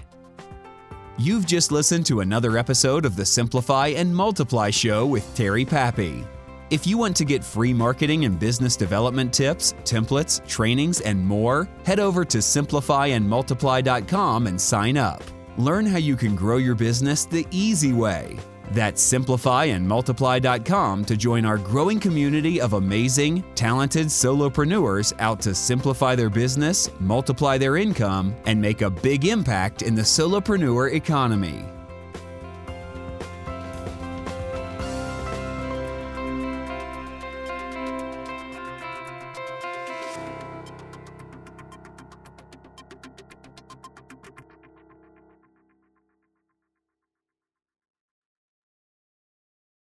You've 1.17 1.47
just 1.47 1.71
listened 1.71 2.05
to 2.05 2.19
another 2.19 2.55
episode 2.55 3.03
of 3.03 3.15
the 3.15 3.25
Simplify 3.25 3.87
and 3.87 4.15
Multiply 4.15 4.69
Show 4.69 5.07
with 5.07 5.35
Terry 5.35 5.65
Pappy. 5.65 6.23
If 6.69 6.85
you 6.85 6.99
want 6.99 7.15
to 7.15 7.25
get 7.25 7.43
free 7.43 7.73
marketing 7.73 8.25
and 8.25 8.39
business 8.39 8.75
development 8.75 9.33
tips, 9.33 9.73
templates, 9.85 10.47
trainings, 10.47 11.01
and 11.01 11.19
more, 11.19 11.67
head 11.83 11.99
over 11.99 12.23
to 12.25 12.37
simplifyandmultiply.com 12.37 14.45
and 14.45 14.61
sign 14.61 14.97
up. 14.97 15.23
Learn 15.59 15.85
how 15.85 15.97
you 15.97 16.15
can 16.15 16.37
grow 16.37 16.55
your 16.55 16.73
business 16.73 17.25
the 17.25 17.45
easy 17.51 17.91
way. 17.91 18.37
That's 18.71 19.05
simplifyandmultiply.com 19.05 21.03
to 21.03 21.17
join 21.17 21.43
our 21.43 21.57
growing 21.57 21.99
community 21.99 22.61
of 22.61 22.71
amazing, 22.73 23.43
talented 23.55 24.07
solopreneurs 24.07 25.11
out 25.19 25.41
to 25.41 25.53
simplify 25.53 26.15
their 26.15 26.29
business, 26.29 26.89
multiply 27.01 27.57
their 27.57 27.75
income, 27.75 28.33
and 28.45 28.61
make 28.61 28.83
a 28.83 28.89
big 28.89 29.25
impact 29.25 29.81
in 29.81 29.95
the 29.95 30.01
solopreneur 30.01 30.93
economy. 30.93 31.65